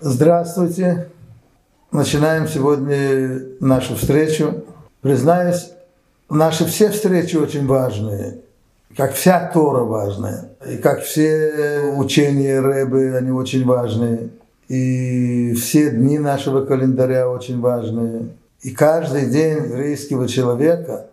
Здравствуйте. 0.00 1.08
Начинаем 1.90 2.46
сегодня 2.46 3.42
нашу 3.58 3.96
встречу. 3.96 4.64
Признаюсь, 5.00 5.72
наши 6.30 6.66
все 6.66 6.90
встречи 6.90 7.34
очень 7.34 7.66
важные. 7.66 8.38
Как 8.96 9.14
вся 9.14 9.50
Тора 9.52 9.82
важная. 9.82 10.50
И 10.70 10.76
как 10.76 11.02
все 11.02 11.92
учения 11.96 12.60
Рэбы, 12.60 13.16
они 13.16 13.32
очень 13.32 13.64
важные. 13.64 14.28
И 14.68 15.54
все 15.54 15.90
дни 15.90 16.20
нашего 16.20 16.64
календаря 16.64 17.28
очень 17.28 17.60
важные. 17.60 18.28
И 18.62 18.70
каждый 18.70 19.26
день 19.26 19.56
еврейского 19.56 20.28
человека 20.28 21.06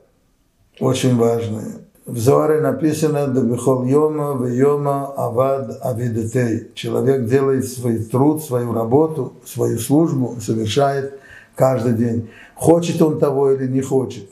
очень 0.79 1.17
важный. 1.17 1.84
В 2.05 2.19
Зоаре 2.19 2.61
написано 2.61 3.25
«Дабихол 3.25 3.83
йома 3.85 4.33
в 4.33 4.45
йома 4.45 5.11
авад 5.17 5.79
авидетей». 5.81 6.69
Человек 6.75 7.25
делает 7.25 7.67
свой 7.67 7.97
труд, 7.97 8.43
свою 8.43 8.73
работу, 8.73 9.33
свою 9.43 9.79
службу, 9.79 10.35
совершает 10.39 11.19
каждый 11.55 11.93
день. 11.93 12.29
Хочет 12.53 13.01
он 13.01 13.17
того 13.17 13.51
или 13.51 13.67
не 13.67 13.81
хочет. 13.81 14.29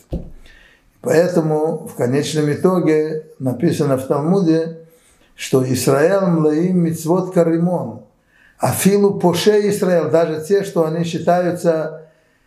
Поэтому 1.01 1.87
в 1.87 1.95
конечном 1.95 2.53
итоге 2.53 3.25
написано 3.39 3.97
в 3.97 4.05
Талмуде, 4.05 4.77
что 5.35 5.63
Израиль 5.73 6.27
млаим 6.27 6.77
мицвод 6.77 7.33
каримон. 7.33 8.01
Афилу 8.59 9.15
поше 9.15 9.67
Израиль, 9.69 10.11
даже 10.11 10.45
те, 10.47 10.63
что 10.63 10.85
они 10.85 11.03
считаются 11.05 12.03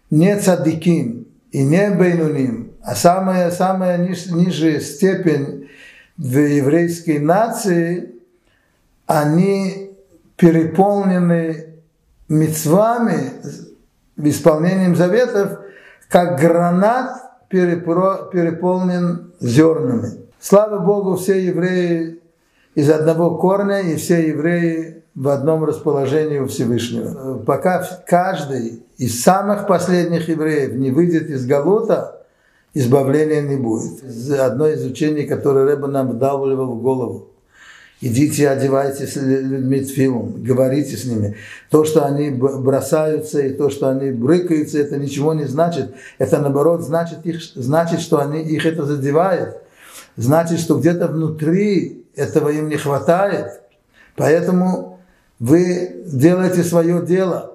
не 0.08 0.38
цадиким 0.38 1.26
и 1.50 1.64
не 1.64 1.90
бейнуним, 1.90 2.65
а 2.86 2.94
самая, 2.94 3.50
самая 3.50 3.98
ниж, 3.98 4.26
нижняя 4.26 4.78
степень 4.78 5.68
в 6.16 6.38
еврейской 6.38 7.18
нации, 7.18 8.14
они 9.06 9.90
переполнены 10.36 11.74
мецвами, 12.28 13.32
исполнением 14.16 14.94
заветов, 14.94 15.58
как 16.08 16.38
гранат 16.38 17.48
переполнен 17.48 19.32
зернами. 19.40 20.20
Слава 20.38 20.78
Богу, 20.78 21.16
все 21.16 21.44
евреи 21.44 22.20
из 22.76 22.88
одного 22.88 23.36
корня, 23.36 23.80
и 23.80 23.96
все 23.96 24.28
евреи 24.28 25.02
в 25.16 25.28
одном 25.28 25.64
расположении 25.64 26.38
у 26.38 26.46
Всевышнего. 26.46 27.38
Пока 27.38 27.84
каждый 28.06 28.84
из 28.96 29.24
самых 29.24 29.66
последних 29.66 30.28
евреев 30.28 30.74
не 30.74 30.92
выйдет 30.92 31.30
из 31.30 31.46
Галута, 31.46 32.15
избавления 32.76 33.40
не 33.40 33.56
будет. 33.56 34.02
Одно 34.38 34.68
из 34.68 34.84
учений, 34.84 35.24
которое 35.24 35.64
Рэба 35.64 35.88
нам 35.88 36.10
вдавливал 36.10 36.74
в 36.74 36.82
голову. 36.82 37.28
Идите, 38.02 38.50
одевайтесь 38.50 39.14
с 39.14 39.16
людьми 39.16 39.80
тфилом, 39.80 40.42
говорите 40.42 40.98
с 40.98 41.06
ними. 41.06 41.36
То, 41.70 41.86
что 41.86 42.04
они 42.04 42.28
бросаются 42.28 43.40
и 43.40 43.54
то, 43.54 43.70
что 43.70 43.88
они 43.88 44.10
брыкаются, 44.10 44.78
это 44.78 44.98
ничего 44.98 45.32
не 45.32 45.46
значит. 45.46 45.94
Это 46.18 46.38
наоборот 46.38 46.82
значит, 46.82 47.24
их, 47.24 47.40
значит 47.54 48.00
что 48.00 48.18
они, 48.18 48.42
их 48.42 48.66
это 48.66 48.84
задевает. 48.84 49.56
Значит, 50.16 50.60
что 50.60 50.78
где-то 50.78 51.08
внутри 51.08 52.04
этого 52.14 52.50
им 52.50 52.68
не 52.68 52.76
хватает. 52.76 53.62
Поэтому 54.16 55.00
вы 55.38 56.02
делаете 56.04 56.62
свое 56.62 57.00
дело. 57.06 57.54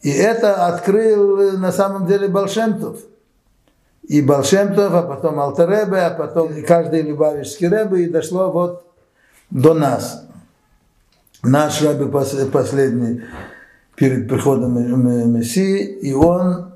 И 0.00 0.10
это 0.10 0.66
открыл 0.66 1.58
на 1.58 1.72
самом 1.72 2.06
деле 2.06 2.28
Балшемтов 2.28 3.00
и 4.08 4.22
Балшемтов, 4.22 4.94
а 4.94 5.02
потом 5.02 5.38
Алтеребе, 5.38 5.98
а 5.98 6.10
потом 6.10 6.50
каждый 6.66 7.02
Любавичский 7.02 7.68
Ребе, 7.68 8.04
и 8.04 8.08
дошло 8.08 8.50
вот 8.50 8.84
до 9.50 9.74
нас. 9.74 10.24
Наш 11.42 11.82
Ребе 11.82 12.06
последний 12.06 13.22
перед 13.94 14.28
приходом 14.28 15.32
Мессии, 15.32 15.82
и 15.84 16.14
он 16.14 16.72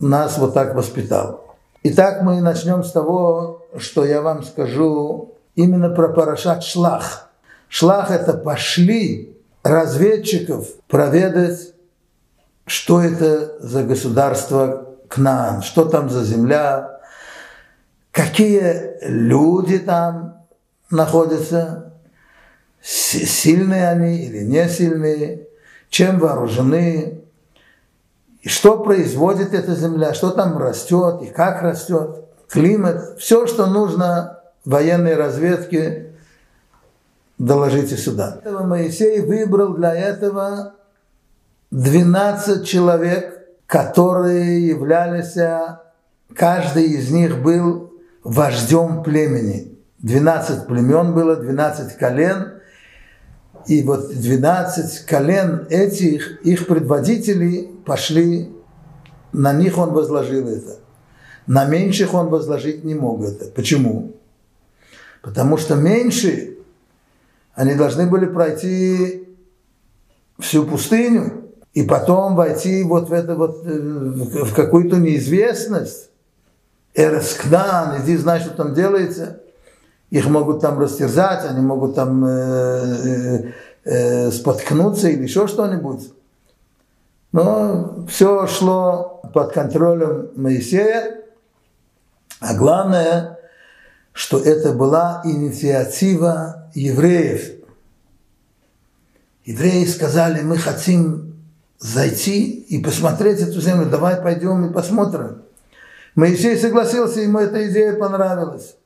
нас 0.00 0.38
вот 0.38 0.54
так 0.54 0.74
воспитал. 0.74 1.54
Итак, 1.82 2.22
мы 2.22 2.40
начнем 2.40 2.82
с 2.82 2.92
того, 2.92 3.66
что 3.76 4.06
я 4.06 4.22
вам 4.22 4.42
скажу 4.42 5.34
именно 5.54 5.90
про 5.90 6.08
Парашат 6.08 6.64
Шлах. 6.64 7.28
Шлах– 7.68 8.10
это 8.12 8.32
пошли 8.32 9.36
разведчиков 9.62 10.66
проведать, 10.88 11.74
что 12.66 13.02
это 13.02 13.58
за 13.60 13.82
государство 13.82 14.93
Кнаан, 15.08 15.62
что 15.62 15.84
там 15.84 16.10
за 16.10 16.24
земля, 16.24 17.00
какие 18.10 18.96
люди 19.06 19.78
там 19.78 20.46
находятся, 20.90 21.92
сильные 22.82 23.88
они 23.88 24.24
или 24.24 24.44
не 24.44 24.68
сильные, 24.68 25.48
чем 25.88 26.18
вооружены, 26.18 27.22
и 28.42 28.48
что 28.48 28.78
производит 28.78 29.54
эта 29.54 29.74
земля, 29.74 30.12
что 30.12 30.30
там 30.30 30.58
растет 30.58 31.22
и 31.22 31.26
как 31.26 31.62
растет, 31.62 32.24
климат, 32.48 33.18
все, 33.18 33.46
что 33.46 33.66
нужно 33.66 34.40
военной 34.64 35.14
разведке, 35.14 36.12
доложите 37.38 37.96
сюда. 37.96 38.40
Моисей 38.44 39.20
выбрал 39.20 39.74
для 39.74 39.94
этого 39.94 40.74
12 41.70 42.66
человек, 42.66 43.43
которые 43.74 44.68
являлись, 44.68 45.36
каждый 46.32 46.84
из 46.84 47.10
них 47.10 47.42
был 47.42 47.92
вождем 48.22 49.02
племени. 49.02 49.76
12 49.98 50.68
племен 50.68 51.12
было, 51.12 51.34
12 51.34 51.96
колен. 51.96 52.52
И 53.66 53.82
вот 53.82 54.14
12 54.14 55.06
колен 55.06 55.66
этих, 55.70 56.40
их 56.42 56.68
предводителей 56.68 57.68
пошли, 57.84 58.54
на 59.32 59.52
них 59.52 59.76
он 59.76 59.92
возложил 59.92 60.46
это. 60.46 60.78
На 61.48 61.64
меньших 61.64 62.14
он 62.14 62.28
возложить 62.28 62.84
не 62.84 62.94
мог 62.94 63.24
это. 63.24 63.46
Почему? 63.46 64.14
Потому 65.20 65.56
что 65.56 65.74
меньшие, 65.74 66.58
они 67.54 67.74
должны 67.74 68.06
были 68.06 68.26
пройти 68.26 69.26
всю 70.38 70.64
пустыню, 70.64 71.43
и 71.74 71.82
потом 71.82 72.36
войти 72.36 72.84
вот 72.84 73.08
в 73.08 73.12
это 73.12 73.34
вот, 73.34 73.62
э, 73.66 73.78
в 73.78 74.54
какую-то 74.54 74.96
неизвестность. 74.96 76.10
Эрескнан, 76.94 78.00
иди 78.00 78.16
знай, 78.16 78.40
что 78.40 78.50
там 78.50 78.74
делается. 78.74 79.40
Их 80.10 80.26
могут 80.26 80.60
там 80.60 80.78
растерзать, 80.78 81.44
они 81.44 81.60
могут 81.60 81.96
там 81.96 82.24
э, 82.24 82.30
э, 82.30 83.52
э, 83.84 84.30
споткнуться 84.30 85.08
или 85.08 85.24
еще 85.24 85.48
что-нибудь. 85.48 86.12
Но 87.32 88.06
все 88.08 88.46
шло 88.46 89.22
под 89.34 89.52
контролем 89.52 90.30
Моисея. 90.36 91.22
А 92.38 92.54
главное, 92.54 93.40
что 94.12 94.38
это 94.38 94.72
была 94.72 95.22
инициатива 95.24 96.68
евреев. 96.74 97.64
Евреи 99.44 99.84
сказали, 99.86 100.42
мы 100.42 100.56
хотим 100.56 101.33
зайти 101.84 102.60
и 102.70 102.82
посмотреть 102.82 103.40
эту 103.40 103.60
землю. 103.60 103.90
Давай 103.90 104.16
пойдем 104.16 104.64
и 104.64 104.72
посмотрим. 104.72 105.42
Моисей 106.14 106.56
согласился, 106.56 107.20
ему 107.20 107.38
эта 107.40 107.68
идея 107.68 107.92
понравилась. 107.94 108.76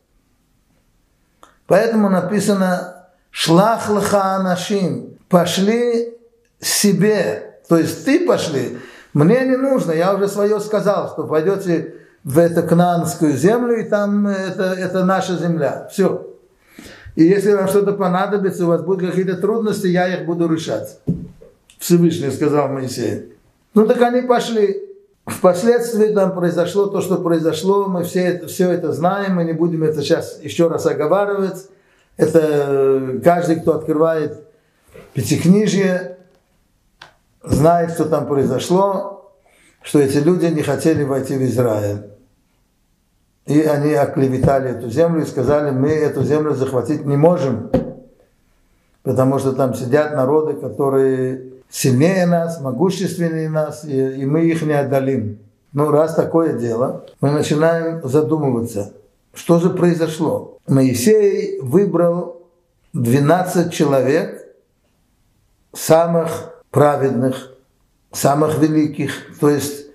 Поэтому 1.69 2.09
написано 2.09 3.07
«Шлах 3.31 3.89
лха 3.89 4.35
анашим»– 4.37 5.17
«Пошли 5.29 6.19
себе». 6.59 7.61
То 7.69 7.79
есть 7.79 8.05
ты 8.05 8.27
пошли, 8.27 8.79
мне 9.13 9.45
не 9.45 9.57
нужно, 9.57 9.93
я 9.93 10.15
уже 10.15 10.27
свое 10.27 10.59
сказал, 10.59 11.11
что 11.13 11.25
пойдете 11.25 11.95
в 12.25 12.37
эту 12.37 12.67
кнанскую 12.67 13.37
землю, 13.37 13.79
и 13.79 13.85
там 13.85 14.27
это, 14.27 14.73
это 14.73 15.05
наша 15.05 15.37
земля. 15.37 15.87
Все. 15.93 16.27
И 17.15 17.23
если 17.23 17.53
вам 17.53 17.69
что-то 17.69 17.93
понадобится, 17.93 18.65
у 18.65 18.69
вас 18.69 18.83
будут 18.83 19.11
какие-то 19.11 19.37
трудности, 19.37 19.87
я 19.87 20.09
их 20.09 20.27
буду 20.27 20.53
решать. 20.53 20.99
Всевышний 21.79 22.31
сказал 22.31 22.69
Моисею. 22.69 23.31
Ну 23.75 23.87
так 23.87 24.01
они 24.03 24.23
пошли. 24.23 24.85
Впоследствии 25.27 26.09
там 26.15 26.35
произошло 26.35 26.87
то, 26.87 27.01
что 27.03 27.17
произошло, 27.17 27.87
мы 27.87 28.03
все 28.03 28.21
это, 28.21 28.47
все 28.47 28.71
это 28.71 28.93
знаем, 28.93 29.37
мы 29.37 29.45
не 29.45 29.53
будем 29.53 29.85
это 29.85 30.01
сейчас 30.01 30.41
еще 30.43 30.69
раз 30.69 30.87
оговаривать. 30.87 31.69
Это 32.17 33.21
каждый, 33.23 33.61
кто 33.61 33.75
открывает 33.75 34.43
Пятикнижье, 35.13 36.17
знает, 37.43 37.91
что 37.93 38.07
там 38.07 38.27
произошло, 38.27 39.33
что 39.83 40.01
эти 40.01 40.17
люди 40.17 40.47
не 40.47 40.63
хотели 40.63 41.05
войти 41.05 41.37
в 41.37 41.43
Израиль. 41.43 42.11
И 43.47 43.61
они 43.63 43.95
оклеветали 43.95 44.71
эту 44.71 44.91
землю 44.91 45.23
и 45.23 45.27
сказали, 45.27 45.71
мы 45.71 45.91
эту 45.91 46.23
землю 46.25 46.55
захватить 46.55 47.05
не 47.05 47.17
можем, 47.17 47.71
потому 49.03 49.39
что 49.39 49.53
там 49.53 49.75
сидят 49.75 50.15
народы, 50.15 50.55
которые 50.55 51.58
сильнее 51.71 52.27
нас, 52.27 52.61
могущественнее 52.61 53.49
нас, 53.49 53.85
и, 53.85 54.23
и 54.23 54.27
мы 54.27 54.45
их 54.45 54.63
не 54.63 54.73
отдалим. 54.73 55.39
Ну, 55.73 55.91
раз 55.91 56.15
такое 56.15 56.55
дело, 56.55 57.05
мы 57.21 57.31
начинаем 57.31 58.07
задумываться, 58.07 58.93
что 59.35 59.61
же 59.61 59.71
произошло. 59.71 60.59
Моисей 60.67 61.61
выбрал 61.61 62.43
12 62.95 63.73
человек, 63.73 64.47
самых 65.75 66.55
праведных, 66.71 67.53
самых 68.13 68.59
великих. 68.59 69.39
То 69.41 69.51
есть 69.51 69.87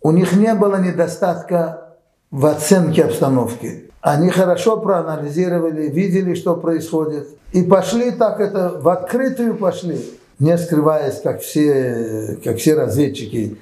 у 0.00 0.10
них 0.10 0.32
не 0.32 0.54
было 0.54 0.76
недостатка 0.80 1.94
в 2.30 2.46
оценке 2.46 3.04
обстановки. 3.04 3.90
Они 4.00 4.30
хорошо 4.30 4.76
проанализировали, 4.78 5.88
видели, 5.88 6.34
что 6.34 6.56
происходит. 6.56 7.28
И 7.52 7.62
пошли 7.62 8.12
так 8.12 8.40
это, 8.40 8.78
в 8.80 8.88
открытую 8.88 9.56
пошли, 9.56 10.15
не 10.38 10.56
скрываясь, 10.58 11.20
как 11.22 11.40
все, 11.40 12.38
как 12.44 12.58
все 12.58 12.74
разведчики 12.74 13.58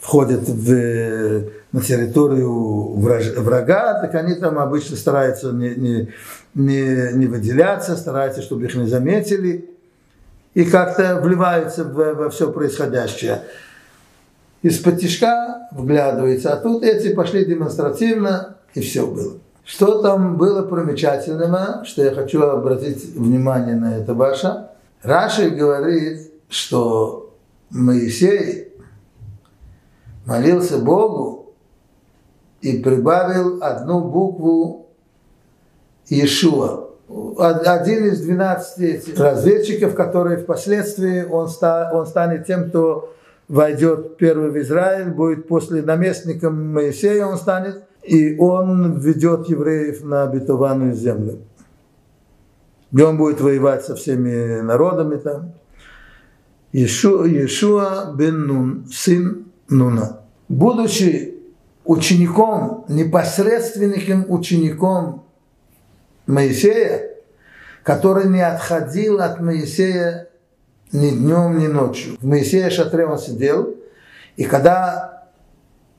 входят 0.00 0.48
в, 0.48 1.44
на 1.72 1.80
территорию 1.80 2.94
врага, 2.94 4.00
так 4.00 4.14
они 4.14 4.34
там 4.34 4.58
обычно 4.58 4.96
стараются 4.96 5.52
не, 5.52 5.70
не, 5.74 6.08
не, 6.54 7.12
не 7.14 7.26
выделяться, 7.26 7.96
стараются, 7.96 8.42
чтобы 8.42 8.64
их 8.64 8.74
не 8.74 8.86
заметили, 8.86 9.70
и 10.54 10.64
как-то 10.64 11.20
вливаются 11.20 11.84
в, 11.84 12.14
во 12.14 12.30
все 12.30 12.50
происходящее. 12.50 13.42
Из-под 14.62 15.00
тяжка 15.00 15.68
вглядывается, 15.70 16.52
а 16.52 16.56
тут 16.56 16.82
эти 16.82 17.14
пошли 17.14 17.44
демонстративно, 17.44 18.56
и 18.74 18.80
все 18.80 19.06
было. 19.06 19.34
Что 19.64 20.00
там 20.00 20.36
было 20.36 20.62
примечательного, 20.62 21.84
что 21.84 22.02
я 22.02 22.12
хочу 22.12 22.42
обратить 22.42 23.16
внимание 23.16 23.74
на 23.74 23.96
это 23.96 24.14
ваше. 24.14 24.68
Раши 25.02 25.50
говорит, 25.50 26.32
что 26.48 27.34
Моисей 27.70 28.72
молился 30.24 30.78
Богу 30.78 31.54
и 32.60 32.78
прибавил 32.78 33.62
одну 33.62 34.00
букву 34.00 34.88
Иешуа. 36.08 36.86
Один 37.38 38.06
из 38.06 38.22
двенадцати 38.22 39.00
разведчиков, 39.16 39.94
который 39.94 40.38
впоследствии 40.38 41.22
он, 41.22 41.48
ста, 41.48 41.90
он 41.92 42.06
станет 42.06 42.46
тем, 42.46 42.68
кто 42.68 43.14
войдет 43.48 44.16
первый 44.16 44.50
в 44.50 44.58
Израиль, 44.58 45.10
будет 45.10 45.46
после 45.46 45.82
наместником 45.82 46.72
Моисея 46.72 47.26
он 47.26 47.36
станет, 47.36 47.84
и 48.02 48.36
он 48.38 48.98
ведет 48.98 49.48
евреев 49.48 50.02
на 50.02 50.24
обетованную 50.24 50.94
землю. 50.94 51.38
И 52.96 53.02
он 53.02 53.18
будет 53.18 53.42
воевать 53.42 53.84
со 53.84 53.94
всеми 53.94 54.60
народами 54.62 55.16
там. 55.16 55.52
Иешуа, 56.72 57.26
Иешуа 57.26 58.14
бен 58.14 58.46
Нун, 58.46 58.86
сын 58.90 59.44
Нуна. 59.68 60.20
Будучи 60.48 61.34
учеником, 61.84 62.86
непосредственным 62.88 64.24
учеником 64.30 65.26
Моисея, 66.26 67.10
который 67.82 68.30
не 68.30 68.40
отходил 68.40 69.20
от 69.20 69.40
Моисея 69.40 70.30
ни 70.90 71.10
днем, 71.10 71.58
ни 71.58 71.66
ночью. 71.66 72.16
В 72.18 72.24
Моисея 72.24 72.70
шатре 72.70 73.04
он 73.06 73.18
сидел, 73.18 73.74
и 74.36 74.44
когда 74.44 75.28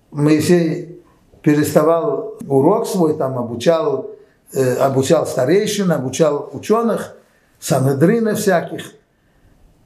Моисей 0.10 1.00
переставал 1.44 2.40
урок 2.48 2.88
свой, 2.88 3.16
там 3.16 3.38
обучал, 3.38 4.17
обучал 4.54 5.28
старейшин, 5.28 5.92
обучал 5.92 6.50
ученых, 6.54 7.16
санедрина 7.60 8.36
всяких, 8.36 8.94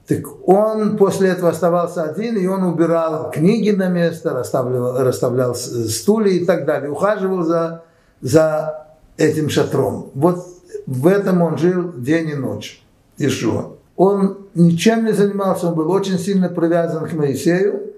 так 0.06 0.48
он 0.48 0.96
после 0.96 1.30
этого 1.30 1.50
оставался 1.50 2.02
один, 2.02 2.36
и 2.36 2.46
он 2.46 2.64
убирал 2.64 3.30
книги 3.30 3.70
на 3.70 3.88
место, 3.88 4.30
расставлял, 4.30 5.02
расставлял 5.02 5.54
стулья 5.54 6.32
и 6.32 6.44
так 6.44 6.64
далее, 6.64 6.90
ухаживал 6.90 7.44
за, 7.44 7.84
за 8.20 8.88
этим 9.16 9.48
шатром. 9.48 10.10
Вот 10.14 10.44
в 10.86 11.06
этом 11.06 11.42
он 11.42 11.56
жил 11.56 11.92
день 11.92 12.30
и 12.30 12.34
ночь, 12.34 12.82
Ишуа. 13.16 13.76
Он 13.96 14.48
ничем 14.54 15.04
не 15.04 15.12
занимался, 15.12 15.68
он 15.68 15.74
был 15.74 15.90
очень 15.90 16.18
сильно 16.18 16.48
привязан 16.48 17.08
к 17.08 17.12
Моисею 17.12 17.92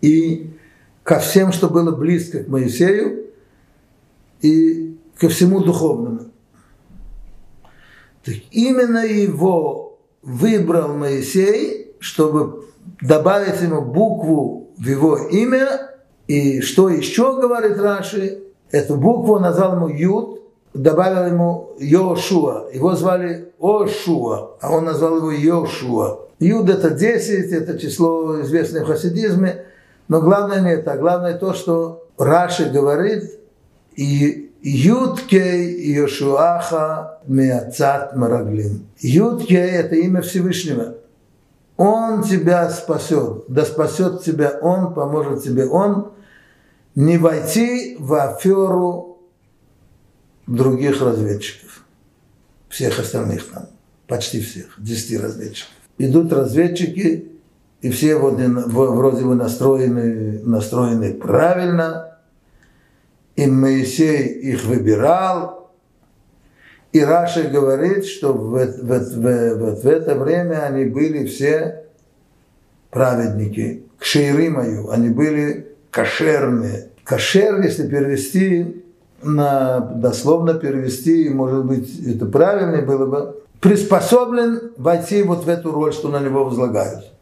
и 0.00 0.50
ко 1.02 1.18
всем, 1.18 1.52
что 1.52 1.68
было 1.68 1.90
близко 1.90 2.44
к 2.44 2.48
Моисею 2.48 3.26
и 4.40 4.95
ко 5.18 5.28
всему 5.28 5.60
духовному. 5.60 6.20
Так 8.24 8.34
именно 8.50 9.04
его 9.04 9.98
выбрал 10.22 10.94
Моисей, 10.94 11.94
чтобы 12.00 12.64
добавить 13.00 13.60
ему 13.62 13.82
букву 13.82 14.70
в 14.76 14.86
его 14.86 15.16
имя. 15.28 15.92
И 16.26 16.60
что 16.60 16.88
еще 16.88 17.40
говорит 17.40 17.78
Раши, 17.78 18.42
эту 18.70 18.96
букву 18.96 19.38
назвал 19.38 19.76
ему 19.76 19.88
Юд, 19.88 20.42
добавил 20.74 21.26
ему 21.26 21.70
Йошуа. 21.78 22.70
Его 22.72 22.96
звали 22.96 23.52
Ошуа, 23.60 24.56
а 24.60 24.72
он 24.72 24.84
назвал 24.84 25.18
его 25.18 25.30
Йошуа. 25.30 26.26
Юд 26.40 26.68
это 26.68 26.90
10, 26.90 27.52
это 27.52 27.78
число 27.78 28.42
известное 28.42 28.84
в 28.84 28.88
хасидизме, 28.88 29.64
но 30.08 30.20
главное 30.20 30.60
не 30.60 30.72
это, 30.72 30.92
а 30.92 30.98
главное 30.98 31.38
то, 31.38 31.54
что 31.54 32.08
Раши 32.18 32.70
говорит, 32.70 33.38
и 33.94 34.45
Юдкей 34.68 35.94
Йошуаха 35.94 37.20
Меацат 37.28 38.16
Мараглим. 38.16 38.88
Юдкей– 38.98 39.56
это 39.58 39.94
имя 39.94 40.22
Всевышнего. 40.22 40.96
Он 41.76 42.24
тебя 42.24 42.68
спасет, 42.70 43.44
да 43.46 43.64
спасет 43.64 44.24
тебя 44.24 44.58
Он, 44.60 44.92
поможет 44.92 45.44
тебе 45.44 45.66
Он, 45.66 46.10
не 46.96 47.16
войти 47.16 47.96
в 48.00 48.12
аферу 48.14 49.18
других 50.48 51.00
разведчиков, 51.00 51.84
всех 52.68 52.98
остальных 52.98 53.48
там, 53.48 53.66
почти 54.08 54.40
всех, 54.40 54.74
10 54.78 55.20
разведчиков. 55.20 55.70
Идут 55.98 56.32
разведчики, 56.32 57.30
и 57.82 57.90
все 57.90 58.16
вроде, 58.16 58.48
вроде 58.48 59.24
бы 59.24 59.36
настроены, 59.36 60.40
настроены 60.42 61.14
правильно, 61.14 62.05
и 63.36 63.46
Моисей 63.46 64.28
их 64.28 64.64
выбирал, 64.64 65.70
и 66.92 67.00
Раша 67.04 67.42
говорит, 67.42 68.06
что 68.06 68.32
в, 68.32 68.52
в, 68.52 68.88
в, 68.88 69.82
в, 69.82 69.86
это 69.86 70.14
время 70.14 70.64
они 70.64 70.86
были 70.86 71.26
все 71.26 71.84
праведники, 72.90 73.84
кшейры 73.98 74.48
мою, 74.48 74.90
они 74.90 75.10
были 75.10 75.76
кошерные. 75.90 76.88
Кошер, 77.04 77.60
если 77.60 77.86
перевести 77.86 78.82
на, 79.22 79.80
дословно 79.80 80.54
перевести, 80.54 81.28
может 81.28 81.66
быть, 81.66 82.00
это 82.06 82.24
правильно 82.24 82.80
было 82.80 83.06
бы, 83.06 83.42
приспособлен 83.60 84.72
войти 84.78 85.22
вот 85.22 85.44
в 85.44 85.48
эту 85.48 85.72
роль, 85.72 85.92
что 85.92 86.08
на 86.08 86.20
него 86.20 86.44
возлагают. 86.44 87.12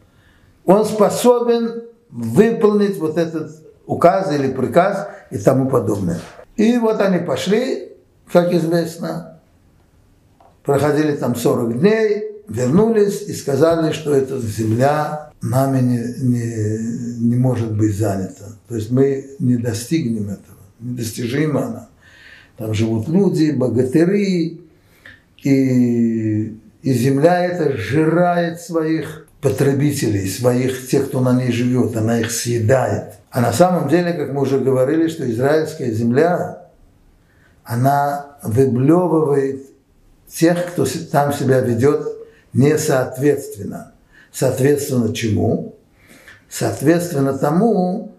Он 0.65 0.85
способен 0.85 1.83
выполнить 2.11 2.99
вот 2.99 3.19
этот 3.19 3.64
указ 3.87 4.33
или 4.33 4.53
приказ 4.53 5.09
и 5.31 5.39
тому 5.39 5.69
подобное. 5.69 6.21
И 6.57 6.79
вот 6.79 7.01
они 7.01 7.19
пошли, 7.19 7.93
как 8.33 8.53
известно, 8.53 9.41
проходили 10.63 11.17
там 11.17 11.35
40 11.35 11.81
дней, 11.81 12.25
вернулись 12.49 13.23
и 13.23 13.33
сказали, 13.33 13.93
что 13.93 14.15
эта 14.15 14.39
земля 14.39 15.31
нами 15.43 15.81
не, 15.81 15.99
не, 16.23 17.29
не 17.29 17.37
может 17.37 17.77
быть 17.77 17.97
занята. 17.97 18.47
То 18.69 18.77
есть 18.77 18.91
мы 18.91 19.31
не 19.39 19.57
достигнем 19.57 20.25
этого, 20.25 20.59
недостижима 20.81 21.67
она. 21.67 21.89
Там 22.57 22.73
живут 22.73 23.09
люди, 23.09 23.51
богатыри, 23.51 24.61
и, 25.43 26.57
и 26.83 26.93
земля 26.93 27.45
эта 27.45 27.77
жирает 27.77 28.61
своих 28.61 29.24
потребителей, 29.45 30.27
своих, 30.27 30.89
тех, 30.89 31.09
кто 31.09 31.21
на 31.21 31.35
ней 31.35 31.53
живет, 31.53 31.95
она 31.99 32.19
их 32.19 32.31
съедает. 32.31 33.13
А 33.31 33.43
на 33.43 33.53
самом 33.53 33.91
деле, 33.91 34.15
как 34.15 34.33
мы 34.33 34.41
уже 34.41 34.59
говорили, 34.59 35.07
что 35.07 35.31
израильская 35.31 35.91
земля, 35.91 36.71
она 37.63 38.39
выблевывает 38.43 39.67
тех, 40.27 40.73
кто 40.73 40.87
там 41.13 41.35
себя 41.35 41.61
ведет 41.61 42.09
несоответственно. 42.55 43.93
Соответственно 44.33 45.15
чему? 45.15 45.77
Соответственно 46.49 47.37
тому, 47.37 48.15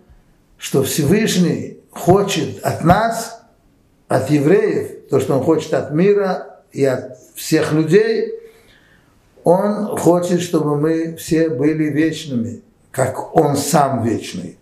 что 0.60 0.84
Всевышний 0.84 1.80
хочет 1.90 2.64
от 2.64 2.84
нас, 2.84 3.42
от 4.08 4.30
евреев, 4.30 5.10
то, 5.10 5.20
что 5.20 5.40
он 5.40 5.44
хочет 5.44 5.74
от 5.74 5.92
мира 5.92 6.62
и 6.72 6.86
от 6.86 7.18
всех 7.34 7.74
людей, 7.74 8.32
он 9.46 9.96
хочет, 9.96 10.42
чтобы 10.42 10.76
мы 10.76 11.16
все 11.18 11.50
были 11.50 11.84
вечными, 11.86 12.64
как 12.90 13.36
он 13.36 13.56
сам 13.56 14.04
вечный. 14.04 14.58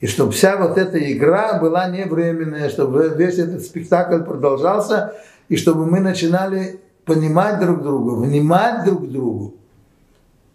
И 0.00 0.06
чтобы 0.06 0.32
вся 0.32 0.56
вот 0.56 0.78
эта 0.78 0.98
игра 1.12 1.58
была 1.60 1.88
не 1.88 2.06
временная, 2.06 2.70
чтобы 2.70 3.12
весь 3.14 3.38
этот 3.38 3.62
спектакль 3.62 4.22
продолжался, 4.22 5.12
и 5.50 5.56
чтобы 5.56 5.84
мы 5.84 6.00
начинали 6.00 6.80
понимать 7.04 7.60
друг 7.60 7.82
друга, 7.82 8.14
внимать 8.14 8.86
друг 8.86 9.06
другу, 9.06 9.54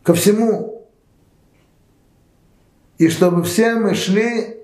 ко 0.01 0.15
всему. 0.15 0.87
И 2.97 3.09
чтобы 3.09 3.43
все 3.43 3.75
мы 3.75 3.93
шли 3.93 4.57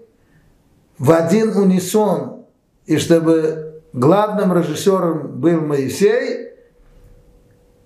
в 0.98 1.12
один 1.12 1.55
унисон, 1.55 2.46
и 2.88 2.98
чтобы 2.98 3.84
главным 3.93 4.58
режиссером 4.58 5.39
был 5.39 5.62
Моисей, 5.62 6.52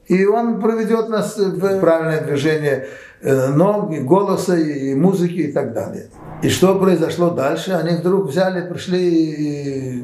И 0.07 0.25
он 0.25 0.61
проведет 0.61 1.09
нас 1.09 1.37
в 1.37 1.79
правильное 1.79 2.21
движение 2.23 2.87
э, 3.21 3.47
ног, 3.47 3.91
и 3.91 3.99
голоса, 3.99 4.57
и 4.57 4.95
музыки 4.95 5.47
и 5.47 5.51
так 5.51 5.73
далее. 5.73 6.09
И 6.41 6.49
что 6.49 6.79
произошло 6.79 7.31
дальше? 7.31 7.71
Они 7.71 7.97
вдруг 7.97 8.29
взяли, 8.29 8.67
пришли 8.67 9.33
и 9.33 10.03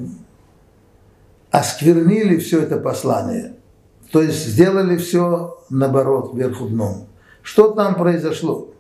осквернили 1.52 2.38
все 2.38 2.64
это 2.64 2.78
послание. 2.78 3.54
То 4.12 4.22
есть 4.22 4.46
сделали 4.46 4.98
все 4.98 5.58
наоборот, 5.70 6.34
вверху 6.34 6.68
дном. 6.68 7.08
Что 7.42 7.72
там 7.72 7.96
произошло? 7.96 8.74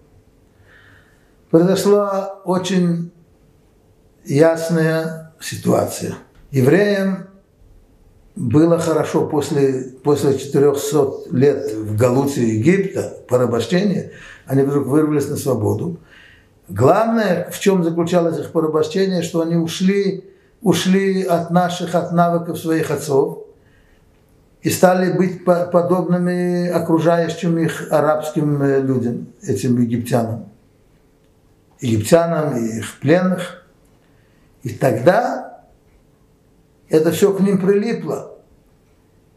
Произошла 1.49 2.39
очень 2.45 3.11
ясная 4.25 5.33
ситуация. 5.39 6.15
Евреям 6.51 7.27
было 8.35 8.79
хорошо 8.79 9.27
после, 9.27 9.93
после 10.03 10.37
400 10.37 11.31
лет 11.31 11.71
в 11.73 11.95
Галуте 11.95 12.57
Египта, 12.57 13.17
порабощения, 13.29 14.11
они 14.45 14.63
вдруг 14.63 14.87
вырвались 14.87 15.29
на 15.29 15.37
свободу. 15.37 15.99
Главное, 16.67 17.49
в 17.51 17.59
чем 17.59 17.83
заключалось 17.83 18.39
их 18.39 18.51
порабощение, 18.51 19.21
что 19.21 19.41
они 19.41 19.55
ушли, 19.55 20.23
ушли 20.61 21.23
от 21.23 21.51
наших, 21.51 21.93
от 21.93 22.11
навыков 22.11 22.57
своих 22.57 22.89
отцов 22.89 23.43
и 24.61 24.69
стали 24.69 25.11
быть 25.11 25.43
подобными 25.45 26.69
окружающим 26.69 27.57
их 27.57 27.91
арабским 27.91 28.63
э, 28.63 28.81
людям, 28.81 29.27
этим 29.41 29.79
египтянам. 29.79 30.49
Египтянам 31.81 32.57
и 32.57 32.77
их 32.79 32.99
пленных. 33.01 33.65
И 34.63 34.69
тогда 34.69 35.52
это 36.89 37.11
все 37.11 37.33
к 37.33 37.39
ним 37.39 37.59
прилипло. 37.59 38.37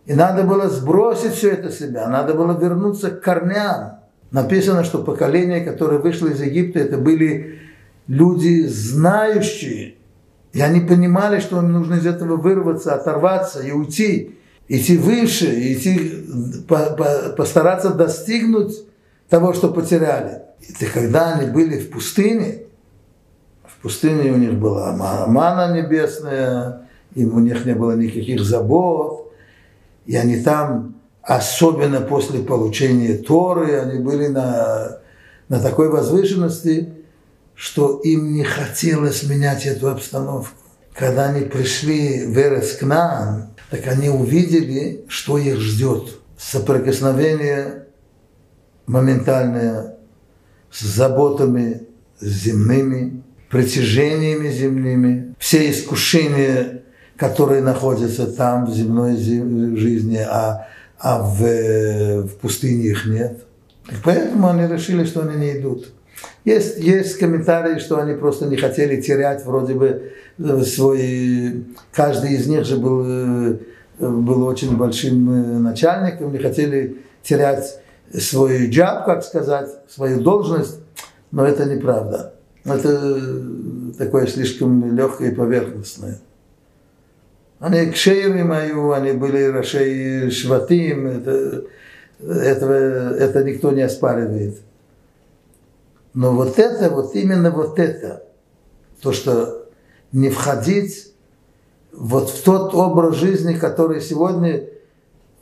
И 0.06 0.14
надо 0.14 0.44
было 0.44 0.68
сбросить 0.68 1.32
все 1.32 1.50
это 1.50 1.70
себя, 1.70 2.08
надо 2.08 2.34
было 2.34 2.56
вернуться 2.58 3.10
к 3.10 3.20
корням. 3.20 3.98
Написано, 4.30 4.84
что 4.84 5.02
поколение, 5.02 5.64
которое 5.64 5.98
вышло 5.98 6.28
из 6.28 6.40
Египта, 6.40 6.78
это 6.80 6.96
были 6.96 7.60
люди 8.06 8.66
знающие. 8.66 9.96
И 10.52 10.60
они 10.60 10.80
понимали, 10.80 11.40
что 11.40 11.58
им 11.58 11.72
нужно 11.72 11.96
из 11.96 12.06
этого 12.06 12.36
вырваться, 12.36 12.94
оторваться 12.94 13.62
и 13.62 13.72
уйти. 13.72 14.36
Идти 14.68 14.96
выше, 14.96 15.46
идти, 15.46 16.26
по, 16.66 16.76
по, 16.96 17.34
постараться 17.36 17.90
достигнуть 17.94 18.74
того, 19.28 19.52
что 19.52 19.68
потеряли. 19.68 20.42
И 20.80 20.84
когда 20.86 21.34
они 21.34 21.50
были 21.50 21.78
в 21.78 21.90
пустыне, 21.90 22.62
в 23.64 23.80
пустыне 23.82 24.32
у 24.32 24.36
них 24.36 24.54
была 24.54 24.92
мана 25.28 25.72
небесная, 25.76 26.85
им 27.16 27.34
у 27.34 27.40
них 27.40 27.64
не 27.64 27.74
было 27.74 27.96
никаких 27.96 28.42
забот, 28.42 29.32
и 30.04 30.14
они 30.16 30.42
там, 30.42 30.96
особенно 31.22 32.00
после 32.02 32.40
получения 32.40 33.16
Торы, 33.16 33.80
они 33.80 33.98
были 33.98 34.28
на, 34.28 34.98
на 35.48 35.58
такой 35.58 35.88
возвышенности, 35.88 36.90
что 37.54 37.98
им 38.04 38.34
не 38.34 38.44
хотелось 38.44 39.22
менять 39.22 39.64
эту 39.64 39.88
обстановку. 39.88 40.54
Когда 40.94 41.30
они 41.30 41.46
пришли 41.46 42.26
в 42.26 42.38
Эрец 42.38 42.76
так 43.70 43.86
они 43.86 44.10
увидели, 44.10 45.04
что 45.08 45.38
их 45.38 45.58
ждет. 45.58 46.18
Соприкосновение 46.38 47.86
моментальное 48.86 49.96
с 50.70 50.82
заботами 50.82 51.86
земными, 52.20 53.22
притяжениями 53.50 54.50
земными, 54.50 55.34
все 55.38 55.70
искушения 55.70 56.82
которые 57.16 57.62
находятся 57.62 58.26
там 58.26 58.66
в 58.66 58.74
земной 58.74 59.16
жизни, 59.16 60.18
а, 60.18 60.68
а 60.98 61.22
в, 61.22 62.22
в 62.22 62.36
пустыне 62.36 62.86
их 62.86 63.06
нет. 63.06 63.44
И 63.90 63.94
поэтому 64.04 64.48
они 64.48 64.66
решили, 64.72 65.04
что 65.04 65.22
они 65.22 65.36
не 65.36 65.58
идут. 65.58 65.88
Есть, 66.44 66.78
есть 66.78 67.18
комментарии, 67.18 67.78
что 67.78 67.98
они 68.00 68.14
просто 68.14 68.46
не 68.46 68.56
хотели 68.56 69.00
терять 69.00 69.44
вроде 69.44 69.74
бы 69.74 70.12
э, 70.38 70.62
свой... 70.62 71.64
Каждый 71.92 72.34
из 72.34 72.46
них 72.46 72.64
же 72.64 72.76
был, 72.76 73.04
э, 73.04 73.58
был 73.98 74.44
очень 74.44 74.76
большим 74.76 75.30
э, 75.30 75.58
начальником, 75.58 76.32
не 76.32 76.38
хотели 76.38 76.98
терять 77.22 77.80
свой 78.14 78.68
джаб, 78.70 79.04
как 79.04 79.24
сказать, 79.24 79.70
свою 79.88 80.20
должность, 80.20 80.78
но 81.30 81.44
это 81.44 81.64
неправда. 81.64 82.34
Это 82.64 83.12
такое 83.98 84.26
слишком 84.26 84.96
легкое 84.96 85.30
и 85.30 85.34
поверхностное. 85.34 86.20
Они 87.58 87.90
кшейрим 87.90 88.52
аю, 88.52 88.92
они 88.92 89.12
были 89.12 89.44
рашей 89.44 90.30
шватим, 90.30 91.06
это, 91.06 91.64
этого, 92.20 93.14
это 93.16 93.44
никто 93.44 93.70
не 93.72 93.82
оспаривает. 93.82 94.58
Но 96.12 96.32
вот 96.32 96.58
это, 96.58 96.90
вот 96.90 97.14
именно 97.14 97.50
вот 97.50 97.78
это, 97.78 98.24
то, 99.00 99.12
что 99.12 99.66
не 100.12 100.30
входить 100.30 101.12
вот 101.92 102.30
в 102.30 102.42
тот 102.42 102.74
образ 102.74 103.16
жизни, 103.16 103.54
который 103.54 104.00
сегодня 104.00 104.64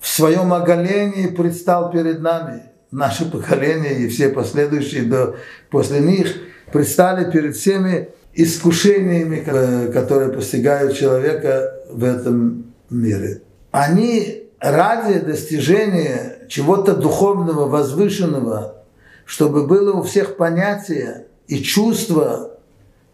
в 0.01 0.09
своем 0.09 0.53
оголении 0.53 1.29
предстал 1.29 1.91
перед 1.91 2.21
нами. 2.21 2.63
Наше 2.91 3.31
поколение 3.31 3.95
и 3.99 4.09
все 4.09 4.29
последующие 4.29 5.05
до, 5.05 5.37
после 5.71 6.01
них 6.01 6.35
предстали 6.73 7.31
перед 7.31 7.57
всеми 7.57 8.11
искушениями, 8.35 9.91
которые 9.93 10.33
постигают 10.33 10.97
человека 10.97 11.84
в 11.95 12.05
этом 12.05 12.75
мире. 12.91 13.43
Они 13.71 14.49
ради 14.61 15.21
достижения 15.21 16.47
чего-то 16.49 16.95
духовного, 16.95 17.69
возвышенного, 17.69 18.85
чтобы 19.25 19.67
было 19.67 19.93
у 19.93 20.03
всех 20.03 20.37
понятие 20.37 21.27
и 21.47 21.63
чувства 21.63 22.59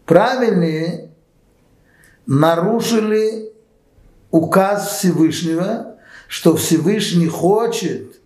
правильные, 0.05 1.11
нарушили 2.25 3.53
указ 4.31 4.97
Всевышнего, 4.97 5.97
что 6.27 6.55
Всевышний 6.55 7.27
хочет, 7.27 8.19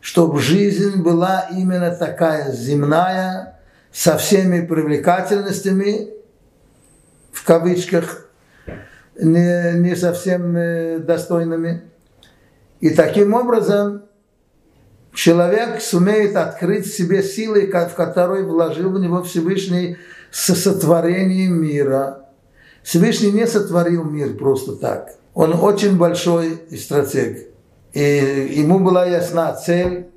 чтобы 0.00 0.40
жизнь 0.40 1.02
была 1.02 1.48
именно 1.50 1.90
такая 1.90 2.52
земная, 2.52 3.60
со 3.92 4.16
всеми 4.18 4.64
привлекательностями, 4.64 6.10
в 7.32 7.44
кавычках, 7.44 8.29
не, 9.20 9.78
не 9.78 9.96
совсем 9.96 10.56
э, 10.56 10.98
достойными. 10.98 11.82
И 12.80 12.90
таким 12.90 13.34
образом 13.34 14.02
человек 15.12 15.80
сумеет 15.80 16.36
открыть 16.36 16.86
в 16.86 16.96
себе 16.96 17.22
силы, 17.22 17.66
в 17.66 17.94
которой 17.94 18.42
вложил 18.44 18.90
в 18.90 19.00
него 19.00 19.22
Всевышний 19.22 19.96
со 20.30 20.54
сотворением 20.54 21.62
мира. 21.62 22.26
Всевышний 22.82 23.30
не 23.30 23.46
сотворил 23.46 24.04
мир 24.04 24.36
просто 24.36 24.76
так. 24.76 25.10
Он 25.34 25.52
очень 25.54 25.96
большой 25.96 26.60
стратег. 26.76 27.48
И 27.92 28.48
ему 28.52 28.78
была 28.78 29.04
ясна 29.04 29.52
цель, 29.52 30.08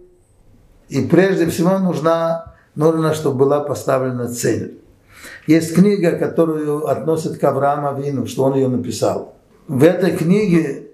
и 0.90 1.02
прежде 1.02 1.48
всего 1.50 1.80
нужна, 1.80 2.54
нужно, 2.76 3.14
чтобы 3.14 3.46
была 3.46 3.62
поставлена 3.62 4.28
цель. 4.28 4.83
Есть 5.48 5.76
книга, 5.76 6.14
которую 6.14 6.88
относят 6.88 7.38
к 7.38 7.44
Аврааму 7.44 8.02
Вину, 8.02 8.26
что 8.28 8.44
он 8.44 8.56
ее 8.56 8.70
написал. 8.70 9.36
В 9.68 9.84
этой 9.84 10.16
книге 10.16 10.88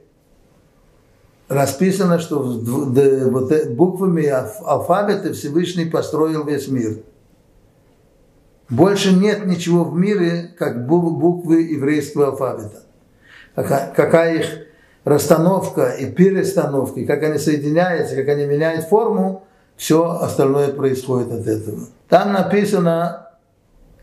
расписано, 1.47 2.19
что 2.19 2.39
вот 2.39 3.67
буквами 3.69 4.25
алфавита 4.25 5.33
Всевышний 5.33 5.85
построил 5.85 6.45
весь 6.45 6.67
мир. 6.67 6.99
Больше 8.69 9.13
нет 9.13 9.45
ничего 9.45 9.83
в 9.83 9.97
мире, 9.97 10.53
как 10.57 10.87
буквы 10.87 11.61
еврейского 11.61 12.27
алфавита. 12.27 12.83
Какая 13.55 14.35
их 14.39 14.45
расстановка 15.03 15.89
и 15.89 16.11
перестановка, 16.11 16.99
и 16.99 17.05
как 17.05 17.23
они 17.23 17.39
соединяются, 17.39 18.15
как 18.15 18.27
они 18.29 18.45
меняют 18.45 18.85
форму, 18.85 19.43
все 19.75 20.19
остальное 20.21 20.69
происходит 20.69 21.31
от 21.31 21.47
этого. 21.47 21.87
Там 22.09 22.33
написано 22.33 23.28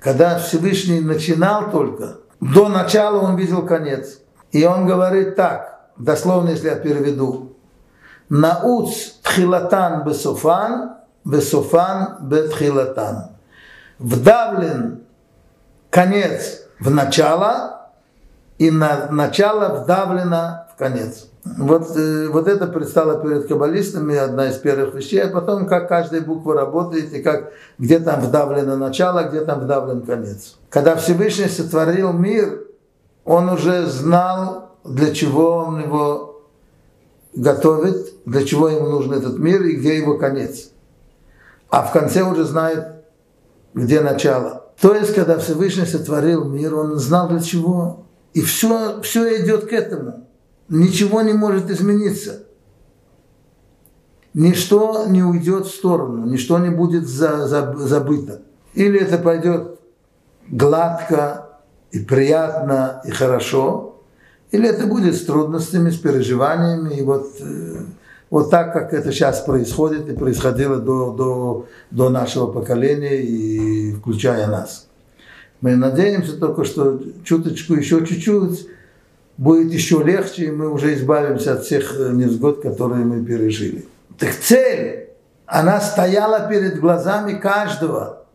когда 0.07 0.39
Всевышний 0.39 1.01
начинал 1.01 1.73
только, 1.73 2.19
до 2.41 2.69
начала 2.69 3.23
он 3.23 3.35
видел 3.35 3.67
конец. 3.67 4.21
И 4.53 4.65
он 4.65 4.87
говорит 4.87 5.35
так, 5.35 5.81
дословно, 5.97 6.51
если 6.51 6.69
я 6.69 6.77
переведу. 6.77 7.57
Науц 8.29 9.15
тхилатан 9.25 10.05
бесофан, 10.05 10.93
бесофан 11.25 12.19
бетхилатан. 12.21 13.31
Вдавлен 13.99 15.03
конец 15.91 16.63
в 16.79 16.89
начало, 16.89 17.91
и 18.59 18.71
на 18.71 19.09
начало 19.11 19.83
вдавлено 19.83 20.69
в 20.73 20.79
конец. 20.79 21.27
Вот, 21.59 21.97
э, 21.97 22.29
вот 22.29 22.49
это 22.49 22.67
предстало 22.67 23.23
перед 23.23 23.47
каббалистами, 23.47 24.17
одна 24.17 24.49
из 24.49 24.57
первых 24.57 24.95
вещей, 24.95 25.21
а 25.21 25.29
потом, 25.29 25.67
как 25.67 25.89
каждая 25.89 26.21
буква 26.21 26.55
работает, 26.55 27.13
и 27.13 27.23
как, 27.23 27.53
где 27.79 27.99
там 27.99 28.21
вдавлено 28.21 28.77
начало, 28.77 29.29
где 29.29 29.43
там 29.43 29.61
вдавлен 29.61 30.03
конец. 30.03 30.57
Когда 30.71 30.97
Всевышний 30.97 31.49
сотворил 31.49 32.13
мир, 32.13 32.67
он 33.25 33.49
уже 33.49 33.87
знал, 33.87 34.73
для 34.85 35.15
чего 35.15 35.59
он 35.59 35.83
его 35.83 36.43
готовит, 37.35 38.15
для 38.25 38.45
чего 38.45 38.69
ему 38.69 38.89
нужен 38.89 39.13
этот 39.13 39.39
мир 39.39 39.63
и 39.63 39.77
где 39.77 39.97
его 39.97 40.19
конец. 40.19 40.71
А 41.71 41.83
в 41.83 41.93
конце 41.93 42.23
уже 42.23 42.45
знает, 42.45 43.05
где 43.75 44.01
начало. 44.01 44.65
То 44.81 44.95
есть, 44.95 45.15
когда 45.15 45.39
Всевышний 45.39 45.87
сотворил 45.87 46.45
мир, 46.45 46.75
он 46.75 46.97
знал 46.97 47.29
для 47.29 47.41
чего. 47.41 48.07
И 48.35 48.43
все, 48.43 49.01
все 49.03 49.43
идет 49.43 49.67
к 49.69 49.73
этому. 49.73 50.26
Ничего 50.69 51.23
не 51.23 51.33
может 51.33 51.71
измениться. 51.71 52.43
Ничто 54.35 55.07
не 55.07 55.23
уйдет 55.23 55.67
в 55.67 55.75
сторону, 55.75 56.27
ничто 56.27 56.59
не 56.59 56.69
будет 56.69 57.09
за, 57.09 57.47
за, 57.47 57.75
забыто. 57.77 58.43
Или 58.75 59.01
это 59.01 59.17
пойдет 59.17 59.81
гладко 60.49 61.61
и 61.91 62.01
приятно 62.01 63.01
и 63.07 63.11
хорошо, 63.11 64.03
или 64.51 64.69
это 64.69 64.87
будет 64.87 65.15
с 65.15 65.25
трудностями, 65.25 65.91
с 65.91 65.97
переживаниями. 65.97 66.95
И 66.95 67.03
вот, 67.03 67.37
э, 67.41 67.77
вот 68.29 68.51
так, 68.51 68.73
как 68.73 68.93
это 68.93 69.11
сейчас 69.11 69.41
происходит 69.41 70.09
и 70.09 70.15
происходило 70.15 70.77
до, 70.77 71.13
до, 71.13 71.67
до 71.91 72.11
нашего 72.11 72.47
поколения, 72.47 73.23
и 73.23 73.93
включая 73.93 74.47
нас. 74.49 74.87
Мы 75.61 75.77
надеемся 75.77 76.37
только, 76.37 76.65
что 76.65 77.01
чуточку, 77.25 77.75
еще 77.75 78.05
чуть-чуть 78.05 78.69
будет 79.37 79.73
еще 79.73 80.03
легче, 80.03 80.47
и 80.47 80.51
мы 80.51 80.71
уже 80.71 80.95
избавимся 80.95 81.55
от 81.55 81.65
всех 81.65 81.99
невзгод, 81.99 82.63
которые 82.63 83.05
мы 83.05 83.25
пережили. 83.25 83.87
Так 84.19 84.35
цель, 84.35 85.11
она 85.47 85.81
стояла 85.81 86.49
перед 86.49 86.81
глазами 86.81 87.39
каждого. 87.39 88.27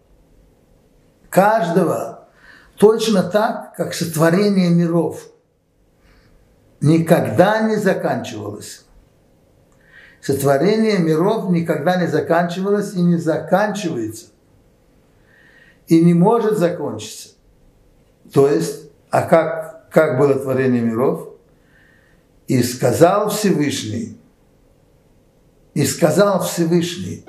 Каждого. 1.29 2.27
Точно 2.77 3.24
так, 3.24 3.75
как 3.75 3.93
сотворение 3.93 4.70
миров 4.70 5.27
никогда 6.81 7.62
не 7.62 7.75
заканчивалось. 7.75 8.86
Сотворение 10.22 11.00
миров 11.00 11.50
никогда 11.50 12.00
не 12.00 12.08
заканчивалось 12.08 12.93
и 12.93 13.01
не 13.01 13.17
заканчивается. 13.17 14.27
И 15.88 16.03
не 16.03 16.13
может 16.13 16.58
закончиться. 16.58 17.29
То 18.31 18.48
есть, 18.48 18.89
а 19.10 19.24
как, 19.24 19.71
как 19.91 20.17
было 20.17 20.36
творение 20.36 20.81
миров? 20.81 21.29
И 22.48 22.63
сказал 22.63 23.29
Всевышний, 23.29 24.17
и 25.74 25.86
сказал 25.86 26.43
Всевышний. 26.43 27.25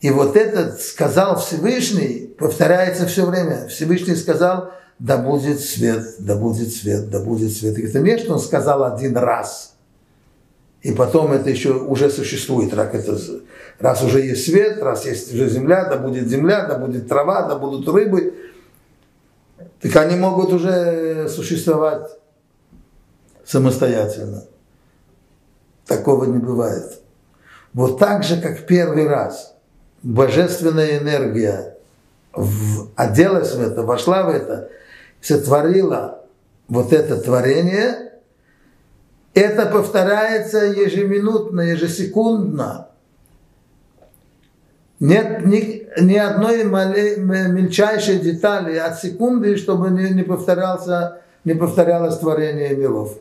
И 0.00 0.10
вот 0.10 0.36
этот 0.36 0.80
сказал 0.80 1.38
Всевышний 1.38 2.34
повторяется 2.38 3.06
все 3.06 3.26
время. 3.26 3.66
Всевышний 3.68 4.14
сказал, 4.14 4.72
да 4.98 5.16
будет 5.18 5.60
свет, 5.60 6.16
да 6.18 6.36
будет 6.36 6.72
свет, 6.72 7.10
да 7.10 7.20
будет 7.20 7.52
свет. 7.52 7.78
И 7.78 7.82
это 7.86 8.00
не, 8.00 8.16
что 8.18 8.34
он 8.34 8.40
сказал 8.40 8.84
один 8.84 9.16
раз. 9.16 9.74
И 10.82 10.92
потом 10.92 11.32
это 11.32 11.50
еще 11.50 11.72
уже 11.72 12.10
существует. 12.10 12.72
Раз, 12.72 12.94
это, 12.94 13.18
раз 13.78 14.02
уже 14.02 14.20
есть 14.20 14.44
свет, 14.44 14.80
раз 14.82 15.04
есть 15.04 15.34
уже 15.34 15.48
земля, 15.48 15.86
да 15.88 15.96
будет 15.96 16.28
земля, 16.28 16.66
да 16.66 16.78
будет 16.78 17.08
трава, 17.08 17.48
да 17.48 17.56
будут 17.56 17.88
рыбы. 17.88 18.34
Так 19.80 19.96
они 19.96 20.16
могут 20.16 20.52
уже 20.52 21.28
существовать 21.28 22.10
самостоятельно. 23.44 24.44
Такого 25.86 26.24
не 26.24 26.38
бывает. 26.38 27.00
Вот 27.72 27.98
так 27.98 28.24
же, 28.24 28.40
как 28.40 28.66
первый 28.66 29.06
раз 29.06 29.54
божественная 30.02 30.98
энергия 30.98 31.76
в, 32.32 32.88
оделась 32.96 33.54
в 33.54 33.60
это, 33.60 33.82
вошла 33.82 34.24
в 34.24 34.30
это, 34.30 34.70
сотворила 35.20 36.24
вот 36.68 36.92
это 36.92 37.20
творение, 37.20 38.12
это 39.34 39.66
повторяется 39.66 40.64
ежеминутно, 40.64 41.60
ежесекундно. 41.60 42.88
Нет 44.98 45.44
ни, 45.44 45.85
ни 45.98 46.16
одной 46.16 46.64
мале, 46.64 47.16
мельчайшей 47.16 48.18
детали 48.18 48.76
от 48.76 49.00
секунды, 49.00 49.56
чтобы 49.56 49.90
не, 49.90 50.10
не, 50.10 50.22
повторялся, 50.22 51.18
не 51.44 51.54
повторялось 51.54 52.18
творение 52.18 52.76
миров. 52.76 53.18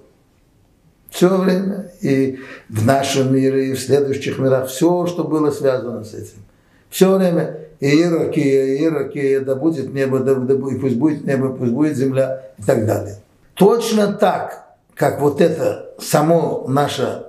Все 1.10 1.36
время. 1.38 1.92
И 2.02 2.40
в 2.70 2.86
нашем 2.86 3.34
мире, 3.34 3.70
и 3.70 3.74
в 3.74 3.80
следующих 3.80 4.38
мирах. 4.38 4.68
Все, 4.68 5.08
что 5.08 5.24
было 5.24 5.52
связано 5.52 6.04
с 6.04 6.14
этим. 6.14 6.44
Все 6.90 7.16
время. 7.16 7.58
И 7.80 8.02
Иракия, 8.02 8.66
и 8.66 8.86
Иракия, 8.86 9.42
да 9.42 9.56
будет 9.56 9.94
небо, 9.94 10.20
да, 10.20 10.36
да, 10.36 10.54
и 10.54 10.78
пусть 10.78 10.96
будет 10.96 11.26
небо, 11.26 11.54
пусть 11.54 11.72
будет 11.72 11.98
земля 11.98 12.42
и 12.58 12.64
так 12.64 12.86
далее. 12.86 13.18
Точно 13.54 14.14
так, 14.14 14.66
как 14.94 15.20
вот 15.20 15.42
это 15.42 15.90
само 16.00 16.66
наше 16.68 17.26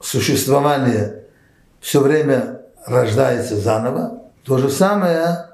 существование 0.00 1.24
все 1.80 2.00
время 2.00 2.62
рождается 2.86 3.56
заново, 3.56 4.22
то 4.44 4.58
же 4.58 4.70
самое 4.70 5.50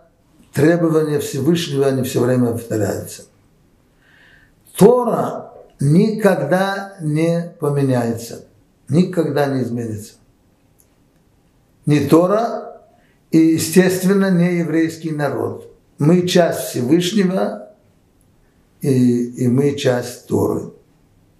требование 0.53 1.19
Всевышнего, 1.19 1.87
они 1.87 2.03
все 2.03 2.21
время 2.21 2.53
повторяются. 2.53 3.23
Тора 4.77 5.53
никогда 5.81 6.97
не 7.01 7.55
поменяется, 7.59 8.45
никогда 8.89 9.47
не 9.47 9.63
изменится. 9.63 10.15
Не 11.87 12.01
Тора 12.01 12.83
и, 13.31 13.39
естественно, 13.39 14.31
не 14.31 14.59
еврейский 14.59 15.11
народ. 15.11 15.75
Мы 15.99 16.27
часть 16.27 16.69
Всевышнего, 16.69 17.71
и, 18.81 19.25
и 19.25 19.49
мы 19.49 19.75
часть 19.77 20.27
Торы. 20.27 20.73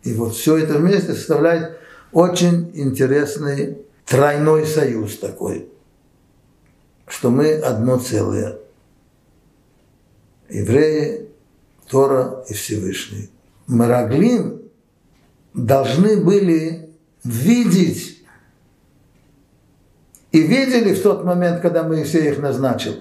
И 0.03 0.15
вот 0.15 0.35
все 0.35 0.57
это 0.57 0.79
вместе 0.79 1.15
составляет 1.15 1.77
очень 2.13 2.71
интересный 2.75 3.79
тройной 4.07 4.67
союз 4.67 5.19
такой, 5.19 5.69
что 7.13 7.31
мы 7.31 7.53
одно 7.57 7.99
целое. 7.99 8.57
Евреи, 10.49 11.29
Тора 11.87 12.43
и 12.49 12.55
Всевышний. 12.55 13.31
Мараглим 13.67 14.63
должны 15.53 16.17
были 16.17 16.91
видеть 17.23 18.25
и 20.31 20.41
видели 20.41 20.95
в 20.95 21.03
тот 21.03 21.23
момент, 21.25 21.61
когда 21.61 21.83
Моисей 21.83 22.31
их 22.31 22.39
назначил. 22.39 22.95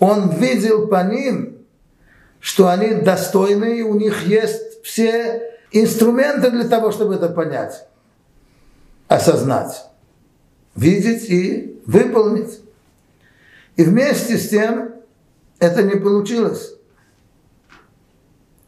Он 0.00 0.30
видел 0.30 0.88
по 0.88 1.04
ним, 1.04 1.58
что 2.40 2.68
они 2.68 2.94
достойны, 2.94 3.78
и 3.78 3.82
у 3.82 3.94
них 3.94 4.26
есть 4.26 4.82
все 4.82 5.54
инструменты 5.70 6.50
для 6.50 6.64
того, 6.64 6.90
чтобы 6.90 7.14
это 7.14 7.28
понять, 7.28 7.86
осознать, 9.06 9.84
видеть 10.74 11.30
и 11.30 11.80
выполнить. 11.86 12.58
И 13.76 13.84
вместе 13.84 14.36
с 14.36 14.48
тем 14.48 14.94
это 15.58 15.82
не 15.82 15.96
получилось. 15.96 16.74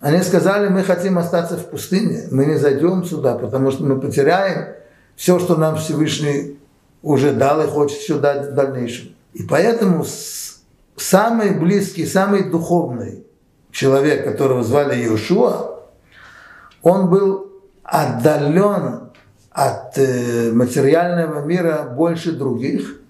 Они 0.01 0.21
сказали, 0.23 0.69
мы 0.69 0.83
хотим 0.83 1.19
остаться 1.19 1.57
в 1.57 1.71
пустыне, 1.71 2.25
мы 2.31 2.47
не 2.47 2.57
зайдем 2.57 3.05
сюда, 3.05 3.37
потому 3.37 3.71
что 3.71 3.85
мы 3.85 4.01
потеряем 4.01 4.75
все, 5.15 5.39
что 5.39 5.57
нам 5.57 5.77
Всевышний 5.77 6.59
уже 7.03 7.33
дал 7.33 7.63
и 7.63 7.69
хочет 7.69 8.01
еще 8.01 8.19
дать 8.19 8.51
в 8.51 8.55
дальнейшем. 8.55 9.15
И 9.33 9.45
поэтому 9.45 10.05
самый 10.97 11.51
близкий, 11.53 12.05
самый 12.05 12.51
духовный 12.51 13.25
человек, 13.71 14.25
которого 14.25 14.63
звали 14.65 15.03
Иошуа, 15.05 15.81
он 16.83 17.09
был 17.09 17.53
отдален 17.85 19.11
от 19.51 19.99
э, 19.99 20.51
материального 20.53 21.45
мира 21.45 21.95
больше 21.97 22.33
других 22.33 23.02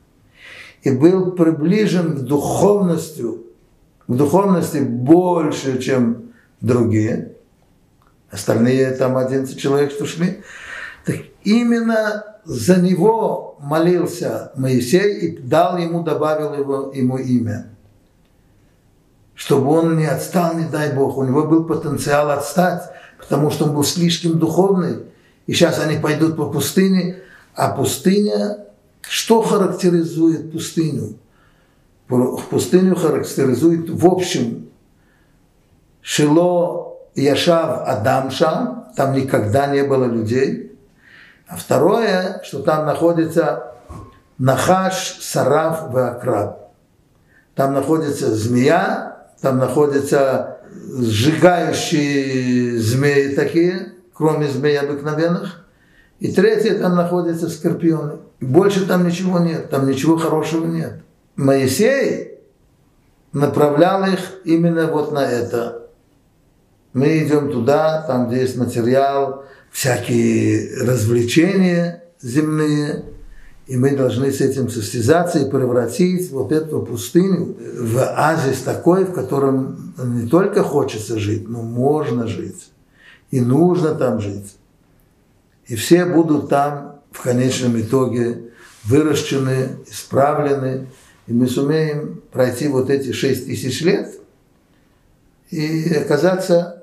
и 0.83 0.91
был 0.91 1.33
приближен 1.33 2.17
к 2.17 2.21
духовностью, 2.21 3.47
к 4.07 4.13
духовности 4.13 4.79
больше, 4.79 5.81
чем 5.81 6.33
другие, 6.61 7.37
остальные 8.31 8.91
там 8.93 9.17
11 9.17 9.59
человек, 9.59 9.93
что 9.93 10.07
шли, 10.07 10.43
так 11.05 11.17
именно 11.45 12.25
за 12.45 12.81
него 12.81 13.57
молился 13.61 14.53
Моисей 14.57 15.19
и 15.19 15.39
дал 15.39 15.79
ему, 15.79 16.03
добавил 16.03 16.55
его, 16.55 16.93
ему 16.93 17.19
имя. 17.19 17.69
Чтобы 19.35 19.71
он 19.71 19.97
не 19.97 20.07
отстал, 20.07 20.55
не 20.55 20.67
дай 20.67 20.93
Бог. 20.93 21.17
У 21.17 21.25
него 21.25 21.45
был 21.45 21.65
потенциал 21.65 22.31
отстать, 22.31 22.83
потому 23.19 23.51
что 23.51 23.65
он 23.65 23.75
был 23.75 23.85
слишком 23.85 24.39
духовный. 24.39 25.05
И 25.47 25.53
сейчас 25.53 25.81
они 25.81 25.99
пойдут 25.99 26.37
по 26.37 26.51
пустыне, 26.51 27.17
а 27.55 27.71
пустыня, 27.71 28.59
что 29.09 29.43
характеризует 29.43 30.53
пустыню? 30.53 31.19
Пустыню 32.51 32.95
характеризует 32.95 33.89
в 33.89 34.07
общем 34.07 34.69
Шило 36.03 36.99
Яшав 37.15 37.83
Адам 37.87 38.31
Шам, 38.31 38.89
там 38.97 39.15
никогда 39.15 39.67
не 39.69 39.83
было 39.83 40.05
людей. 40.05 40.77
А 41.47 41.57
второе, 41.57 42.41
что 42.45 42.61
там 42.63 42.87
находится 42.87 43.75
Нахаш, 44.39 45.19
Сараф 45.21 45.95
и 45.95 45.99
Акраб. 45.99 46.73
Там 47.55 47.75
находится 47.75 48.35
змея, 48.35 49.29
там 49.41 49.59
находятся 49.59 50.59
сжигающие 50.99 52.79
змеи 52.79 53.35
такие, 53.35 53.93
кроме 54.15 54.49
змей 54.49 54.79
обыкновенных, 54.79 55.67
И 56.19 56.33
третье, 56.33 56.79
там 56.79 56.97
находятся 56.97 57.49
скорпионы. 57.49 58.19
Больше 58.43 58.87
там 58.87 59.07
ничего 59.07 59.39
нет, 59.39 59.71
там 59.71 59.89
ничего 59.89 60.17
хорошего 60.19 60.67
нет. 60.67 61.01
Моисей 61.37 62.41
направлял 63.33 64.05
их 64.05 64.19
именно 64.45 64.89
вот 64.89 65.13
на 65.13 65.25
это. 65.25 65.87
Мы 66.93 67.25
идем 67.25 67.53
туда, 67.53 68.03
там, 68.03 68.29
где 68.29 68.41
есть 68.41 68.57
материал, 68.57 69.45
всякие 69.71 70.83
развлечения 70.85 72.03
земные, 72.21 73.05
и 73.69 73.77
мы 73.77 73.97
должны 73.97 74.33
с 74.33 74.41
этим 74.41 74.69
состязаться 74.69 75.39
и 75.39 75.49
превратить 75.49 76.33
вот 76.33 76.51
эту 76.51 76.83
пустыню 76.83 77.57
в 77.79 77.97
оазис 77.97 78.63
такой, 78.63 79.05
в 79.05 79.13
котором 79.13 79.95
не 79.97 80.29
только 80.29 80.65
хочется 80.65 81.17
жить, 81.17 81.49
но 81.49 81.63
можно 81.63 82.27
жить. 82.27 82.73
И 83.31 83.41
нужно 83.41 83.95
там 83.95 84.21
жить. 84.21 84.57
И 85.67 85.77
все 85.77 86.05
будут 86.05 86.49
там 86.49 86.92
в 87.13 87.23
конечном 87.23 87.81
итоге 87.81 88.51
выращены, 88.85 89.77
исправлены, 89.87 90.89
и 91.27 91.33
мы 91.33 91.47
сумеем 91.47 92.23
пройти 92.33 92.69
вот 92.69 92.91
эти 92.91 93.13
шесть 93.13 93.47
тысяч 93.47 93.83
лет 93.83 94.15
и 95.51 95.95
оказаться 95.95 96.83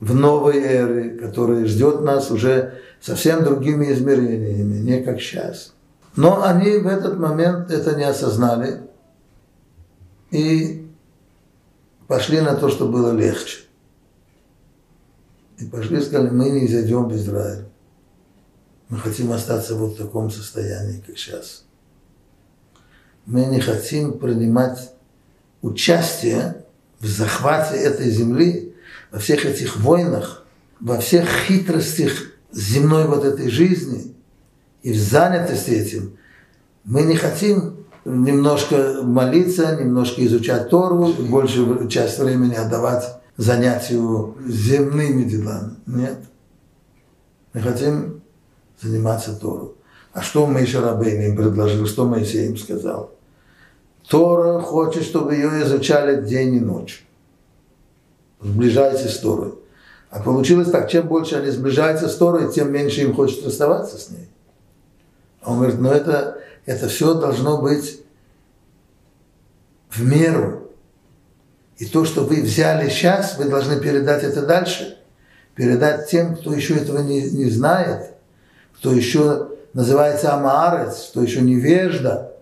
в 0.00 0.14
новой 0.14 0.58
эре, 0.58 1.10
которая 1.18 1.64
ждет 1.66 2.02
нас 2.02 2.30
уже 2.30 2.74
совсем 3.00 3.44
другими 3.44 3.92
измерениями, 3.92 4.78
не 4.78 5.02
как 5.02 5.20
сейчас. 5.20 5.72
Но 6.16 6.44
они 6.44 6.78
в 6.78 6.86
этот 6.86 7.18
момент 7.18 7.70
это 7.70 7.96
не 7.96 8.04
осознали 8.04 8.80
и 10.30 10.86
пошли 12.06 12.40
на 12.40 12.54
то, 12.54 12.68
что 12.68 12.88
было 12.88 13.12
легче. 13.12 13.60
И 15.58 15.64
пошли 15.66 16.00
сказали, 16.00 16.30
мы 16.30 16.50
не 16.50 16.66
зайдем 16.66 17.08
в 17.08 17.14
Израиль. 17.14 17.64
Мы 18.94 19.00
хотим 19.00 19.32
остаться 19.32 19.74
вот 19.74 19.94
в 19.94 19.96
таком 19.96 20.30
состоянии, 20.30 21.02
как 21.04 21.18
сейчас. 21.18 21.64
Мы 23.26 23.44
не 23.46 23.58
хотим 23.58 24.20
принимать 24.20 24.92
участие 25.62 26.64
в 27.00 27.06
захвате 27.08 27.74
этой 27.74 28.08
земли, 28.08 28.72
во 29.10 29.18
всех 29.18 29.46
этих 29.46 29.78
войнах, 29.78 30.46
во 30.78 31.00
всех 31.00 31.28
хитростях 31.28 32.12
земной 32.52 33.08
вот 33.08 33.24
этой 33.24 33.50
жизни 33.50 34.14
и 34.84 34.92
в 34.92 34.96
занятости 34.96 35.70
этим. 35.70 36.16
Мы 36.84 37.02
не 37.02 37.16
хотим 37.16 37.86
немножко 38.04 39.00
молиться, 39.02 39.74
немножко 39.74 40.24
изучать 40.24 40.68
Тору, 40.68 41.12
большую 41.14 41.88
часть 41.88 42.20
времени 42.20 42.54
отдавать 42.54 43.02
занятию 43.36 44.36
земными 44.46 45.24
делами. 45.24 45.72
Нет. 45.84 46.18
Мы 47.54 47.60
хотим 47.60 48.23
заниматься 48.80 49.34
Тору. 49.34 49.76
А 50.14 50.22
что 50.22 50.46
Миша 50.46 50.80
Рабейн 50.80 51.20
им 51.22 51.36
предложил, 51.36 51.86
что 51.86 52.04
Моисей 52.04 52.46
им 52.46 52.56
сказал? 52.56 53.12
Тора 54.08 54.60
хочет, 54.60 55.02
чтобы 55.02 55.34
ее 55.34 55.62
изучали 55.62 56.24
день 56.24 56.54
и 56.54 56.60
ночь. 56.60 57.04
Сближайтесь 58.40 59.16
с 59.16 59.18
Торой. 59.18 59.54
А 60.10 60.20
получилось 60.20 60.70
так, 60.70 60.88
чем 60.88 61.08
больше 61.08 61.34
они 61.36 61.50
сближаются 61.50 62.08
с 62.08 62.16
Торой, 62.16 62.52
тем 62.52 62.72
меньше 62.72 63.00
им 63.00 63.14
хочет 63.14 63.44
расставаться 63.44 63.98
с 63.98 64.10
ней. 64.10 64.28
А 65.42 65.50
он 65.50 65.58
говорит, 65.58 65.80
ну 65.80 65.90
это, 65.90 66.38
это 66.64 66.88
все 66.88 67.14
должно 67.14 67.60
быть 67.60 68.00
в 69.90 70.00
меру. 70.04 70.70
И 71.78 71.86
то, 71.86 72.04
что 72.04 72.22
вы 72.22 72.42
взяли 72.42 72.88
сейчас, 72.88 73.36
вы 73.36 73.46
должны 73.46 73.80
передать 73.80 74.22
это 74.22 74.46
дальше. 74.46 74.98
Передать 75.56 76.08
тем, 76.08 76.36
кто 76.36 76.52
еще 76.52 76.76
этого 76.76 76.98
не, 76.98 77.22
не 77.30 77.50
знает– 77.50 78.10
кто 78.76 78.92
еще 78.92 79.48
называется 79.72 80.34
Амаарец, 80.34 81.08
кто 81.10 81.22
еще 81.22 81.40
невежда. 81.40 82.32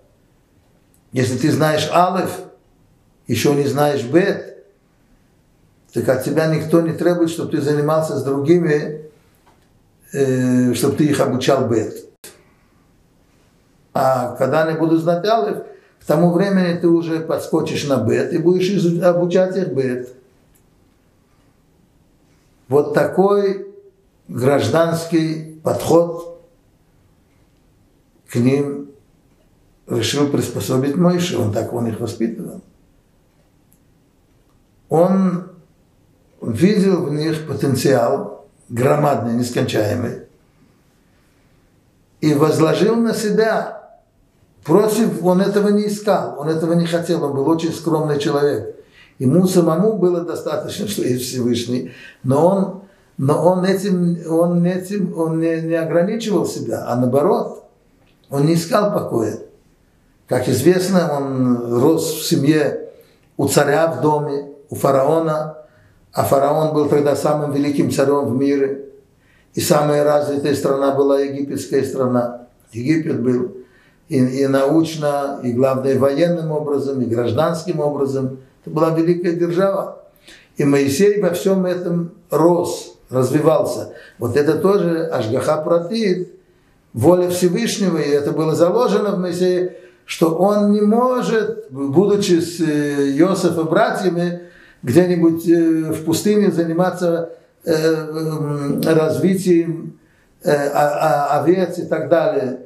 Если 1.12 1.36
ты 1.38 1.50
знаешь 1.50 1.90
Алеф, 1.92 2.40
еще 3.26 3.54
не 3.54 3.64
знаешь 3.64 4.02
Бет, 4.02 4.64
так 5.92 6.08
от 6.08 6.24
тебя 6.24 6.46
никто 6.46 6.80
не 6.80 6.92
требует, 6.92 7.30
чтобы 7.30 7.50
ты 7.50 7.60
занимался 7.60 8.16
с 8.16 8.24
другими, 8.24 9.10
э, 10.12 10.74
чтобы 10.74 10.96
ты 10.96 11.04
их 11.04 11.20
обучал 11.20 11.68
Бет. 11.68 11.94
А 13.94 14.34
когда 14.36 14.64
они 14.64 14.78
будут 14.78 15.02
знать 15.02 15.24
Алеф, 15.26 15.58
к 16.00 16.04
тому 16.04 16.32
времени 16.32 16.78
ты 16.78 16.88
уже 16.88 17.20
подскочишь 17.20 17.84
на 17.84 17.98
Бет 17.98 18.32
и 18.32 18.38
будешь 18.38 18.84
обучать 19.02 19.56
их 19.56 19.68
Бет. 19.68 20.08
Вот 22.68 22.94
такой 22.94 23.68
гражданский 24.28 25.51
подход 25.62 26.40
к 28.28 28.36
ним 28.36 28.90
решил 29.86 30.28
приспособить 30.28 30.96
Мойши, 30.96 31.38
он 31.38 31.52
так 31.52 31.72
он 31.72 31.86
их 31.86 32.00
воспитывал. 32.00 32.60
Он 34.88 35.48
видел 36.40 37.04
в 37.04 37.12
них 37.12 37.46
потенциал 37.46 38.46
громадный, 38.68 39.34
нескончаемый, 39.34 40.22
и 42.20 42.34
возложил 42.34 42.96
на 42.96 43.14
себя 43.14 43.98
против, 44.64 45.24
он 45.24 45.40
этого 45.40 45.68
не 45.68 45.88
искал, 45.88 46.38
он 46.38 46.48
этого 46.48 46.72
не 46.74 46.86
хотел, 46.86 47.24
он 47.24 47.34
был 47.34 47.48
очень 47.48 47.72
скромный 47.72 48.18
человек. 48.18 48.76
Ему 49.18 49.46
самому 49.46 49.94
было 49.98 50.22
достаточно, 50.22 50.88
что 50.88 51.02
есть 51.02 51.24
Всевышний, 51.24 51.92
но 52.22 52.46
он, 52.46 52.81
но 53.18 53.44
он 53.44 53.64
этим, 53.64 54.18
он 54.30 54.64
этим 54.64 55.16
он 55.18 55.40
не, 55.40 55.60
не 55.62 55.74
ограничивал 55.74 56.46
себя, 56.46 56.84
а 56.86 56.96
наоборот, 56.96 57.64
он 58.30 58.46
не 58.46 58.54
искал 58.54 58.92
покоя. 58.92 59.38
Как 60.28 60.48
известно, 60.48 61.12
он 61.14 61.80
рос 61.80 62.14
в 62.14 62.26
семье 62.26 62.88
у 63.36 63.48
царя 63.48 63.88
в 63.88 64.00
доме, 64.00 64.52
у 64.70 64.74
фараона, 64.74 65.58
а 66.12 66.24
фараон 66.24 66.74
был 66.74 66.88
тогда 66.88 67.16
самым 67.16 67.52
великим 67.52 67.90
царем 67.90 68.26
в 68.26 68.36
мире. 68.36 68.86
И 69.54 69.60
самая 69.60 70.04
развитая 70.04 70.54
страна 70.54 70.94
была 70.94 71.20
египетская 71.20 71.84
страна. 71.84 72.46
Египет 72.72 73.20
был 73.20 73.56
и, 74.08 74.18
и 74.18 74.46
научно, 74.46 75.40
и 75.42 75.52
главное 75.52 75.98
военным 75.98 76.52
образом, 76.52 77.00
и 77.02 77.06
гражданским 77.06 77.80
образом. 77.80 78.40
Это 78.64 78.74
была 78.74 78.90
великая 78.90 79.32
держава. 79.32 80.02
И 80.56 80.64
Моисей 80.64 81.20
во 81.20 81.30
всем 81.30 81.66
этом 81.66 82.12
рос, 82.30 82.98
развивался. 83.12 83.92
Вот 84.18 84.36
это 84.36 84.58
тоже 84.58 85.06
Ашгаха 85.06 85.58
Пратит, 85.58 86.32
воля 86.92 87.28
Всевышнего, 87.28 87.98
и 87.98 88.10
это 88.10 88.32
было 88.32 88.54
заложено 88.54 89.12
в 89.12 89.18
Моисее, 89.18 89.76
что 90.04 90.34
он 90.34 90.72
не 90.72 90.80
может, 90.80 91.66
будучи 91.70 92.40
с 92.40 92.60
э, 92.60 93.12
Иосифом 93.18 93.66
братьями, 93.66 94.42
где-нибудь 94.82 95.48
э, 95.48 95.92
в 95.92 96.04
пустыне 96.04 96.50
заниматься 96.50 97.30
э, 97.64 98.80
развитием 98.84 99.98
овец 100.44 101.78
и 101.78 101.84
так 101.84 102.08
далее, 102.08 102.58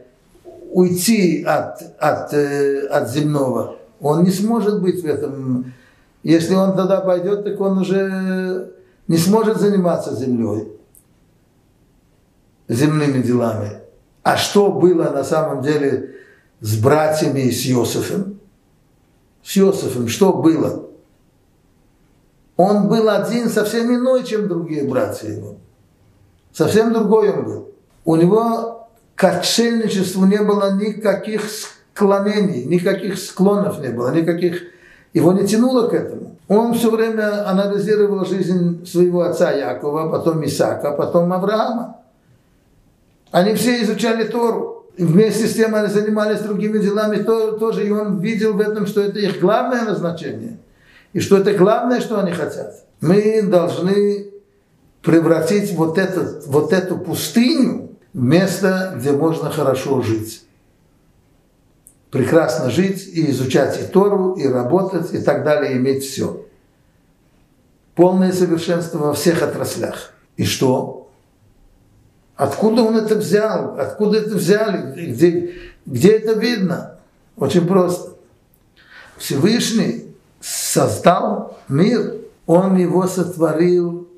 уйти 0.73 1.45
от, 1.45 1.83
от, 1.99 2.33
от 2.33 3.11
земного. 3.11 3.77
Он 4.01 4.25
не 4.25 4.31
сможет 4.31 4.81
быть 4.81 5.03
в 5.03 5.07
этом. 5.07 5.75
Если 6.23 6.55
он 6.55 6.75
тогда 6.75 7.03
пойдет, 7.03 7.45
так 7.45 7.61
он 7.61 7.77
уже 7.77 8.76
не 9.09 9.17
сможет 9.17 9.59
заниматься 9.59 10.15
землей, 10.15 10.69
земными 12.69 13.23
делами. 13.23 13.81
А 14.23 14.37
что 14.37 14.73
было 14.73 15.11
на 15.11 15.25
самом 15.25 15.63
деле 15.63 16.17
с 16.61 16.77
братьями 16.77 17.41
и 17.41 17.53
с 17.53 17.67
Иосифом? 17.67 18.41
С 19.43 19.57
Иосифом 19.57 20.09
что 20.09 20.33
было? 20.33 20.87
Он 22.57 22.89
был 22.89 23.09
один, 23.09 23.49
совсем 23.49 23.95
иной, 23.95 24.25
чем 24.25 24.49
другие 24.49 24.89
братья 24.89 25.29
его. 25.29 25.57
Совсем 26.53 26.93
другой 26.93 27.31
он 27.31 27.45
был. 27.45 27.71
У 28.05 28.17
него 28.17 28.89
к 29.15 29.25
отшельничеству 29.25 30.25
не 30.25 30.39
было 30.39 30.73
никаких 30.73 31.43
склонений, 31.51 32.65
никаких 32.65 33.19
склонов 33.19 33.81
не 33.81 33.89
было, 33.89 34.15
никаких... 34.15 34.63
Его 35.17 35.33
не 35.33 35.47
тянуло 35.47 35.89
к 35.89 35.95
этому. 35.95 36.37
Он 36.47 36.75
все 36.75 36.91
время 36.91 37.49
анализировал 37.49 38.27
жизнь 38.27 38.85
своего 38.85 39.23
отца 39.23 39.51
Якова, 39.51 40.11
потом 40.11 40.45
Исаака, 40.45 40.91
потом 40.91 41.33
Авраама. 41.33 41.97
Они 43.31 43.55
все 43.55 43.83
изучали 43.83 44.25
Тору. 44.25 44.85
Вместе 44.99 45.47
с 45.47 45.55
тем 45.55 45.75
они 45.75 45.89
занимались 45.89 46.41
другими 46.41 46.77
делами 46.81 47.23
то, 47.23 47.53
тоже. 47.53 47.87
И 47.87 47.91
он 47.91 48.19
видел 48.19 48.53
в 48.53 48.61
этом, 48.61 48.87
что 48.87 49.01
это 49.01 49.19
их 49.19 49.41
главное 49.41 49.87
назначение. 49.87 50.59
И 51.15 51.21
что 51.21 51.39
это 51.39 51.55
главное, 51.55 52.03
что 52.03 52.21
они 52.21 52.33
хотят. 52.33 52.75
Мы 53.01 53.41
должны 53.41 54.33
превратить 55.01 55.73
вот, 55.73 55.97
этот, 55.97 56.47
вот 56.47 56.75
эту 56.75 56.99
пустыню 56.99 57.89
в 58.13 58.23
место, 58.23 58.93
где 58.99 59.13
можно 59.13 59.51
хорошо 59.51 60.03
жить. 60.03 60.46
Прекрасно 62.11 62.71
жить 62.71 63.07
и 63.09 63.31
изучать 63.31 63.81
и 63.81 63.85
Тору, 63.85 64.35
и 64.35 64.47
работать, 64.47 65.13
и 65.13 65.19
так 65.19 65.45
далее, 65.45 65.77
иметь 65.77 66.05
все. 66.05 66.47
Полное 67.95 68.33
совершенство 68.33 68.99
во 68.99 69.15
всех 69.15 69.43
отраслях. 69.43 70.13
И 70.37 70.45
что? 70.45 71.11
Откуда 72.37 72.83
он 72.83 72.97
это 72.97 73.17
взял? 73.17 73.79
Откуда 73.79 74.19
это 74.19 74.35
взяли? 74.35 75.11
Где, 75.13 75.55
где 75.87 76.13
это 76.13 76.39
видно? 76.39 76.99
Очень 77.37 77.67
просто. 77.67 78.15
Всевышний 79.17 80.15
создал 80.41 81.59
мир, 81.69 82.15
он 82.47 82.77
его 82.77 83.07
сотворил 83.07 84.09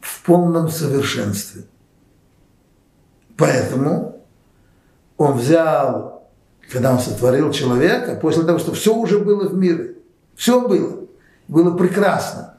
в 0.00 0.22
полном 0.24 0.68
совершенстве. 0.70 1.64
Поэтому 3.36 4.20
он 5.16 5.38
взял, 5.38 6.11
когда 6.72 6.92
он 6.92 7.00
сотворил 7.00 7.52
человека, 7.52 8.14
после 8.14 8.44
того, 8.44 8.58
что 8.58 8.72
все 8.72 8.94
уже 8.94 9.18
было 9.18 9.46
в 9.46 9.54
мире, 9.54 9.96
все 10.34 10.66
было, 10.66 11.06
было 11.46 11.76
прекрасно. 11.76 12.54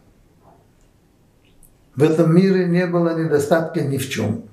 В 1.96 2.04
этом 2.04 2.36
мире 2.36 2.68
не 2.68 2.86
было 2.86 3.20
недостатка 3.20 3.82
ни 3.82 3.98
в 3.98 4.08
чем. 4.08 4.44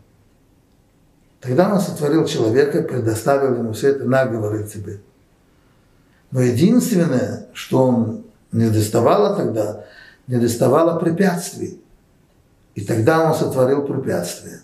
Тогда 1.41 1.73
он 1.73 1.81
сотворил 1.81 2.25
человека, 2.25 2.83
предоставил 2.83 3.55
ему 3.55 3.73
все 3.75 3.91
это, 3.91 4.05
на, 4.05 4.25
говорит 4.25 4.73
тебе. 4.73 5.01
Но 6.31 6.41
единственное, 6.41 7.49
что 7.53 7.87
он 7.87 8.25
не 8.53 8.71
доставало 8.71 9.37
тогда, 9.37 9.85
не 10.27 10.37
доставало 10.37 10.99
препятствий. 10.99 11.83
И 12.75 12.83
тогда 12.83 13.31
он 13.31 13.35
сотворил 13.35 13.87
препятствия. 13.87 14.63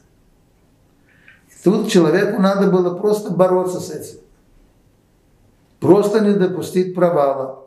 И 1.51 1.63
тут 1.63 1.91
человеку 1.91 2.41
надо 2.41 2.71
было 2.71 2.97
просто 2.97 3.31
бороться 3.31 3.81
с 3.81 3.91
этим. 3.91 4.21
Просто 5.81 6.21
не 6.21 6.33
допустить 6.33 6.95
провала. 6.95 7.67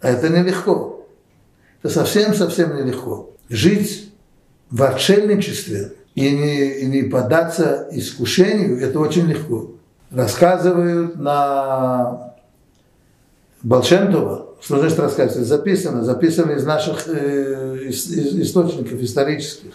Это 0.00 0.28
нелегко. 0.28 1.06
Это 1.82 1.92
совсем-совсем 1.92 2.76
нелегко. 2.76 3.30
Жить 3.48 4.12
в 4.70 4.82
отшельничестве 4.82 5.94
и 6.14 6.30
не, 6.30 6.80
и 6.80 6.86
не 6.86 7.02
поддаться 7.02 7.88
искушению, 7.92 8.80
это 8.80 9.00
очень 9.00 9.26
легко. 9.26 9.72
Рассказывают 10.10 11.16
на 11.16 12.34
Балшемтова, 13.62 14.50
что 14.60 14.78
значит 14.78 14.98
рассказывать? 14.98 15.46
Записано, 15.46 16.04
записано 16.04 16.52
из 16.52 16.64
наших 16.64 17.08
э, 17.08 17.78
из, 17.88 18.10
из 18.10 18.40
источников 18.40 19.00
исторических. 19.00 19.72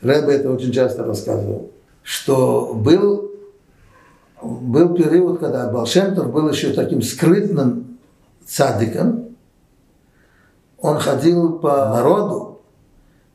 Рэбе 0.00 0.34
это 0.34 0.50
очень 0.50 0.72
часто 0.72 1.04
рассказывал, 1.04 1.72
что 2.02 2.72
был, 2.74 3.29
был 4.42 4.94
период, 4.94 5.40
когда 5.40 5.70
Балшемтов 5.70 6.32
был 6.32 6.48
еще 6.48 6.72
таким 6.72 7.02
скрытным 7.02 7.98
цадиком. 8.46 9.36
Он 10.78 10.98
ходил 10.98 11.58
по 11.58 11.90
народу 11.90 12.60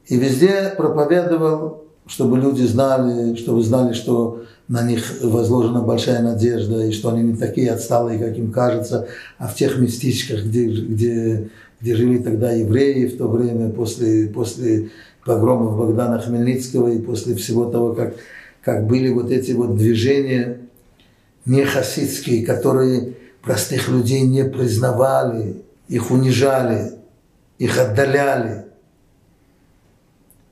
и 0.08 0.18
везде 0.18 0.74
проповедовал 0.76 1.86
чтобы 2.08 2.38
люди 2.38 2.63
знали, 2.63 3.36
чтобы 3.36 3.63
знали, 3.63 3.94
что 3.94 4.44
на 4.68 4.84
них 4.84 5.04
возложена 5.22 5.82
большая 5.82 6.22
надежда, 6.22 6.86
и 6.86 6.91
что 6.91 7.10
они 7.10 7.24
не 7.24 7.36
такие 7.36 7.72
отсталые, 7.72 8.20
как 8.20 8.38
им 8.38 8.52
кажется, 8.52 9.08
а 9.38 9.48
в 9.48 9.56
тех 9.56 9.78
местечках, 9.80 10.44
где, 10.46 10.68
где, 10.68 11.50
где 11.82 11.96
жили 11.96 12.20
тогда 12.20 12.52
евреи 12.52 13.08
в 13.08 13.18
то 13.18 13.28
время, 13.28 13.70
после, 13.70 14.28
после 14.28 14.89
погромов 15.26 15.78
Богдана 15.78 16.20
Хмельницкого 16.20 16.89
и 16.89 17.00
после 17.00 17.36
всего 17.36 17.65
того, 17.65 17.94
как, 17.94 18.15
как 18.63 18.88
были 18.88 19.12
вот 19.12 19.32
эти 19.32 19.54
вот 19.54 19.76
движения 19.76 20.60
нехасидские, 21.46 22.46
которые 22.46 23.16
простых 23.42 23.88
людей 23.90 24.22
не 24.22 24.46
признавали, 24.46 25.64
их 25.88 26.12
унижали, 26.12 26.94
их 27.58 27.80
отдаляли. 27.80 28.66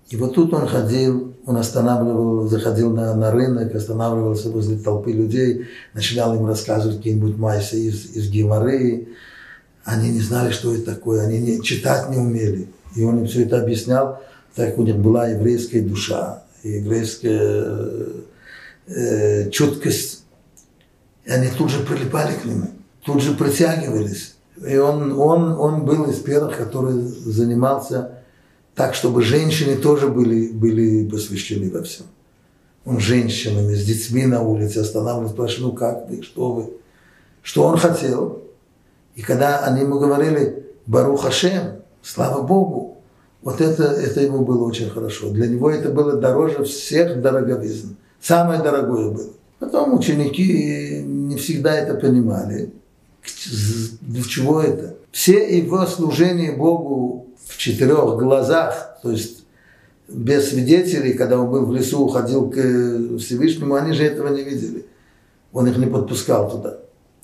И 0.10 0.16
вот 0.16 0.36
тут 0.36 0.54
он 0.54 0.68
ходил 0.68 1.34
он 1.46 1.58
останавливал, 1.58 2.48
заходил 2.48 2.92
на, 2.92 3.14
на 3.16 3.32
рынок, 3.32 3.76
останавливался 3.76 4.50
возле 4.50 4.78
толпы 4.78 5.12
людей, 5.12 5.68
начинал 5.94 6.36
им 6.36 6.46
рассказывать 6.46 6.98
какие-нибудь 6.98 7.38
майсы 7.38 7.78
из, 7.80 8.16
из 8.16 8.30
Геморреи. 8.30 9.10
Они 9.84 10.10
не 10.10 10.22
знали, 10.22 10.52
что 10.52 10.74
это 10.74 10.96
такое, 10.96 11.24
они 11.24 11.40
не, 11.40 11.62
читать 11.62 12.10
не 12.10 12.18
умели. 12.18 12.70
И 12.96 13.04
он 13.04 13.20
им 13.20 13.28
все 13.28 13.44
это 13.44 13.62
объяснял, 13.62 14.22
так 14.56 14.78
у 14.78 14.84
них 14.84 14.96
была 14.96 15.28
еврейская 15.28 15.82
душа, 15.82 16.44
еврейская 16.64 18.08
э, 18.88 19.50
чуткость. 19.50 20.23
И 21.26 21.32
они 21.32 21.50
тут 21.50 21.70
же 21.70 21.80
прилипали 21.80 22.34
к 22.34 22.46
нему, 22.46 22.68
тут 23.06 23.22
же 23.22 23.34
притягивались. 23.34 24.36
И 24.68 24.78
он, 24.78 25.20
он, 25.20 25.54
он 25.54 25.86
был 25.86 26.06
из 26.06 26.20
первых, 26.20 26.58
который 26.58 26.94
занимался 26.94 28.20
так, 28.76 28.96
чтобы 28.96 29.22
женщины 29.22 29.76
тоже 29.76 30.08
были, 30.08 30.52
были 30.52 31.08
посвящены 31.08 31.72
во 31.72 31.84
всем. 31.84 32.06
Он 32.86 33.00
женщинами, 33.00 33.74
с 33.74 33.86
детьми 33.86 34.26
на 34.26 34.42
улице 34.42 34.80
останавливался, 34.80 35.34
спрашивал, 35.34 35.72
ну 35.72 35.76
как 35.76 36.10
вы, 36.10 36.22
что 36.22 36.52
вы, 36.52 36.74
что 37.42 37.64
он 37.64 37.78
хотел. 37.78 38.44
И 39.16 39.22
когда 39.22 39.60
они 39.60 39.82
ему 39.82 40.00
говорили, 40.00 40.66
Бару 40.86 41.16
Хашем, 41.16 41.78
слава 42.02 42.42
Богу, 42.42 42.98
вот 43.42 43.62
это, 43.62 43.84
это 43.84 44.22
ему 44.22 44.44
было 44.44 44.66
очень 44.66 44.90
хорошо. 44.90 45.30
Для 45.30 45.48
него 45.48 45.70
это 45.70 45.90
было 45.90 46.14
дороже 46.14 46.64
всех 46.64 47.22
дороговизн. 47.22 47.96
Самое 48.22 48.62
дорогое 48.62 49.12
было. 49.12 49.33
Потом 49.64 49.94
ученики 49.94 51.02
не 51.06 51.38
всегда 51.38 51.74
это 51.74 51.94
понимали. 51.94 52.74
Для 54.02 54.24
чего 54.24 54.62
это? 54.62 54.98
Все 55.14 55.58
его 55.58 55.86
служения 55.86 56.52
Богу 56.52 57.28
в 57.48 57.58
четырех 57.58 58.18
глазах, 58.18 58.98
то 59.02 59.12
есть 59.12 59.46
без 60.10 60.50
свидетелей, 60.50 61.14
когда 61.14 61.40
он 61.40 61.50
был 61.50 61.66
в 61.66 61.74
лесу, 61.74 62.06
уходил 62.06 62.50
к 62.50 62.58
э, 62.58 63.18
Всевышнему, 63.20 63.76
они 63.76 63.94
же 63.94 64.04
этого 64.04 64.36
не 64.36 64.44
видели. 64.44 64.86
Он 65.54 65.66
их 65.66 65.78
не 65.78 65.86
подпускал 65.86 66.52
туда. 66.52 66.80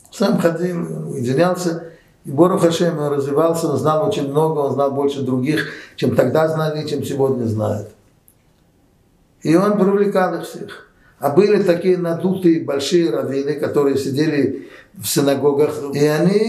Сам 0.10 0.40
ходил, 0.40 1.12
уединялся, 1.12 1.92
и 2.24 2.32
Бору 2.32 2.58
Хашем 2.58 3.02
развивался, 3.10 3.68
он 3.68 3.78
знал 3.78 4.08
очень 4.08 4.30
много, 4.30 4.60
он 4.60 4.74
знал 4.76 4.92
больше 4.92 5.24
других, 5.24 5.74
чем 5.98 6.16
тогда 6.16 6.48
знали, 6.48 6.88
чем 6.88 7.04
сегодня 7.04 7.44
знают. 7.44 7.90
И 9.42 9.54
он 9.58 9.78
привлекал 9.78 10.36
их 10.36 10.48
всех. 10.48 10.89
А 11.20 11.32
были 11.32 11.62
такие 11.64 11.98
надутые 11.98 12.62
большие 12.62 13.10
раввины, 13.10 13.54
которые 13.56 13.98
сидели 13.98 14.70
в 14.94 15.06
синагогах, 15.06 15.72
и 15.94 16.06
они 16.06 16.40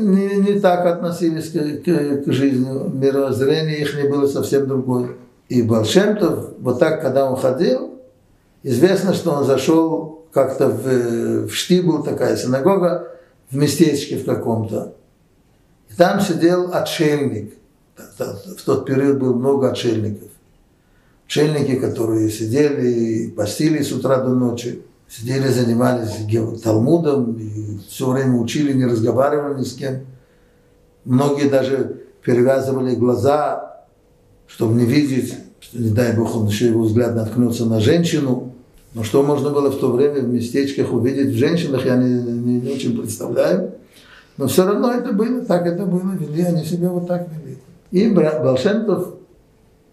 не, 0.00 0.36
не 0.36 0.60
так 0.60 0.86
относились 0.86 1.50
к, 1.50 1.84
к, 1.84 2.24
к 2.24 2.32
жизни. 2.32 2.66
Мировоззрение 2.94 3.80
их 3.80 3.94
не 3.94 4.08
было 4.08 4.26
совсем 4.26 4.66
другое. 4.66 5.10
И 5.50 5.60
Балшемтов, 5.60 6.54
вот 6.60 6.78
так, 6.78 7.02
когда 7.02 7.30
он 7.30 7.36
ходил, 7.36 8.00
известно, 8.62 9.12
что 9.12 9.32
он 9.32 9.44
зашел 9.44 10.26
как-то 10.32 10.68
в, 10.68 11.46
в 11.46 11.54
Штибл, 11.54 12.02
такая 12.02 12.36
синагога, 12.36 13.08
в 13.50 13.56
местечке 13.56 14.16
в 14.16 14.24
каком-то. 14.24 14.94
И 15.90 15.94
там 15.94 16.20
сидел 16.20 16.70
отшельник. 16.72 17.52
В 18.18 18.62
тот 18.64 18.86
период 18.86 19.18
было 19.18 19.34
много 19.34 19.70
отшельников 19.70 20.30
шельники, 21.26 21.76
которые 21.76 22.30
сидели 22.30 23.28
постили 23.30 23.82
с 23.82 23.92
утра 23.92 24.18
до 24.22 24.30
ночи, 24.30 24.82
сидели, 25.08 25.48
занимались 25.48 26.60
Талмудом, 26.62 27.36
и 27.38 27.78
все 27.88 28.10
время 28.10 28.36
учили, 28.36 28.72
не 28.72 28.86
разговаривали 28.86 29.60
ни 29.60 29.64
с 29.64 29.74
кем. 29.74 30.00
Многие 31.04 31.48
даже 31.48 32.02
перевязывали 32.22 32.94
глаза, 32.94 33.84
чтобы 34.46 34.74
не 34.74 34.86
видеть, 34.86 35.34
что, 35.60 35.78
не 35.78 35.90
дай 35.90 36.16
Бог, 36.16 36.36
он 36.36 36.48
еще 36.48 36.66
его 36.68 36.82
взгляд 36.82 37.14
наткнется 37.14 37.66
на 37.66 37.80
женщину. 37.80 38.52
Но 38.94 39.02
что 39.02 39.22
можно 39.22 39.50
было 39.50 39.70
в 39.70 39.78
то 39.78 39.90
время 39.90 40.20
в 40.20 40.28
местечках 40.28 40.92
увидеть 40.92 41.34
в 41.34 41.36
женщинах, 41.36 41.84
я 41.84 41.96
не, 41.96 42.22
не, 42.22 42.60
не 42.60 42.70
очень 42.70 42.96
представляю. 42.96 43.72
Но 44.36 44.46
все 44.46 44.64
равно 44.64 44.92
это 44.92 45.12
было, 45.12 45.44
так 45.44 45.66
это 45.66 45.84
было, 45.84 46.12
вели 46.12 46.42
они 46.42 46.64
себя 46.64 46.90
вот 46.90 47.06
так 47.06 47.28
вели. 47.28 47.58
И 47.90 48.08
Балшемтов 48.12 49.14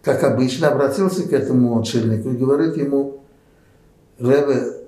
как 0.01 0.23
обычно, 0.23 0.69
обратился 0.69 1.27
к 1.27 1.33
этому 1.33 1.79
отшельнику 1.79 2.29
и 2.29 2.37
говорит 2.37 2.77
ему, 2.77 3.21
Ребе, 4.19 4.87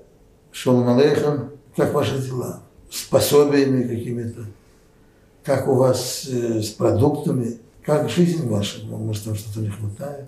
Шолом 0.52 0.88
Алейхам, 0.96 1.50
как 1.76 1.92
ваши 1.92 2.18
дела? 2.18 2.60
С 2.90 3.02
пособиями 3.04 3.82
какими-то? 3.82 4.42
Как 5.44 5.68
у 5.68 5.74
вас 5.74 6.28
э, 6.30 6.62
с 6.62 6.68
продуктами? 6.70 7.58
Как 7.84 8.08
жизнь 8.08 8.48
ваша? 8.48 8.84
Может, 8.86 9.24
там 9.24 9.34
что-то 9.34 9.60
не 9.60 9.70
хватает? 9.70 10.26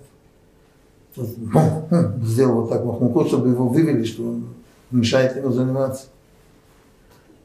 Тут, 1.15 1.29
ну, 1.37 1.87
хм, 1.89 2.23
сделал 2.23 2.61
вот 2.61 2.69
так 2.69 2.83
Махмукот, 2.83 3.27
чтобы 3.27 3.49
его 3.49 3.67
вывели, 3.67 4.03
что 4.03 4.23
он 4.23 4.49
мешает 4.91 5.35
ему 5.37 5.51
заниматься. 5.51 6.07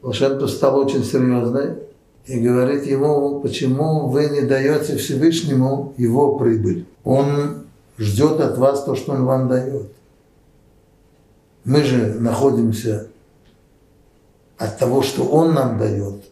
Лошадка 0.01 0.47
стал 0.47 0.77
очень 0.77 1.03
серьезный 1.03 1.77
и 2.25 2.39
говорит 2.39 2.85
ему, 2.85 3.39
почему 3.39 4.09
вы 4.09 4.27
не 4.29 4.41
даете 4.41 4.97
Всевышнему 4.97 5.93
его 5.97 6.37
прибыль. 6.37 6.85
Он 7.03 7.65
ждет 7.97 8.39
от 8.39 8.57
вас 8.57 8.83
то, 8.83 8.95
что 8.95 9.13
он 9.13 9.25
вам 9.25 9.47
дает. 9.47 9.91
Мы 11.63 11.83
же 11.83 12.15
находимся 12.19 13.07
от 14.57 14.77
того, 14.77 15.01
что 15.01 15.23
он 15.25 15.53
нам 15.53 15.77
дает, 15.77 16.23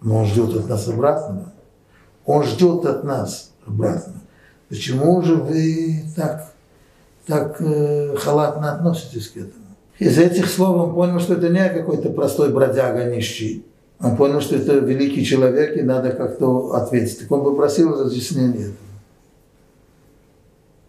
но 0.00 0.18
он 0.20 0.26
ждет 0.26 0.54
от 0.56 0.68
нас 0.68 0.88
обратного. 0.88 1.52
Он 2.24 2.42
ждет 2.44 2.84
от 2.84 3.04
нас 3.04 3.52
обратно. 3.66 4.14
Почему 4.68 5.22
же 5.22 5.36
вы 5.36 6.04
так 6.16 6.54
так 7.26 7.56
э, 7.60 8.16
халатно 8.16 8.74
относитесь 8.74 9.28
к 9.28 9.36
этому. 9.36 9.64
Из 9.98 10.18
этих 10.18 10.48
слов 10.50 10.88
он 10.88 10.94
понял, 10.94 11.20
что 11.20 11.34
это 11.34 11.48
не 11.48 11.68
какой-то 11.68 12.10
простой 12.10 12.52
бродяга 12.52 13.04
нищий. 13.04 13.64
Он 14.00 14.16
понял, 14.16 14.40
что 14.40 14.56
это 14.56 14.74
великий 14.74 15.24
человек, 15.24 15.76
и 15.76 15.82
надо 15.82 16.10
как-то 16.10 16.74
ответить. 16.74 17.20
Так 17.20 17.30
он 17.30 17.44
попросил 17.44 17.98
разъяснения 17.98 18.64
этого. 18.64 18.76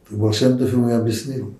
Так 0.10 0.18
Большемтов 0.18 0.72
ему 0.72 0.89
и 0.89 0.94
объяснил, 0.94 1.54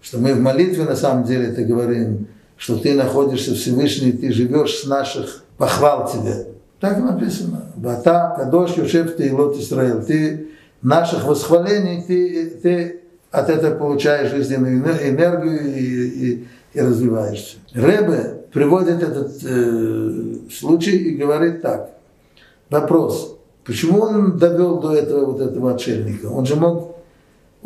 что 0.00 0.18
мы 0.18 0.34
в 0.34 0.40
молитве 0.40 0.84
на 0.84 0.96
самом 0.96 1.24
деле 1.24 1.48
это 1.48 1.62
говорим, 1.62 2.28
что 2.56 2.78
ты 2.78 2.94
находишься 2.94 3.54
Всевышний, 3.54 4.12
ты 4.12 4.32
живешь 4.32 4.78
с 4.78 4.86
наших 4.86 5.44
похвал 5.56 6.10
тебе. 6.10 6.48
Так 6.80 6.98
написано. 6.98 7.72
Бата, 7.76 8.34
Кадош, 8.36 8.76
Юшев, 8.76 9.16
ты 9.16 9.34
Лот 9.34 9.56
Исраил. 9.56 10.02
Ты 10.02 10.48
наших 10.82 11.26
восхвалений, 11.26 12.02
ты, 12.02 12.50
ты 12.62 13.00
от 13.30 13.50
этого 13.50 13.76
получаешь 13.76 14.30
жизненную 14.30 14.78
энергию 14.78 15.74
и, 15.74 15.82
и, 15.82 16.48
и 16.74 16.80
развиваешься. 16.80 17.56
Ребе 17.72 18.42
приводит 18.52 19.02
этот 19.02 19.42
э, 19.44 20.34
случай 20.50 20.96
и 20.96 21.16
говорит 21.16 21.62
так. 21.62 21.90
Вопрос. 22.70 23.36
Почему 23.64 24.00
он 24.00 24.38
довел 24.38 24.80
до 24.80 24.94
этого 24.94 25.32
вот 25.32 25.40
этого 25.40 25.74
отшельника? 25.74 26.26
Он 26.26 26.46
же 26.46 26.56
мог, 26.56 26.95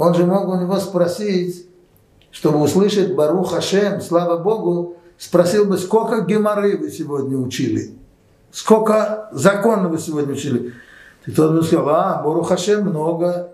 он 0.01 0.15
же 0.15 0.25
мог 0.25 0.49
у 0.49 0.57
него 0.57 0.81
спросить, 0.81 1.67
чтобы 2.31 2.63
услышать 2.63 3.15
Барух 3.15 3.53
Хашем, 3.53 4.01
слава 4.01 4.39
Богу, 4.39 4.97
спросил 5.19 5.67
бы, 5.67 5.77
сколько 5.77 6.23
геморы 6.23 6.79
вы 6.79 6.91
сегодня 6.91 7.37
учили? 7.37 7.99
Сколько 8.51 9.29
законов 9.33 9.93
вы 9.93 9.99
сегодня 9.99 10.33
учили? 10.33 10.73
И 11.27 11.33
тот 11.33 11.53
бы 11.53 11.63
сказал, 11.63 11.91
а, 11.91 12.23
Барух 12.25 12.49
Хашем 12.49 12.87
много, 12.87 13.53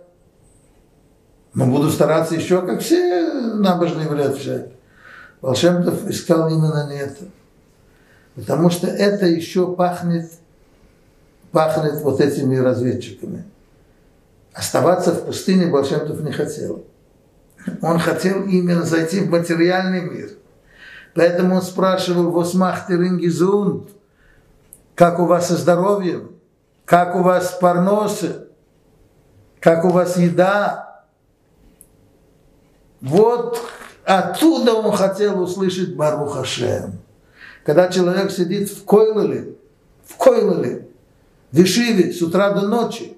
но 1.52 1.66
буду 1.66 1.90
стараться 1.90 2.36
еще, 2.36 2.64
как 2.64 2.78
все 2.80 3.32
набожные 3.54 4.06
отвечают. 4.06 4.70
Волшебников 5.40 6.06
искал 6.08 6.48
именно 6.48 6.88
не 6.88 6.98
это. 6.98 7.24
Потому 8.36 8.70
что 8.70 8.86
это 8.86 9.26
еще 9.26 9.74
пахнет, 9.74 10.30
пахнет 11.50 12.02
вот 12.02 12.20
этими 12.20 12.54
разведчиками. 12.54 13.42
Оставаться 14.56 15.12
в 15.12 15.26
пустыне 15.26 15.66
Волшебников 15.66 16.22
не 16.22 16.32
хотел. 16.32 16.86
Он 17.82 17.98
хотел 17.98 18.42
именно 18.44 18.84
зайти 18.84 19.20
в 19.20 19.30
материальный 19.30 20.00
мир. 20.00 20.30
Поэтому 21.14 21.56
он 21.56 21.62
спрашивал, 21.62 22.30
«Восмах 22.30 22.86
ты 22.86 22.96
Как 24.94 25.18
у 25.18 25.26
вас 25.26 25.48
со 25.48 25.56
здоровьем? 25.56 26.36
Как 26.86 27.16
у 27.16 27.22
вас 27.22 27.58
парносы? 27.60 28.46
Как 29.60 29.84
у 29.84 29.90
вас 29.90 30.16
еда?» 30.16 31.04
Вот 33.02 33.60
оттуда 34.04 34.72
он 34.72 34.96
хотел 34.96 35.38
услышать 35.42 35.94
Барух 35.96 36.34
Хашем. 36.34 37.00
Когда 37.62 37.88
человек 37.88 38.30
сидит 38.30 38.70
в 38.70 38.84
Койлале, 38.86 39.54
в 40.06 40.16
Койлале, 40.16 40.88
в 41.52 41.60
Ишиве 41.60 42.10
с 42.10 42.22
утра 42.22 42.52
до 42.52 42.66
ночи, 42.66 43.15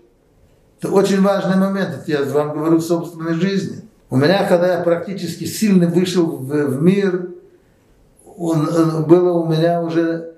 это 0.80 0.92
очень 0.92 1.20
важный 1.22 1.56
момент, 1.56 1.90
это 1.90 2.10
я 2.10 2.22
вам 2.24 2.56
говорю 2.56 2.76
в 2.76 2.82
собственной 2.82 3.34
жизни. 3.34 3.82
У 4.10 4.16
меня, 4.16 4.46
когда 4.48 4.78
я 4.78 4.82
практически 4.82 5.44
сильно 5.44 5.88
вышел 5.88 6.26
в, 6.26 6.46
в 6.46 6.82
мир, 6.82 7.30
он, 8.24 8.68
он, 8.68 9.04
было 9.04 9.32
у 9.32 9.48
меня 9.48 9.82
уже 9.82 10.34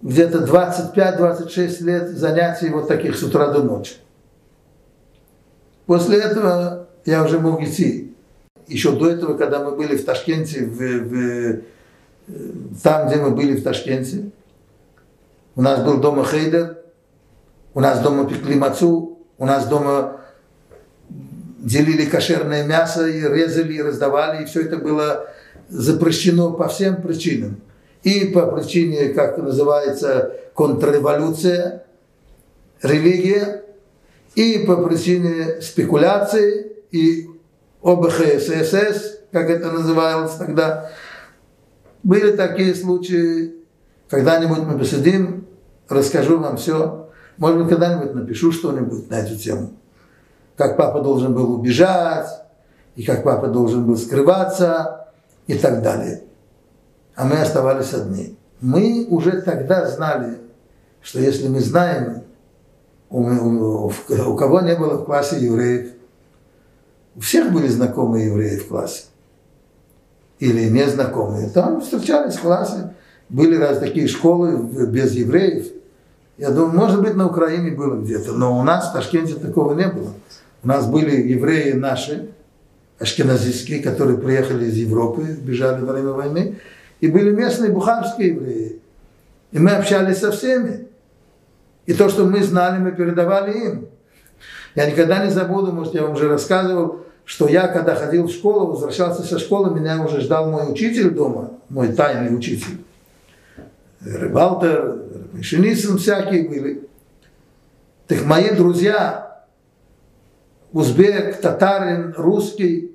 где-то 0.00 0.44
25-26 0.44 1.82
лет 1.82 2.08
занятий 2.10 2.70
вот 2.70 2.86
таких 2.86 3.16
с 3.16 3.22
утра 3.22 3.48
до 3.48 3.62
ночи. 3.64 3.94
После 5.86 6.18
этого 6.20 6.86
я 7.04 7.24
уже 7.24 7.40
мог 7.40 7.60
идти. 7.62 8.14
Еще 8.68 8.92
до 8.92 9.10
этого, 9.10 9.36
когда 9.36 9.58
мы 9.62 9.76
были 9.76 9.96
в 9.96 10.04
Ташкенте, 10.04 10.64
в, 10.64 10.78
в, 10.78 11.62
там, 12.82 13.08
где 13.08 13.16
мы 13.16 13.32
были 13.32 13.56
в 13.56 13.64
Ташкенте, 13.64 14.30
у 15.56 15.62
нас 15.62 15.84
был 15.84 15.98
дома 16.00 16.24
Хейдер, 16.24 16.78
у 17.74 17.80
нас 17.80 18.00
дома 18.00 18.26
пекли 18.26 18.54
мацу, 18.54 19.11
у 19.42 19.44
нас 19.44 19.66
дома 19.66 20.20
делили 21.08 22.04
кошерное 22.04 22.62
мясо 22.64 23.08
и 23.08 23.20
резали, 23.20 23.72
и 23.72 23.82
раздавали, 23.82 24.44
и 24.44 24.46
все 24.46 24.62
это 24.62 24.76
было 24.76 25.26
запрещено 25.68 26.52
по 26.52 26.68
всем 26.68 27.02
причинам. 27.02 27.60
И 28.04 28.26
по 28.26 28.46
причине, 28.46 29.08
как 29.08 29.38
называется, 29.38 30.36
контрреволюция, 30.54 31.82
религия, 32.84 33.64
и 34.36 34.60
по 34.64 34.76
причине 34.76 35.60
спекуляции, 35.60 36.76
и 36.92 37.28
ОБХСС, 37.82 39.22
как 39.32 39.50
это 39.50 39.72
называлось 39.72 40.34
тогда. 40.34 40.92
Были 42.04 42.36
такие 42.36 42.76
случаи, 42.76 43.56
когда-нибудь 44.08 44.60
мы 44.60 44.78
посидим, 44.78 45.48
расскажу 45.88 46.38
вам 46.38 46.58
все. 46.58 47.01
Может 47.38 47.58
быть, 47.58 47.68
когда-нибудь 47.68 48.14
напишу 48.14 48.52
что-нибудь 48.52 49.10
на 49.10 49.14
эту 49.16 49.36
тему 49.36 49.72
как 50.56 50.76
папа 50.76 51.00
должен 51.00 51.34
был 51.34 51.52
убежать, 51.52 52.28
и 52.94 53.02
как 53.02 53.24
папа 53.24 53.48
должен 53.48 53.84
был 53.84 53.96
скрываться, 53.96 55.08
и 55.46 55.54
так 55.54 55.82
далее. 55.82 56.22
А 57.14 57.24
мы 57.24 57.40
оставались 57.40 57.92
одни. 57.92 58.36
Мы 58.60 59.06
уже 59.08 59.42
тогда 59.42 59.88
знали, 59.88 60.38
что 61.02 61.18
если 61.18 61.48
мы 61.48 61.60
знаем, 61.60 62.22
у, 63.10 63.22
у, 63.22 63.92
у 64.08 64.36
кого 64.36 64.60
не 64.60 64.76
было 64.76 64.98
в 64.98 65.04
классе 65.04 65.40
евреев, 65.40 65.92
у 67.16 67.20
всех 67.20 67.52
были 67.52 67.66
знакомые 67.66 68.26
евреи 68.26 68.58
в 68.58 68.68
классе, 68.68 69.04
или 70.38 70.68
незнакомые, 70.68 71.50
там 71.50 71.80
встречались 71.80 72.36
в 72.36 72.42
классе, 72.42 72.94
были 73.28 73.56
раз 73.56 73.78
такие 73.78 74.06
школы 74.06 74.56
без 74.86 75.12
евреев. 75.12 75.66
Я 76.42 76.50
думаю, 76.50 76.74
может 76.74 77.00
быть, 77.00 77.14
на 77.14 77.28
Украине 77.28 77.70
было 77.70 77.94
где-то, 77.94 78.32
но 78.32 78.58
у 78.58 78.64
нас 78.64 78.90
в 78.90 78.94
Ташкенте 78.94 79.34
такого 79.34 79.74
не 79.74 79.86
было. 79.86 80.10
У 80.64 80.66
нас 80.66 80.88
были 80.88 81.28
евреи 81.28 81.70
наши, 81.70 82.30
ашкеназийские, 82.98 83.80
которые 83.80 84.18
приехали 84.18 84.64
из 84.64 84.74
Европы, 84.74 85.22
бежали 85.22 85.84
во 85.84 85.92
время 85.92 86.10
войны, 86.10 86.58
и 87.00 87.06
были 87.06 87.30
местные 87.30 87.70
бухарские 87.70 88.30
евреи. 88.30 88.80
И 89.52 89.60
мы 89.60 89.70
общались 89.70 90.18
со 90.18 90.32
всеми. 90.32 90.88
И 91.86 91.94
то, 91.94 92.08
что 92.08 92.24
мы 92.24 92.42
знали, 92.42 92.80
мы 92.80 92.90
передавали 92.90 93.66
им. 93.66 93.86
Я 94.74 94.90
никогда 94.90 95.24
не 95.24 95.30
забуду, 95.30 95.70
может, 95.70 95.94
я 95.94 96.02
вам 96.02 96.14
уже 96.14 96.28
рассказывал, 96.28 97.06
что 97.24 97.46
я, 97.46 97.68
когда 97.68 97.94
ходил 97.94 98.26
в 98.26 98.32
школу, 98.32 98.72
возвращался 98.72 99.22
со 99.22 99.38
школы, 99.38 99.78
меня 99.78 100.04
уже 100.04 100.20
ждал 100.20 100.50
мой 100.50 100.72
учитель 100.72 101.10
дома, 101.10 101.52
мой 101.68 101.92
тайный 101.92 102.36
учитель. 102.36 102.78
Рыбалтер, 104.04 105.02
Мишенисин 105.32 105.98
всякие 105.98 106.48
были. 106.48 106.88
Так 108.06 108.24
мои 108.24 108.50
друзья, 108.50 109.44
узбек, 110.72 111.40
татарин, 111.40 112.14
русский. 112.16 112.92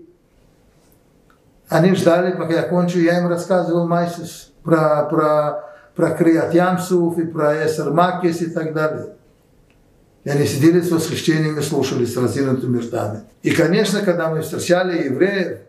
Они 1.69 1.93
ждали, 1.95 2.35
пока 2.35 2.53
я 2.53 2.63
кончу. 2.63 2.99
Я 2.99 3.19
им 3.19 3.27
рассказывал 3.27 3.87
Майсис 3.87 4.51
про, 4.63 5.05
про, 5.05 5.63
про 5.95 6.11
Криат 6.11 6.53
Ямсуф 6.53 7.17
и 7.17 7.25
про 7.25 7.65
Эсер 7.65 7.91
Макис 7.91 8.41
и 8.41 8.49
так 8.49 8.73
далее. 8.73 9.15
И 10.23 10.29
они 10.29 10.45
сидели 10.45 10.81
с 10.81 10.91
восхищением 10.91 11.57
и 11.57 11.61
слушали 11.61 12.05
с 12.05 12.17
разинутыми 12.17 12.79
ртами. 12.79 13.21
И, 13.43 13.51
конечно, 13.51 14.01
когда 14.01 14.29
мы 14.29 14.41
встречали 14.41 15.05
евреев, 15.05 15.59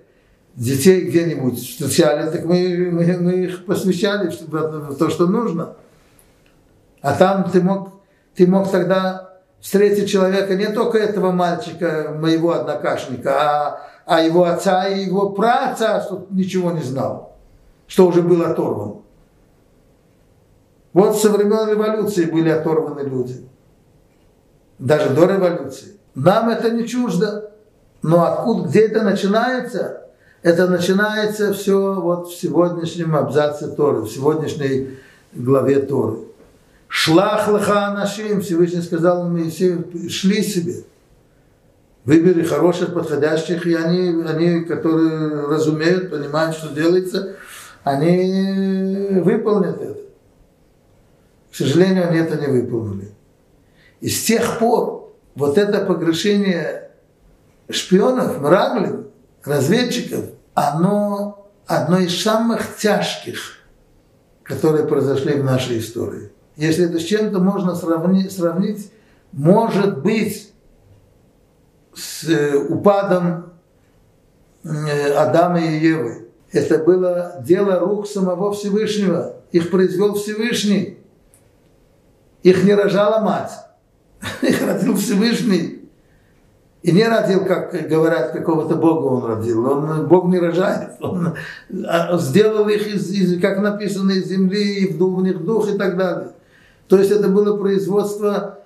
детей 0.58 1.02
где-нибудь 1.02 1.58
встречали, 1.58 2.28
так 2.30 2.44
мы, 2.44 2.90
мы, 2.90 3.16
мы 3.18 3.32
их 3.44 3.64
посвящали 3.64 4.28
в 4.28 4.96
то, 4.96 5.08
что 5.08 5.26
нужно. 5.26 5.74
А 7.00 7.14
там 7.14 7.48
ты 7.48 7.62
мог, 7.62 7.90
ты 8.34 8.46
мог 8.46 8.70
тогда 8.70 9.38
встретить 9.60 10.10
человека 10.10 10.56
не 10.56 10.66
только 10.66 10.98
этого 10.98 11.30
мальчика, 11.30 12.12
моего 12.18 12.52
однокашника, 12.52 13.30
а, 13.30 13.80
а 14.04 14.20
его 14.20 14.44
отца 14.44 14.88
и 14.88 15.04
его 15.04 15.30
праотца, 15.30 16.02
что 16.04 16.26
ничего 16.30 16.72
не 16.72 16.82
знал, 16.82 17.36
что 17.86 18.08
уже 18.08 18.22
был 18.22 18.42
оторван. 18.42 19.02
Вот 20.92 21.16
со 21.20 21.30
времен 21.30 21.68
революции 21.68 22.24
были 22.24 22.48
оторваны 22.48 23.08
люди. 23.08 23.48
Даже 24.80 25.10
до 25.10 25.26
революции. 25.26 25.98
Нам 26.16 26.48
это 26.48 26.70
не 26.70 26.86
чуждо. 26.86 27.52
Но 28.02 28.24
откуда, 28.24 28.68
где 28.68 28.86
это 28.86 29.02
начинается? 29.02 30.07
Это 30.48 30.66
начинается 30.66 31.52
все 31.52 32.00
вот 32.00 32.28
в 32.28 32.40
сегодняшнем 32.40 33.14
абзаце 33.14 33.68
Торы, 33.68 34.00
в 34.00 34.08
сегодняшней 34.08 34.96
главе 35.34 35.80
Торы. 35.80 36.20
Шлах 36.88 37.48
леха 37.48 37.92
нашим, 37.94 38.40
Всевышний 38.40 38.80
сказал 38.80 39.28
Моисею, 39.28 39.84
шли 40.08 40.42
себе. 40.42 40.84
Выбери 42.06 42.44
хороших, 42.44 42.94
подходящих, 42.94 43.66
и 43.66 43.74
они, 43.74 44.22
они, 44.26 44.64
которые 44.64 45.48
разумеют, 45.48 46.10
понимают, 46.10 46.56
что 46.56 46.74
делается, 46.74 47.36
они 47.84 49.20
выполнят 49.20 49.82
это. 49.82 50.00
К 51.52 51.56
сожалению, 51.56 52.08
они 52.08 52.20
это 52.20 52.40
не 52.40 52.46
выполнили. 52.46 53.10
И 54.00 54.08
с 54.08 54.24
тех 54.24 54.58
пор 54.58 55.12
вот 55.34 55.58
это 55.58 55.84
погрешение 55.84 56.90
шпионов, 57.68 58.40
мраглин, 58.40 59.08
разведчиков, 59.44 60.37
оно 60.58 61.50
одно 61.66 61.98
из 61.98 62.22
самых 62.22 62.76
тяжких, 62.76 63.58
которые 64.42 64.86
произошли 64.86 65.34
в 65.34 65.44
нашей 65.44 65.78
истории. 65.78 66.32
Если 66.56 66.86
это 66.86 66.98
с 66.98 67.04
чем-то 67.04 67.38
можно 67.38 67.74
сравнить, 67.74 68.32
сравнить 68.32 68.90
может 69.32 70.02
быть, 70.02 70.52
с 71.94 72.24
э, 72.28 72.56
упадом 72.56 73.52
э, 74.64 75.12
Адама 75.12 75.60
и 75.60 75.78
Евы. 75.78 76.28
Это 76.52 76.78
было 76.78 77.36
дело 77.44 77.78
рук 77.80 78.06
самого 78.06 78.52
Всевышнего. 78.52 79.36
Их 79.52 79.70
произвел 79.70 80.14
Всевышний. 80.14 80.98
Их 82.42 82.64
не 82.64 82.74
рожала 82.74 83.20
мать. 83.20 83.52
Их 84.42 84.62
родил 84.62 84.96
Всевышний. 84.96 85.77
И 86.82 86.92
не 86.92 87.08
родил, 87.08 87.44
как 87.44 87.72
говорят, 87.88 88.32
какого-то 88.32 88.76
Бога 88.76 89.06
он 89.06 89.24
родил. 89.24 89.66
Он, 89.66 90.06
Бог 90.06 90.26
не 90.26 90.38
рожает. 90.38 90.92
Он 91.00 91.34
а, 91.86 92.16
сделал 92.18 92.68
их, 92.68 92.86
из, 92.86 93.10
из, 93.10 93.40
как 93.40 93.58
написано, 93.58 94.12
из 94.12 94.26
земли, 94.26 94.84
и 94.84 94.92
вдул 94.92 95.16
в 95.16 95.22
них 95.22 95.44
дух 95.44 95.68
и 95.68 95.76
так 95.76 95.96
далее. 95.96 96.32
То 96.86 96.98
есть 96.98 97.10
это 97.10 97.28
было 97.28 97.56
производство, 97.56 98.60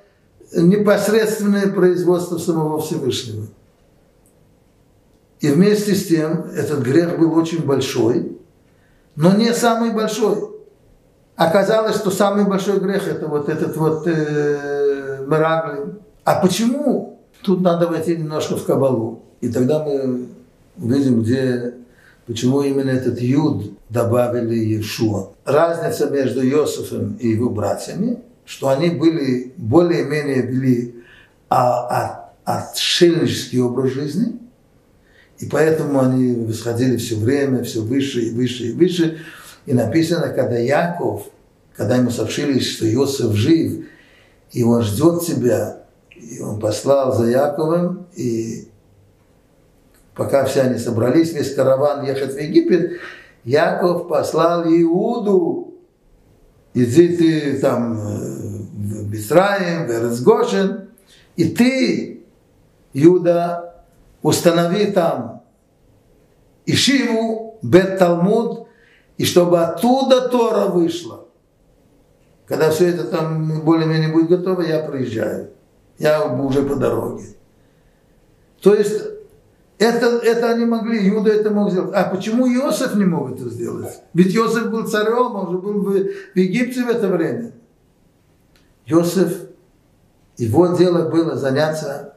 непосредственное 0.55 1.69
производство 1.69 2.37
самого 2.37 2.81
Всевышнего. 2.83 3.47
И 5.41 5.49
вместе 5.49 5.95
с 5.95 6.07
тем 6.07 6.45
этот 6.55 6.81
грех 6.81 7.19
был 7.19 7.37
очень 7.37 7.65
большой, 7.65 8.39
но 9.17 9.33
не 9.33 9.53
самый 9.55 9.93
большой. 9.93 10.51
Оказалось, 11.35 11.97
что 11.97 12.11
самый 12.11 12.45
большой 12.45 12.79
грех 12.79 13.09
это 13.09 13.27
вот 13.27 13.49
этот 13.49 13.77
вот 13.77 14.07
э, 14.07 15.25
Мераглин. 15.27 15.99
А 16.25 16.41
почему? 16.41 17.12
Тут 17.43 17.61
надо 17.61 17.89
войти 17.89 18.17
немножко 18.17 18.57
в 18.57 18.65
Кабалу. 18.65 19.23
И 19.41 19.49
тогда 19.49 19.85
мы 19.85 20.29
увидим, 20.79 21.23
где, 21.23 21.75
почему 22.27 22.63
именно 22.63 22.91
этот 22.91 23.21
Юд 23.21 23.73
добавили 23.89 24.55
Иешуа. 24.55 25.31
Разница 25.45 26.09
между 26.11 26.47
Иосифом 26.47 27.17
и 27.17 27.29
его 27.29 27.51
братьями, 27.51 28.21
что 28.45 28.69
они 28.69 28.91
были 28.91 29.53
более-менее 29.57 30.43
вели 30.43 31.03
а, 31.49 32.33
а, 32.45 32.63
отшельнический 32.63 33.61
образ 33.61 33.93
жизни, 33.93 34.39
и 35.39 35.47
поэтому 35.47 36.01
они 36.01 36.33
восходили 36.47 36.97
все 36.97 37.17
время, 37.17 37.65
все 37.65 37.81
выше 37.81 38.23
и 38.23 38.31
выше 38.31 38.69
и 38.69 38.73
выше. 38.73 39.19
И 39.67 39.75
написано, 39.75 40.29
когда 40.29 40.57
Яков, 40.57 41.27
когда 41.77 41.97
ему 41.97 42.11
сообщили, 42.11 42.61
что 42.61 42.91
Иосиф 42.91 43.33
жив, 43.33 43.85
и 44.53 44.63
он 44.63 44.83
ждет 44.83 45.23
тебя, 45.27 45.82
и 46.23 46.41
он 46.41 46.61
послал 46.61 47.13
за 47.13 47.27
Яковом, 47.27 48.07
и 48.15 48.69
пока 50.15 50.45
все 50.45 50.63
они 50.63 50.79
собрались, 50.79 51.33
весь 51.33 51.55
караван 51.55 52.05
ехать 52.05 52.35
в 52.35 52.39
Египет, 52.39 53.01
Яков 53.45 54.09
послал 54.09 54.65
Иуду, 54.65 55.75
иди 56.75 57.17
ты 57.17 57.59
там 57.59 57.99
э, 57.99 58.63
в 58.73 59.11
Бисраим, 59.11 59.87
в 59.87 59.91
Эрцгошин, 59.91 60.91
и 61.37 61.49
ты, 61.49 62.25
Иуда, 62.93 63.85
установи 64.23 64.93
там 64.93 65.43
Ишиву, 66.67 67.59
Бет 67.63 67.99
Талмуд, 67.99 68.69
и 69.17 69.25
чтобы 69.25 69.61
оттуда 69.61 70.29
Тора 70.29 70.69
вышла. 70.69 71.27
Когда 72.47 72.71
все 72.71 72.89
это 72.89 73.05
там 73.05 73.63
более-менее 73.63 74.13
будет 74.13 74.29
готово, 74.29 74.63
я 74.63 74.81
приезжаю. 74.81 75.51
Я 75.99 76.25
уже 76.25 76.63
по 76.63 76.77
дороге. 76.77 77.25
То 78.61 78.75
есть 78.75 79.03
это, 79.79 80.07
это 80.19 80.51
они 80.51 80.65
могли, 80.65 81.09
Иуда 81.09 81.31
это 81.31 81.51
мог 81.51 81.71
сделать. 81.71 81.93
А 81.95 82.05
почему 82.05 82.47
Иосиф 82.47 82.95
не 82.95 83.05
мог 83.05 83.33
это 83.33 83.49
сделать? 83.51 84.01
Ведь 84.15 84.35
Иосиф 84.35 84.71
был 84.71 84.87
царем, 84.87 85.35
он 85.35 85.51
же 85.51 85.59
был 85.59 85.83
в, 85.83 85.93
в 85.93 86.37
Египте 86.37 86.85
в 86.85 86.89
это 86.89 87.09
время. 87.09 87.53
Иосиф, 88.87 89.39
его 90.37 90.69
дело 90.77 91.09
было 91.09 91.37
заняться 91.37 92.15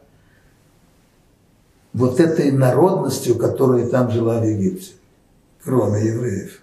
вот 1.94 2.20
этой 2.20 2.52
народностью, 2.52 3.36
которая 3.36 3.88
там 3.88 4.12
жила 4.12 4.40
в 4.40 4.46
Египте, 4.46 4.94
кроме 5.64 6.06
евреев. 6.06 6.62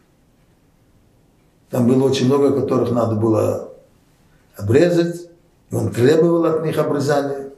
Там 1.71 1.89
было 1.89 2.05
очень 2.05 2.27
много, 2.27 2.61
которых 2.61 2.93
надо 2.93 3.17
было 3.17 3.73
обрезать, 4.57 5.22
он 5.73 5.91
требовал 5.91 6.45
от 6.45 6.65
них 6.65 6.79
обрезания. 6.79 7.51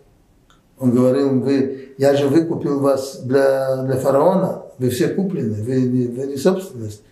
Он 0.79 0.91
говорил, 0.91 1.41
вы, 1.41 1.95
я 1.99 2.17
же 2.17 2.29
выкупил 2.29 2.81
вас 2.81 3.21
для, 3.23 3.83
для 3.85 3.97
фараона, 3.97 4.63
вы 4.79 4.91
все 4.91 5.09
куплены, 5.09 5.63
вы 5.63 5.83
не, 5.83 6.07
вы 6.07 6.27
не 6.27 6.37
собственность. 6.37 7.03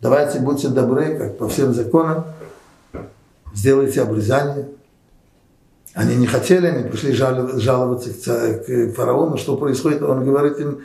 Давайте 0.00 0.40
будьте 0.40 0.68
добры, 0.68 1.16
как 1.16 1.38
по 1.38 1.48
всем 1.48 1.74
законам, 1.74 2.24
сделайте 3.54 4.02
обрезание. 4.02 4.68
Они 5.94 6.14
не 6.14 6.26
хотели, 6.26 6.66
они 6.66 6.88
пришли 6.88 7.12
жаловаться 7.12 8.10
к, 8.10 8.92
фараону, 8.94 9.36
что 9.36 9.56
происходит. 9.56 10.02
Он 10.02 10.24
говорит 10.24 10.58
им, 10.60 10.80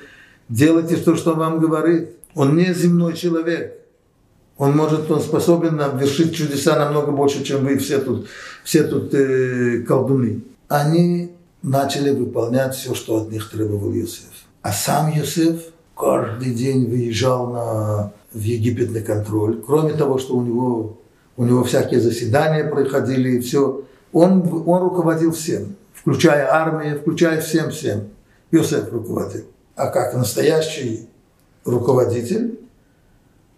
делайте 0.49 0.97
то, 0.97 1.15
что 1.15 1.33
вам 1.33 1.59
говорит. 1.59 2.11
Он 2.35 2.55
не 2.55 2.73
земной 2.73 3.13
человек. 3.13 3.82
Он 4.57 4.75
может, 4.77 5.09
он 5.09 5.19
способен 5.19 5.81
вершить 5.97 6.35
чудеса 6.35 6.77
намного 6.77 7.11
больше, 7.11 7.43
чем 7.43 7.65
вы 7.65 7.77
все 7.77 7.99
тут, 7.99 8.27
все 8.63 8.83
тут 8.83 9.13
э, 9.13 9.79
колдуны. 9.79 10.43
Они 10.67 11.31
начали 11.63 12.11
выполнять 12.11 12.75
все, 12.75 12.93
что 12.93 13.21
от 13.21 13.31
них 13.31 13.49
требовал 13.49 13.91
Иосиф. 13.93 14.29
А 14.61 14.71
сам 14.71 15.09
Иосиф 15.11 15.61
каждый 15.97 16.53
день 16.53 16.87
выезжал 16.87 17.51
на, 17.51 18.13
в 18.31 18.39
Египет 18.39 18.91
на 18.91 19.01
контроль. 19.01 19.61
Кроме 19.65 19.93
того, 19.93 20.19
что 20.19 20.35
у 20.35 20.43
него, 20.43 20.97
у 21.35 21.45
него 21.45 21.63
всякие 21.63 21.99
заседания 21.99 22.63
проходили 22.63 23.37
и 23.37 23.39
все, 23.39 23.83
он, 24.11 24.63
он 24.67 24.83
руководил 24.83 25.31
всем, 25.31 25.75
включая 25.93 26.51
армию, 26.51 26.99
включая 26.99 27.41
всем-всем. 27.41 28.09
Иосиф 28.51 28.91
руководил. 28.91 29.45
А 29.75 29.87
как 29.87 30.13
настоящий 30.13 31.09
руководитель, 31.65 32.59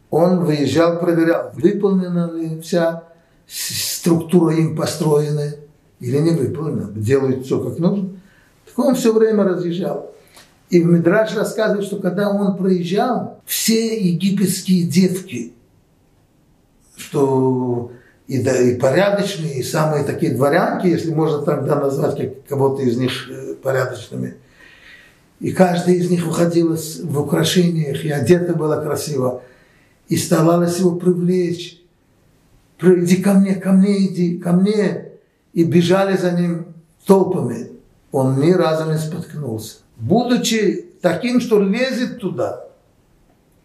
он 0.10 0.46
выезжал, 0.46 1.00
проверял, 1.00 1.52
выполнена 1.54 2.32
ли 2.32 2.62
вся 2.62 3.04
структура 3.48 4.56
им 4.56 4.76
построенная 4.76 5.56
или 6.00 6.18
не 6.18 6.32
выполнена, 6.32 6.92
делают 6.92 7.46
все 7.46 7.60
как 7.60 7.80
нужно. 7.80 8.10
Так 8.66 8.80
он 8.80 8.96
все 8.96 9.14
время 9.14 9.44
разъезжал. 9.44 10.12
И 10.70 10.82
в 10.82 10.88
Мидраш 10.88 11.36
рассказывает, 11.36 11.86
что 11.86 11.98
когда 11.98 12.30
он 12.30 12.58
проезжал, 12.58 13.40
все 13.46 13.98
египетские 14.00 14.84
девки, 14.84 15.54
что 16.98 17.92
и, 18.28 18.42
да, 18.42 18.58
и 18.58 18.76
порядочные, 18.76 19.60
и 19.60 19.64
самые 19.64 20.04
такие 20.04 20.34
дворянки, 20.34 20.88
если 20.88 21.14
можно 21.14 21.44
тогда 21.44 21.76
назвать 21.76 22.18
как, 22.18 22.46
кого-то 22.48 22.82
из 22.82 22.98
них 22.98 23.30
э, 23.30 23.54
порядочными, 23.56 24.36
и 25.40 25.52
каждая 25.52 25.96
из 25.96 26.10
них 26.10 26.26
выходила 26.26 26.76
в 27.04 27.20
украшениях, 27.20 28.04
и 28.04 28.10
одета 28.10 28.54
была 28.54 28.82
красиво 28.82 29.44
и 30.08 30.18
старалась 30.18 30.80
его 30.80 30.96
привлечь. 30.96 31.82
Иди 32.82 33.22
ко 33.22 33.34
мне, 33.34 33.56
ко 33.56 33.72
мне 33.72 34.06
иди, 34.06 34.38
ко 34.38 34.52
мне. 34.52 35.12
И 35.54 35.64
бежали 35.64 36.18
за 36.18 36.32
ним 36.32 36.68
толпами. 37.06 37.72
Он 38.12 38.40
ни 38.40 38.52
разу 38.52 38.92
не 38.92 38.98
споткнулся. 38.98 39.78
Будучи 39.98 40.90
таким, 41.02 41.40
что 41.40 41.62
лезет 41.62 42.20
туда. 42.20 42.66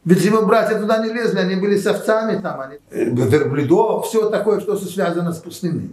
Ведь 0.05 0.25
его 0.25 0.47
братья 0.47 0.79
туда 0.79 1.05
не 1.05 1.13
лезли, 1.13 1.39
они 1.39 1.57
были 1.57 1.77
с 1.77 1.87
овцами 1.87 2.41
там, 2.41 2.61
они, 2.61 2.77
верблюдов, 2.91 4.07
все 4.07 4.31
такое, 4.31 4.61
что 4.61 4.77
связано 4.77 5.33
с 5.33 5.39
пустыней. 5.39 5.91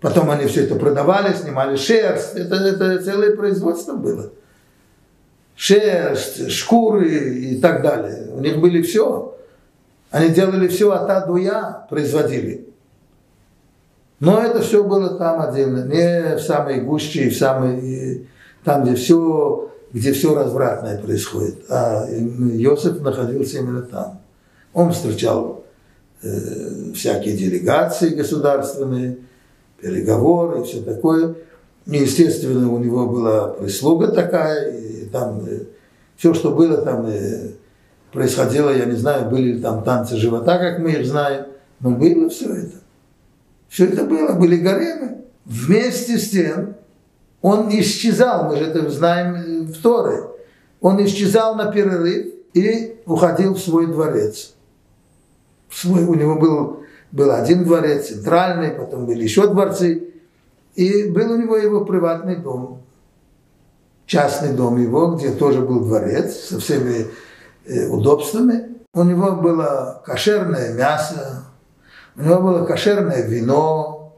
Потом 0.00 0.30
они 0.30 0.46
все 0.46 0.64
это 0.64 0.74
продавали, 0.74 1.32
снимали 1.34 1.76
шерсть. 1.76 2.34
Это, 2.34 2.56
это 2.56 3.02
целое 3.02 3.36
производство 3.36 3.94
было 3.94 4.32
шерсть, 5.58 6.50
шкуры 6.52 7.34
и 7.34 7.60
так 7.60 7.82
далее. 7.82 8.28
У 8.32 8.40
них 8.40 8.58
были 8.58 8.80
все. 8.80 9.36
Они 10.10 10.30
делали 10.30 10.68
все 10.68 10.92
от 10.92 11.10
А 11.10 11.26
до 11.26 11.36
Я, 11.36 11.86
производили. 11.90 12.68
Но 14.20 14.40
это 14.40 14.60
все 14.60 14.84
было 14.84 15.18
там 15.18 15.40
отдельно, 15.40 15.84
не 15.84 16.36
в 16.36 16.40
самой 16.40 16.80
гуще, 16.80 17.28
в 17.28 17.36
самой, 17.36 18.28
там, 18.64 18.84
где 18.84 18.94
все, 18.94 19.70
где 19.92 20.12
все 20.12 20.34
развратное 20.34 20.98
происходит. 20.98 21.64
А 21.68 22.06
Иосиф 22.06 23.00
находился 23.00 23.58
именно 23.58 23.82
там. 23.82 24.20
Он 24.72 24.92
встречал 24.92 25.64
э, 26.22 26.92
всякие 26.94 27.36
делегации 27.36 28.10
государственные, 28.10 29.18
переговоры 29.80 30.60
и 30.60 30.64
все 30.64 30.82
такое. 30.82 31.34
Естественно, 31.88 32.70
у 32.70 32.78
него 32.78 33.06
была 33.06 33.48
прислуга 33.48 34.08
такая, 34.08 34.78
и 34.78 35.06
там 35.06 35.42
э, 35.46 35.62
все, 36.16 36.34
что 36.34 36.50
было 36.50 36.82
там 36.82 37.06
э, 37.06 37.52
происходило, 38.12 38.68
я 38.68 38.84
не 38.84 38.96
знаю, 38.96 39.30
были 39.30 39.52
ли 39.52 39.58
там 39.58 39.82
танцы 39.82 40.16
живота, 40.16 40.58
как 40.58 40.80
мы 40.80 40.92
их 40.92 41.06
знаем, 41.06 41.46
но 41.80 41.92
было 41.92 42.28
все 42.28 42.52
это. 42.52 42.76
Все 43.70 43.86
это 43.86 44.04
было, 44.04 44.34
были 44.34 44.56
гаремы. 44.56 45.24
Вместе 45.46 46.18
с 46.18 46.28
тем, 46.28 46.74
Он 47.40 47.70
исчезал, 47.70 48.50
мы 48.50 48.56
же 48.56 48.64
это 48.64 48.90
знаем 48.90 49.66
в 49.66 49.80
Торе. 49.80 50.24
Он 50.82 51.02
исчезал 51.02 51.54
на 51.54 51.72
перерыв 51.72 52.26
и 52.52 52.98
уходил 53.06 53.54
в 53.54 53.60
свой 53.60 53.86
дворец. 53.86 54.54
свой, 55.70 56.04
у 56.04 56.14
него 56.14 56.36
был, 56.36 56.82
был 57.12 57.30
один 57.30 57.64
дворец, 57.64 58.08
центральный, 58.08 58.72
потом 58.72 59.06
были 59.06 59.22
еще 59.22 59.46
дворцы. 59.46 60.07
И 60.78 61.10
был 61.10 61.32
у 61.32 61.36
него 61.36 61.56
его 61.56 61.84
приватный 61.84 62.36
дом, 62.36 62.82
частный 64.06 64.52
дом 64.52 64.80
его, 64.80 65.16
где 65.16 65.32
тоже 65.32 65.60
был 65.60 65.80
дворец 65.80 66.36
со 66.36 66.60
всеми 66.60 67.08
э, 67.66 67.88
удобствами. 67.88 68.76
У 68.94 69.02
него 69.02 69.32
было 69.32 70.00
кошерное 70.06 70.74
мясо, 70.74 71.46
у 72.14 72.22
него 72.22 72.40
было 72.42 72.64
кошерное 72.64 73.26
вино, 73.26 74.14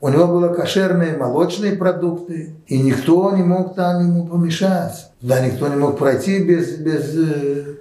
у 0.00 0.08
него 0.08 0.26
было 0.26 0.48
кошерные 0.48 1.16
молочные 1.16 1.76
продукты, 1.76 2.56
и 2.66 2.82
никто 2.82 3.30
не 3.36 3.44
мог 3.44 3.76
там 3.76 4.04
ему 4.04 4.26
помешать. 4.26 5.12
Да, 5.20 5.38
никто 5.38 5.68
не 5.68 5.76
мог 5.76 5.98
пройти 5.98 6.42
без, 6.42 6.78
без 6.78 7.14
э, 7.14 7.76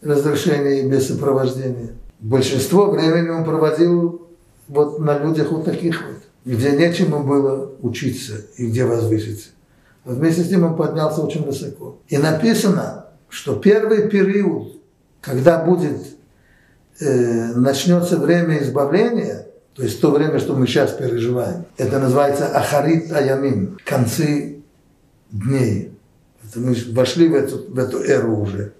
разрешения 0.00 0.82
и 0.82 0.88
без 0.88 1.08
сопровождения. 1.08 1.90
Большинство 2.20 2.92
времени 2.92 3.30
он 3.30 3.42
проводил 3.42 4.28
вот 4.68 5.00
на 5.00 5.18
людях 5.18 5.50
вот 5.50 5.64
таких 5.64 6.00
вот 6.06 6.23
где 6.44 6.72
нечему 6.72 7.24
было 7.24 7.72
учиться 7.80 8.34
и 8.56 8.66
где 8.66 8.84
возвыситься. 8.84 9.50
Вместе 10.04 10.42
с 10.42 10.48
тем 10.48 10.64
он 10.64 10.76
поднялся 10.76 11.22
очень 11.22 11.44
высоко. 11.44 11.98
И 12.08 12.18
написано, 12.18 13.06
что 13.30 13.56
первый 13.56 14.08
период, 14.08 14.76
когда 15.22 15.64
будет, 15.64 15.98
э, 17.00 17.54
начнется 17.54 18.18
время 18.18 18.62
избавления, 18.62 19.46
то 19.74 19.82
есть 19.82 20.00
то 20.00 20.10
время, 20.10 20.38
что 20.38 20.54
мы 20.54 20.66
сейчас 20.66 20.92
переживаем, 20.92 21.64
это 21.78 21.98
называется 21.98 22.46
Ахарит 22.46 23.10
Аямин, 23.10 23.78
концы 23.84 24.62
дней. 25.30 25.92
Это 26.44 26.60
мы 26.60 26.76
вошли 26.92 27.28
в 27.28 27.34
эту, 27.34 27.64
в 27.72 27.78
эту 27.78 27.98
эру 28.02 28.36
уже. 28.36 28.74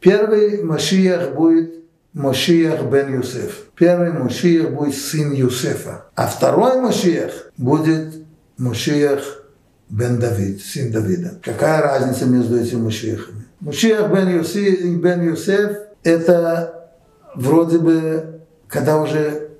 Первый 0.00 0.62
Машиях 0.62 1.34
будет 1.34 1.75
Мошиях 2.16 2.82
бен 2.90 3.12
Юсеф. 3.12 3.66
Первый 3.76 4.10
Мошиях 4.10 4.70
будет 4.70 4.94
сын 4.94 5.32
Юсефа. 5.32 6.06
А 6.14 6.26
второй 6.26 6.80
Мошиях 6.80 7.50
будет 7.58 8.14
Мошиях 8.56 9.44
бен 9.90 10.18
Давид, 10.18 10.62
сын 10.62 10.90
Давида. 10.90 11.38
Какая 11.42 11.82
разница 11.82 12.24
между 12.24 12.58
этими 12.58 12.80
Мошиехами? 12.80 13.44
Мошиях 13.60 14.10
бен 14.10 14.34
Юсеф, 14.34 14.82
бен 14.98 15.28
Юсеф 15.28 15.76
это 16.04 16.88
вроде 17.34 17.80
бы, 17.80 18.40
когда 18.66 18.98
уже 18.98 19.50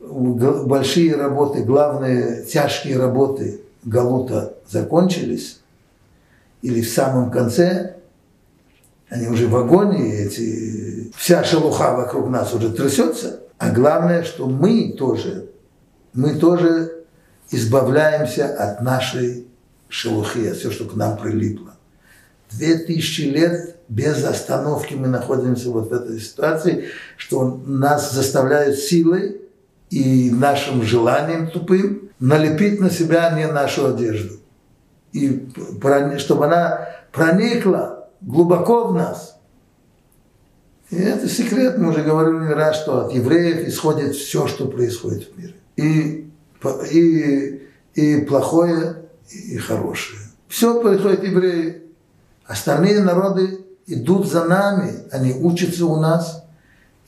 большие 0.00 1.14
работы, 1.14 1.62
главные 1.62 2.42
тяжкие 2.42 2.98
работы 2.98 3.60
Галута 3.84 4.54
закончились, 4.68 5.60
или 6.62 6.80
в 6.80 6.90
самом 6.90 7.30
конце, 7.30 7.98
они 9.10 9.26
уже 9.26 9.48
в 9.48 9.56
агонии, 9.56 10.14
эти, 10.14 11.12
вся 11.16 11.42
шелуха 11.42 11.94
вокруг 11.94 12.30
нас 12.30 12.54
уже 12.54 12.70
трясется. 12.70 13.40
А 13.58 13.70
главное, 13.70 14.22
что 14.22 14.46
мы 14.46 14.94
тоже, 14.96 15.50
мы 16.14 16.36
тоже 16.36 17.04
избавляемся 17.50 18.46
от 18.46 18.80
нашей 18.80 19.48
шелухи, 19.88 20.46
от 20.46 20.56
всего, 20.56 20.72
что 20.72 20.84
к 20.84 20.94
нам 20.94 21.18
прилипло. 21.18 21.74
Две 22.52 22.78
тысячи 22.78 23.22
лет 23.22 23.76
без 23.88 24.24
остановки 24.24 24.94
мы 24.94 25.08
находимся 25.08 25.70
вот 25.70 25.90
в 25.90 25.92
этой 25.92 26.20
ситуации, 26.20 26.84
что 27.16 27.60
нас 27.66 28.12
заставляют 28.12 28.78
силой 28.78 29.40
и 29.90 30.30
нашим 30.30 30.84
желанием 30.84 31.50
тупым 31.50 32.10
налепить 32.20 32.80
на 32.80 32.90
себя 32.90 33.30
не 33.30 33.48
нашу 33.48 33.86
одежду. 33.86 34.34
И 35.12 35.48
чтобы 36.18 36.46
она 36.46 36.88
проникла 37.10 37.99
глубоко 38.20 38.88
в 38.88 38.94
нас. 38.94 39.36
И 40.90 40.96
это 40.96 41.28
секрет, 41.28 41.78
мы 41.78 41.90
уже 41.90 42.02
говорили 42.02 42.48
не 42.48 42.52
раз, 42.52 42.76
что 42.80 43.06
от 43.06 43.12
евреев 43.12 43.68
исходит 43.68 44.16
все, 44.16 44.46
что 44.48 44.66
происходит 44.66 45.28
в 45.28 45.38
мире. 45.38 45.54
И, 45.76 46.30
и, 46.90 47.62
и 47.94 48.20
плохое, 48.22 49.04
и 49.30 49.56
хорошее. 49.56 50.20
Все 50.48 50.80
происходит 50.80 51.22
евреи. 51.22 51.82
Остальные 52.44 53.00
народы 53.00 53.60
идут 53.86 54.28
за 54.28 54.44
нами, 54.44 54.92
они 55.12 55.32
учатся 55.32 55.86
у 55.86 56.00
нас 56.00 56.44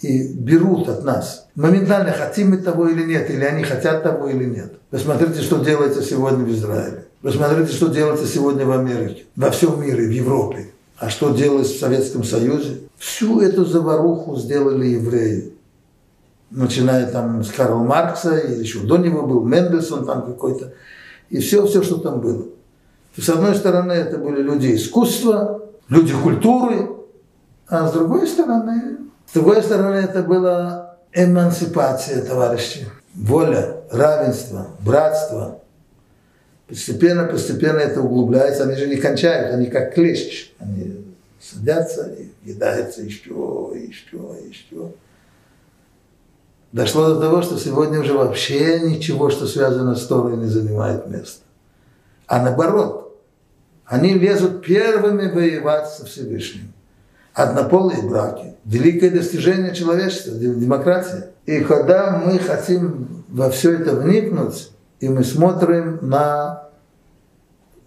и 0.00 0.32
берут 0.32 0.88
от 0.88 1.04
нас. 1.04 1.48
Моментально 1.56 2.12
хотим 2.12 2.50
мы 2.50 2.58
того 2.58 2.88
или 2.88 3.02
нет, 3.02 3.28
или 3.30 3.44
они 3.44 3.64
хотят 3.64 4.04
того 4.04 4.28
или 4.28 4.44
нет. 4.44 4.74
Посмотрите, 4.90 5.40
что 5.42 5.64
делается 5.64 6.02
сегодня 6.02 6.44
в 6.44 6.50
Израиле. 6.52 7.06
Посмотрите, 7.20 7.72
что 7.72 7.88
делается 7.88 8.26
сегодня 8.26 8.64
в 8.66 8.72
Америке, 8.72 9.24
во 9.36 9.50
всем 9.50 9.80
мире, 9.80 10.06
в 10.06 10.10
Европе. 10.10 10.71
А 11.02 11.08
что 11.08 11.30
делалось 11.30 11.72
в 11.72 11.80
Советском 11.80 12.22
Союзе? 12.22 12.82
Всю 12.96 13.40
эту 13.40 13.64
заваруху 13.64 14.36
сделали 14.36 14.86
евреи. 14.86 15.52
Начиная 16.52 17.10
там 17.10 17.42
с 17.42 17.50
Карла 17.50 17.82
Маркса, 17.82 18.36
и 18.36 18.60
еще 18.60 18.78
до 18.78 18.98
него 18.98 19.26
был 19.26 19.42
Мендельсон 19.42 20.06
там 20.06 20.24
какой-то. 20.24 20.74
И 21.28 21.40
все, 21.40 21.66
все, 21.66 21.82
что 21.82 21.96
там 21.96 22.20
было. 22.20 22.44
С 23.16 23.28
одной 23.28 23.56
стороны, 23.56 23.90
это 23.90 24.16
были 24.16 24.42
люди 24.42 24.76
искусства, 24.76 25.62
люди 25.88 26.14
культуры, 26.14 26.90
а 27.66 27.88
с 27.88 27.92
другой 27.94 28.28
стороны, 28.28 28.98
с 29.26 29.34
другой 29.34 29.60
стороны, 29.64 29.96
это 29.96 30.22
была 30.22 30.98
эмансипация, 31.12 32.24
товарищи. 32.24 32.86
Воля, 33.16 33.78
равенство, 33.90 34.68
братство, 34.78 35.62
Постепенно, 36.72 37.24
постепенно 37.24 37.80
это 37.80 38.00
углубляется. 38.00 38.62
Они 38.62 38.76
же 38.76 38.86
не 38.86 38.96
кончают, 38.96 39.52
они 39.52 39.66
как 39.66 39.92
клещ. 39.92 40.52
Они 40.58 41.04
садятся 41.38 42.14
и 42.18 42.48
едаются 42.48 43.02
еще, 43.02 43.74
еще, 43.74 44.38
еще. 44.48 44.92
Дошло 46.72 47.08
до 47.12 47.20
того, 47.20 47.42
что 47.42 47.58
сегодня 47.58 48.00
уже 48.00 48.14
вообще 48.14 48.80
ничего, 48.80 49.28
что 49.28 49.46
связано 49.46 49.94
с 49.94 50.06
Торой, 50.06 50.38
не 50.38 50.46
занимает 50.46 51.06
места. 51.08 51.42
А 52.26 52.42
наоборот, 52.42 53.20
они 53.84 54.14
лезут 54.14 54.64
первыми 54.64 55.30
воевать 55.30 55.90
со 55.90 56.06
Всевышним. 56.06 56.72
Однополые 57.34 58.00
браки, 58.00 58.54
великое 58.64 59.10
достижение 59.10 59.74
человечества, 59.74 60.32
демократия. 60.32 61.32
И 61.44 61.60
когда 61.60 62.16
мы 62.24 62.38
хотим 62.38 63.26
во 63.28 63.50
все 63.50 63.74
это 63.74 63.94
вникнуть, 63.94 64.71
и 65.02 65.08
мы 65.08 65.24
смотрим 65.24 65.98
на 66.00 66.68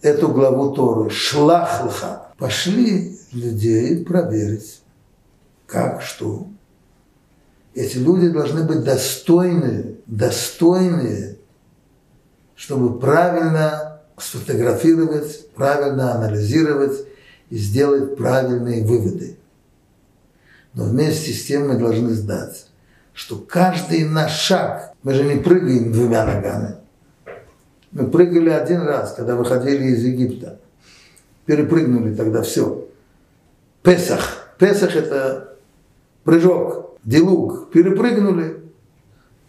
эту 0.02 0.28
главу 0.28 0.74
Торы, 0.74 1.10
шлахлха. 1.10 2.24
Пошли 2.38 3.18
людей 3.32 4.04
проверить, 4.04 4.82
как, 5.66 6.02
что. 6.02 6.50
Эти 7.74 7.98
люди 8.00 8.28
должны 8.28 8.64
быть 8.64 8.84
достойны, 8.84 9.96
достойные, 10.08 11.38
чтобы 12.58 13.00
правильно 13.00 14.02
сфотографировать, 14.18 15.54
правильно 15.54 16.16
анализировать 16.16 17.08
и 17.50 17.56
сделать 17.56 18.18
правильные 18.18 18.84
выводы. 18.84 19.38
Но 20.74 20.84
вместе 20.84 21.32
с 21.32 21.46
тем 21.46 21.70
мы 21.70 21.78
должны 21.78 22.10
знать, 22.10 22.68
что 23.14 23.38
каждый 23.38 24.04
наш 24.04 24.34
шаг, 24.34 24.94
мы 25.02 25.14
же 25.14 25.24
не 25.24 25.40
прыгаем 25.40 25.94
двумя 25.94 26.26
ногами, 26.26 26.76
мы 27.96 28.08
прыгали 28.08 28.50
один 28.50 28.82
раз, 28.82 29.14
когда 29.14 29.36
выходили 29.36 29.86
из 29.86 30.04
Египта. 30.04 30.60
Перепрыгнули 31.46 32.14
тогда 32.14 32.42
все. 32.44 32.88
Песах. 33.82 34.50
Песах 34.60 34.96
это 34.96 35.56
прыжок, 36.26 36.98
делуг. 37.06 37.72
Перепрыгнули. 37.72 38.58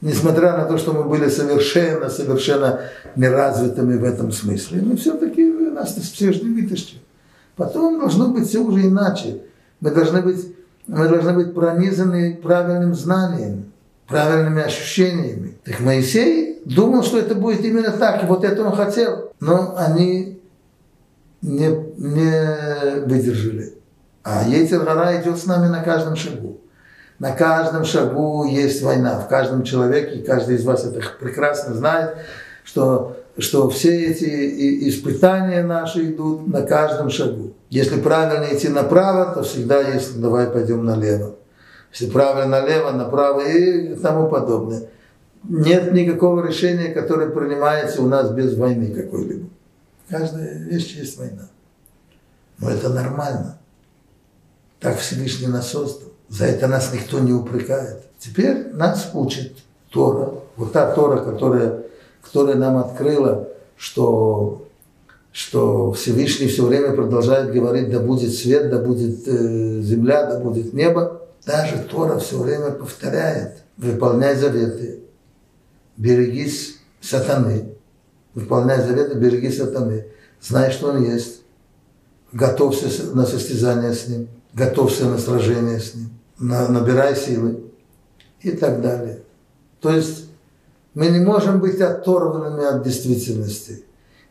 Несмотря 0.01 0.57
на 0.57 0.65
то, 0.67 0.79
что 0.79 0.93
мы 0.93 1.05
были 1.05 1.29
совершенно, 1.29 2.09
совершенно 2.09 2.81
неразвитыми 3.17 3.97
в 3.99 4.05
этом 4.05 4.31
смысле. 4.31 4.81
Но 4.81 4.97
все-таки 4.97 5.43
нас 5.77 5.95
все 5.95 6.33
же. 6.33 6.41
Потом 7.57 7.99
должно 7.99 8.29
быть 8.29 8.49
все 8.49 8.61
уже 8.61 8.83
иначе. 8.87 9.43
Мы 9.81 9.91
должны 9.91 10.23
быть, 10.23 10.55
мы 10.87 11.09
должны 11.09 11.33
быть 11.33 11.55
пронизаны 11.55 12.39
правильным 12.43 12.95
знанием, 12.95 13.73
правильными 14.07 14.63
ощущениями. 14.63 15.57
Так 15.65 15.81
Моисей 15.81 16.56
думал, 16.67 17.03
что 17.05 17.19
это 17.19 17.35
будет 17.35 17.65
именно 17.65 17.93
так, 17.93 18.23
и 18.23 18.27
вот 18.27 18.45
это 18.45 18.65
он 18.65 18.75
хотел. 18.75 19.31
Но 19.41 19.75
они 19.77 20.41
не, 21.43 21.69
не 21.97 23.05
выдержали. 23.07 23.75
А 24.25 24.45
Ейцергара 24.49 25.21
идет 25.21 25.39
с 25.39 25.47
нами 25.47 25.69
на 25.69 25.83
каждом 25.83 26.17
шагу. 26.17 26.61
На 27.19 27.33
каждом 27.33 27.85
шагу 27.85 28.45
есть 28.45 28.83
война. 28.83 29.21
В 29.21 29.29
каждом 29.29 29.63
человеке, 29.63 30.17
и 30.17 30.25
каждый 30.25 30.57
из 30.57 30.65
вас 30.65 30.85
это 30.85 31.01
прекрасно 31.21 31.75
знает, 31.75 32.17
что, 32.65 33.17
что 33.39 33.71
все 33.71 34.11
эти 34.11 34.89
испытания 34.89 35.63
наши 35.63 36.11
идут 36.11 36.49
на 36.49 36.63
каждом 36.63 37.11
шагу. 37.11 37.55
Если 37.71 38.01
правильно 38.01 38.53
идти 38.53 38.69
направо, 38.69 39.33
то 39.33 39.45
всегда 39.45 39.81
есть, 39.81 40.21
давай 40.21 40.49
пойдем 40.49 40.85
налево. 40.85 41.37
Если 41.93 42.11
правильно 42.11 42.61
налево, 42.61 42.91
направо 42.91 43.41
и 43.41 43.95
тому 43.95 44.29
подобное 44.29 44.89
нет 45.45 45.93
никакого 45.93 46.47
решения, 46.47 46.89
которое 46.89 47.31
принимается 47.31 48.03
у 48.03 48.09
нас 48.09 48.31
без 48.31 48.57
войны 48.57 48.93
какой-либо. 48.95 49.49
каждая 50.09 50.59
вещь 50.59 50.97
есть 50.97 51.19
война. 51.19 51.49
Но 52.59 52.71
это 52.71 52.89
нормально. 52.89 53.59
Так 54.81 54.99
Всевышний 54.99 55.49
нас 55.49 55.71
создал. 55.71 56.09
За 56.29 56.47
это 56.47 56.67
нас 56.67 56.93
никто 56.93 57.19
не 57.21 57.33
упрекает. 57.33 58.03
Теперь 58.19 58.69
нас 58.73 59.11
учит 59.15 59.59
Тора. 59.91 60.35
Вот 60.57 60.73
та 60.73 60.93
Тора, 60.93 61.19
которая, 61.19 61.83
которая 62.23 62.57
нам 62.57 62.79
открыла, 62.79 63.49
что, 63.77 64.67
что 65.33 65.93
Всевышний 65.93 66.49
все 66.49 66.65
время 66.65 66.93
продолжает 66.93 67.53
говорить, 67.53 67.91
да 67.91 68.01
будет 68.01 68.35
свет, 68.35 68.71
да 68.71 68.79
будет 68.79 69.27
э, 69.29 69.81
земля, 69.83 70.27
да 70.27 70.41
будет 70.41 70.73
небо. 70.73 71.23
Даже 71.45 71.79
Тора 71.79 72.19
все 72.19 72.39
время 72.39 72.73
повторяет, 72.73 73.59
выполняй 73.77 74.35
заветы, 74.35 75.01
берегись 75.97 76.79
сатаны, 77.01 77.75
выполняй 78.35 78.83
заветы, 78.83 79.17
берегись 79.19 79.59
сатаны, 79.59 80.07
знай, 80.41 80.71
что 80.71 80.89
он 80.89 81.05
есть, 81.05 81.43
готовься 82.33 83.15
на 83.15 83.27
состязание 83.27 83.93
с 83.93 84.09
ним, 84.09 84.29
готовься 84.53 85.07
на 85.07 85.19
сражение 85.19 85.81
с 85.81 85.95
ним, 85.95 86.11
на, 86.39 86.69
набирай 86.69 87.17
силы 87.17 87.65
и 88.41 88.51
так 88.51 88.81
далее. 88.81 89.21
То 89.81 89.91
есть 89.91 90.27
мы 90.95 91.09
не 91.09 91.21
можем 91.21 91.61
быть 91.61 91.81
оторванными 91.81 92.65
от 92.65 92.83
действительности. 92.83 93.85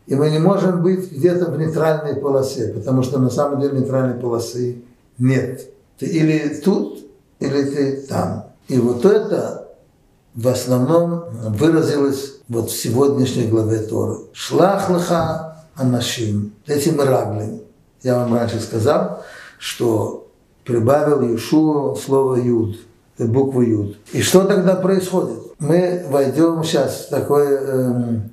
И 0.06 0.14
мы 0.14 0.30
не 0.30 0.38
можем 0.38 0.82
быть 0.82 1.10
где-то 1.10 1.50
в 1.50 1.58
нейтральной 1.58 2.14
полосе, 2.16 2.72
потому 2.72 3.02
что 3.02 3.18
на 3.18 3.30
самом 3.30 3.60
деле 3.60 3.80
нейтральной 3.80 4.18
полосы 4.20 4.82
нет. 5.18 5.68
Ты 5.98 6.06
или 6.06 6.60
тут, 6.60 7.06
или 7.40 7.62
ты 7.64 8.02
там. 8.08 8.52
И 8.68 8.78
вот 8.78 9.04
это 9.04 9.65
в 10.36 10.48
основном 10.48 11.24
выразилось 11.48 12.40
вот 12.48 12.70
в 12.70 12.76
сегодняшней 12.76 13.46
главе 13.46 13.78
Торы. 13.78 14.18
Шлах 14.32 14.90
лаха 14.90 15.64
анашим, 15.74 16.52
эти 16.66 16.90
мраглим. 16.90 17.62
Я 18.02 18.18
вам 18.18 18.34
раньше 18.34 18.60
сказал, 18.60 19.24
что 19.58 20.28
прибавил 20.64 21.22
Иешуа 21.22 21.94
слово 21.96 22.36
Юд, 22.36 22.76
букву 23.18 23.62
Юд. 23.62 23.96
И 24.12 24.20
что 24.20 24.44
тогда 24.44 24.74
происходит? 24.74 25.38
Мы 25.58 26.04
войдем 26.10 26.62
сейчас 26.62 27.06
в 27.06 27.08
такое, 27.08 27.58
эм, 27.58 28.30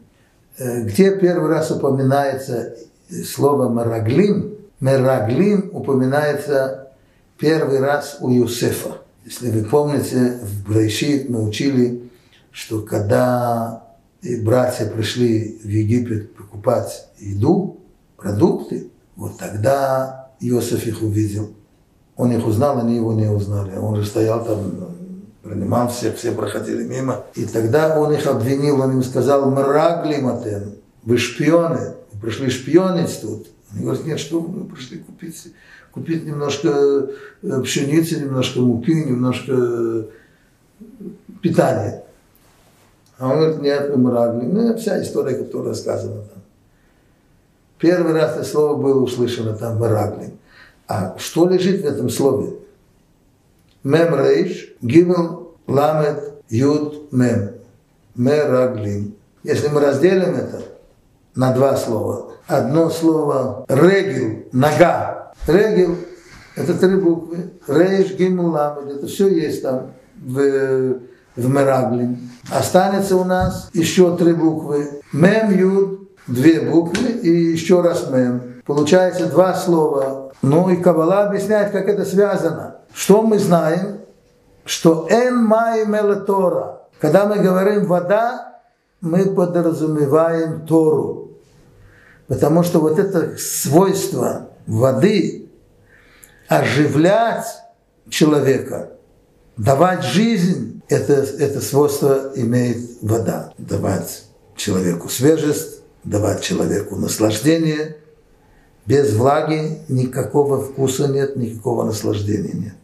э, 0.57 0.81
где 0.81 1.17
первый 1.17 1.49
раз 1.49 1.71
упоминается 1.71 2.75
слово 3.09 3.69
Мараглим. 3.69 4.57
Мераглим 4.81 5.69
упоминается 5.71 6.89
первый 7.37 7.79
раз 7.79 8.17
у 8.19 8.29
Юсефа. 8.29 8.97
Если 9.25 9.51
вы 9.51 9.63
помните, 9.63 10.39
в 10.41 10.67
Брайшит 10.67 11.29
мы 11.29 11.47
учили, 11.47 12.09
что 12.51 12.81
когда 12.81 13.83
братья 14.43 14.85
пришли 14.85 15.59
в 15.63 15.67
Египет 15.67 16.35
покупать 16.35 17.07
еду, 17.19 17.79
продукты, 18.17 18.89
вот 19.15 19.37
тогда 19.37 20.29
Иосиф 20.39 20.85
их 20.87 21.01
увидел. 21.01 21.53
Он 22.15 22.31
их 22.31 22.45
узнал, 22.45 22.79
они 22.79 22.95
его 22.95 23.13
не 23.13 23.27
узнали. 23.27 23.75
Он 23.77 23.95
же 23.95 24.05
стоял 24.05 24.43
там, 24.45 24.93
принимал 25.41 25.89
всех, 25.89 26.17
все 26.17 26.31
проходили 26.31 26.83
мимо. 26.83 27.23
И 27.35 27.45
тогда 27.45 27.99
он 27.99 28.13
их 28.13 28.27
обвинил, 28.27 28.81
он 28.81 28.91
им 28.91 29.03
сказал, 29.03 29.49
мрагли 29.49 30.17
матен, 30.17 30.75
вы 31.03 31.17
шпионы, 31.17 31.95
вы 32.11 32.19
пришли 32.21 32.49
шпионить 32.49 33.19
тут. 33.21 33.47
Они 33.71 33.83
говорят, 33.83 34.05
нет, 34.05 34.19
что 34.19 34.41
мы 34.41 34.65
пришли 34.65 34.99
купить 34.99 35.47
купить 35.93 36.25
немножко 36.25 36.69
э, 37.41 37.61
пшеницы, 37.61 38.19
немножко 38.19 38.59
муки, 38.59 38.93
немножко 38.93 39.53
э, 39.53 40.03
питания. 41.41 42.03
А 43.17 43.29
он 43.29 43.39
говорит, 43.39 43.61
нет, 43.61 43.95
мы 43.95 44.11
радли. 44.11 44.45
Ну, 44.45 44.77
вся 44.77 45.01
история, 45.01 45.35
которая 45.35 45.69
рассказана 45.69 46.21
там. 46.21 46.41
Первый 47.77 48.13
раз 48.13 48.35
это 48.35 48.43
слово 48.43 48.81
было 48.81 49.01
услышано 49.01 49.55
там, 49.55 49.77
Марагли. 49.77 50.33
А 50.87 51.15
что 51.17 51.47
лежит 51.47 51.81
в 51.81 51.85
этом 51.85 52.09
слове? 52.09 52.53
Мем 53.83 54.15
рейш, 54.15 54.73
гимел, 54.81 55.55
ламет, 55.67 56.33
юд, 56.49 57.11
мем. 57.11 57.51
Мераглим. 58.15 59.15
Если 59.43 59.67
мы 59.67 59.81
разделим 59.81 60.35
это 60.35 60.61
на 61.35 61.53
два 61.53 61.75
слова. 61.75 62.31
Одно 62.47 62.89
слово 62.89 63.65
регил, 63.67 64.45
нога, 64.51 65.12
Регел– 65.47 65.95
это 66.55 66.73
три 66.75 66.95
буквы. 66.95 67.51
Рейш, 67.67 68.13
Гимл, 68.13 68.51
Ламед– 68.51 68.95
это 68.97 69.07
все 69.07 69.27
есть 69.27 69.61
там 69.61 69.91
в, 70.15 70.99
в 71.35 71.49
Мерагле. 71.49 72.17
Останется 72.51 73.17
у 73.17 73.25
нас 73.25 73.69
еще 73.73 74.15
три 74.15 74.33
буквы. 74.33 75.01
Мем, 75.11 75.51
Юд– 75.51 76.09
две 76.27 76.61
буквы 76.61 77.09
и 77.09 77.29
еще 77.29 77.81
раз 77.81 78.09
Мем. 78.09 78.61
Получается 78.65 79.25
два 79.25 79.53
слова. 79.53 80.31
Ну 80.41 80.69
и 80.69 80.77
Кабала 80.77 81.23
объясняет, 81.25 81.71
как 81.71 81.89
это 81.89 82.05
связано. 82.05 82.77
Что 82.93 83.21
мы 83.21 83.37
знаем? 83.39 83.99
Что 84.65 85.07
эн 85.09 85.43
май 85.43 85.85
Тора. 86.25 86.83
Когда 87.01 87.25
мы 87.25 87.39
говорим 87.39 87.85
вода, 87.85 88.59
мы 89.01 89.25
подразумеваем 89.25 90.65
Тору. 90.65 91.31
Потому 92.29 92.63
что 92.63 92.79
вот 92.79 92.97
это 92.97 93.37
свойство 93.37 94.47
воды 94.67 95.49
оживлять 96.47 97.45
человека, 98.09 98.91
давать 99.57 100.03
жизнь, 100.03 100.81
это, 100.89 101.13
это 101.13 101.61
свойство 101.61 102.31
имеет 102.35 103.01
вода. 103.01 103.53
Давать 103.57 104.25
человеку 104.55 105.09
свежесть, 105.09 105.81
давать 106.03 106.41
человеку 106.41 106.95
наслаждение. 106.95 107.97
Без 108.85 109.13
влаги 109.13 109.79
никакого 109.87 110.61
вкуса 110.61 111.07
нет, 111.07 111.37
никакого 111.37 111.85
наслаждения 111.85 112.51
нет. 112.53 112.75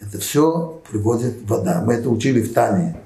Это 0.00 0.18
все 0.18 0.82
приводит 0.90 1.48
вода. 1.48 1.80
Мы 1.80 1.94
это 1.94 2.10
учили 2.10 2.42
в 2.42 2.52
Тане 2.52 3.00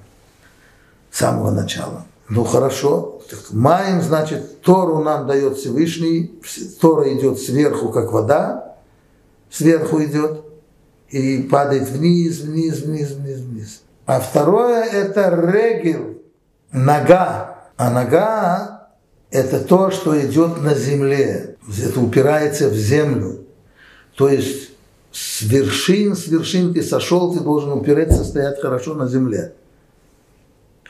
с 1.11 1.19
самого 1.19 1.53
начала. 1.53 2.07
Ну 2.31 2.45
хорошо, 2.45 3.21
маем, 3.51 4.01
значит, 4.01 4.63
Тору 4.63 5.03
нам 5.03 5.27
дает 5.27 5.57
Всевышний, 5.57 6.41
Тора 6.81 7.13
идет 7.13 7.41
сверху, 7.41 7.89
как 7.89 8.13
вода, 8.13 8.77
сверху 9.51 10.01
идет 10.05 10.45
и 11.09 11.43
падает 11.43 11.89
вниз, 11.89 12.39
вниз, 12.39 12.83
вниз, 12.83 13.11
вниз, 13.11 13.39
вниз. 13.39 13.83
А 14.07 14.21
второе 14.21 14.85
это 14.85 15.31
регел, 15.31 16.19
нога. 16.71 17.59
А 17.77 17.91
нога 17.91 18.91
это 19.33 19.59
то, 19.59 19.91
что 19.91 20.19
идет 20.21 20.63
на 20.63 20.75
земле, 20.75 21.57
это 21.85 21.99
упирается 22.01 22.69
в 22.69 22.75
землю. 22.75 23.45
То 24.15 24.29
есть 24.29 24.71
с 25.11 25.43
вершин, 25.43 26.15
с 26.15 26.29
вершин 26.29 26.75
ты 26.75 26.85
сошел, 26.85 27.35
ты 27.35 27.41
должен 27.41 27.73
упереться, 27.73 28.23
стоять 28.23 28.61
хорошо 28.61 28.95
на 28.95 29.09
земле 29.09 29.55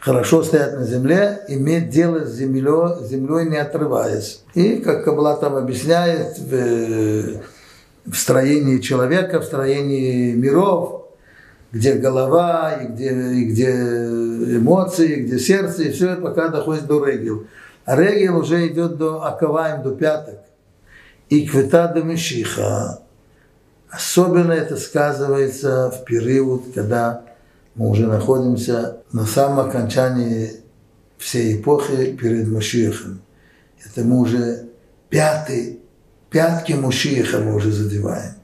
хорошо 0.01 0.43
стоять 0.43 0.75
на 0.75 0.85
земле, 0.85 1.43
иметь 1.49 1.91
дело 1.91 2.25
с 2.25 2.35
землей, 2.35 3.05
землей 3.05 3.49
не 3.49 3.59
отрываясь. 3.59 4.43
И, 4.55 4.77
как 4.79 5.05
Кабла 5.05 5.37
там 5.37 5.55
объясняет, 5.55 6.39
в, 6.39 7.43
в 8.07 8.15
строении 8.15 8.79
человека, 8.79 9.41
в 9.41 9.45
строении 9.45 10.33
миров, 10.33 11.05
где 11.71 11.95
голова, 11.95 12.73
и 12.73 12.87
где, 12.87 13.11
и 13.11 13.45
где 13.45 13.71
эмоции, 14.57 15.13
и 15.13 15.23
где 15.23 15.39
сердце, 15.39 15.85
и 15.85 15.93
все 15.93 16.11
это 16.11 16.23
пока 16.23 16.49
доходит 16.49 16.87
до 16.87 17.05
регил. 17.05 17.47
А 17.85 17.97
регил 17.97 18.39
уже 18.39 18.67
идет 18.67 18.97
до 18.97 19.25
Акаваем, 19.25 19.83
до 19.83 19.93
пяток. 19.93 20.41
И 21.29 21.47
квита 21.47 21.89
до 21.89 22.03
Мишиха. 22.03 23.03
Особенно 23.89 24.53
это 24.53 24.77
сказывается 24.77 25.91
в 25.91 26.05
период, 26.05 26.73
когда 26.75 27.23
мы 27.75 27.89
уже 27.89 28.07
находимся 28.07 29.03
на 29.13 29.27
самом 29.27 29.69
окончании 29.69 30.53
всей 31.19 31.61
эпохи 31.61 32.13
перед 32.13 32.49
Машиехом. 32.49 33.23
Это 33.85 34.03
мы 34.03 34.21
уже 34.21 34.69
пятый, 35.09 35.81
пятки 36.31 36.73
Машиеха 36.73 37.39
мы 37.39 37.55
уже 37.55 37.73
задеваем 37.73 38.35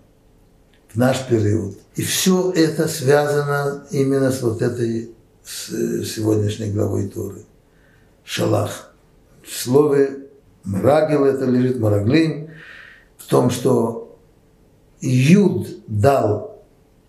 в 0.93 0.97
наш 0.97 1.27
период. 1.27 1.79
И 1.95 2.03
все 2.03 2.53
это 2.53 2.89
связано 2.89 3.87
именно 3.91 4.31
с 4.31 4.43
вот 4.43 4.63
этой 4.63 5.11
с 5.45 5.69
сегодняшней 6.05 6.73
главой 6.73 7.09
Торы. 7.09 7.43
Шалах. 8.25 8.93
В 9.45 9.53
слове 9.53 10.27
Марагил 10.65 11.25
это 11.25 11.45
лежит, 11.45 11.79
Мараглим, 11.79 12.51
в 13.17 13.27
том, 13.29 13.51
что 13.51 14.19
Юд 15.01 15.69
дал, 15.87 16.65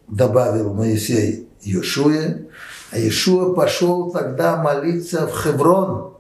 добавил 0.08 0.74
Моисей 0.74 1.47
Иешуе, 1.62 2.48
а 2.92 2.98
Иешуа 2.98 3.54
пошел 3.54 4.12
тогда 4.12 4.58
молиться 4.58 5.28
в 5.28 5.32
Хеврон. 5.32 6.14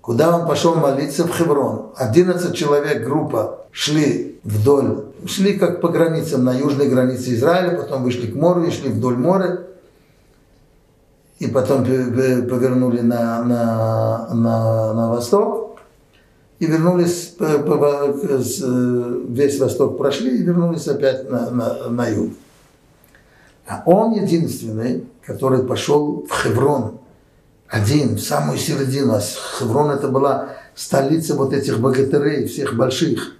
Куда 0.00 0.38
он 0.38 0.48
пошел 0.48 0.74
молиться? 0.74 1.24
В 1.24 1.32
Хеврон. 1.36 1.92
11 1.96 2.54
человек, 2.54 3.04
группа, 3.04 3.66
шли 3.70 4.40
вдоль, 4.42 5.04
шли 5.26 5.58
как 5.58 5.80
по 5.80 5.88
границам, 5.88 6.44
на 6.44 6.54
южной 6.54 6.88
границе 6.88 7.34
Израиля, 7.34 7.76
потом 7.76 8.02
вышли 8.04 8.30
к 8.30 8.34
морю 8.34 8.64
и 8.66 8.70
шли 8.70 8.90
вдоль 8.90 9.16
моря, 9.16 9.66
и 11.38 11.46
потом 11.46 11.84
повернули 11.84 13.00
на, 13.00 13.42
на, 13.44 14.28
на, 14.34 14.94
на 14.94 15.10
восток. 15.10 15.78
и 16.58 16.66
вернулись, 16.66 17.36
весь 19.28 19.60
Восток 19.60 19.98
прошли 19.98 20.38
и 20.38 20.42
вернулись 20.42 20.88
опять 20.88 21.30
на, 21.30 21.50
на, 21.50 21.88
на 21.88 22.08
юг. 22.08 22.32
А 23.68 23.82
он 23.84 24.12
единственный, 24.14 25.06
который 25.24 25.62
пошел 25.62 26.26
в 26.26 26.42
Хеврон, 26.42 27.00
один, 27.68 28.16
в 28.16 28.20
самую 28.20 28.56
середину. 28.56 29.14
А 29.14 29.20
Хеврон 29.20 29.90
это 29.90 30.08
была 30.08 30.56
столица 30.74 31.34
вот 31.34 31.52
этих 31.52 31.78
богатырей, 31.78 32.46
всех 32.46 32.74
больших. 32.74 33.34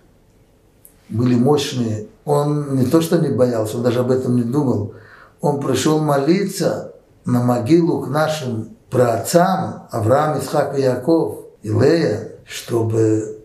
Были 1.08 1.34
мощные. 1.34 2.08
Он 2.26 2.76
не 2.76 2.84
то 2.84 3.00
что 3.00 3.18
не 3.18 3.30
боялся, 3.30 3.78
он 3.78 3.82
даже 3.82 4.00
об 4.00 4.10
этом 4.10 4.36
не 4.36 4.42
думал. 4.42 4.92
Он 5.40 5.60
пришел 5.60 5.98
молиться 5.98 6.92
на 7.24 7.42
могилу 7.42 8.02
к 8.02 8.08
нашим 8.08 8.76
праотцам 8.90 9.86
Авраам, 9.90 10.38
Исхак 10.38 10.78
и 10.78 10.82
Яков, 10.82 11.46
и 11.62 11.70
Лея, 11.70 12.32
чтобы 12.44 13.38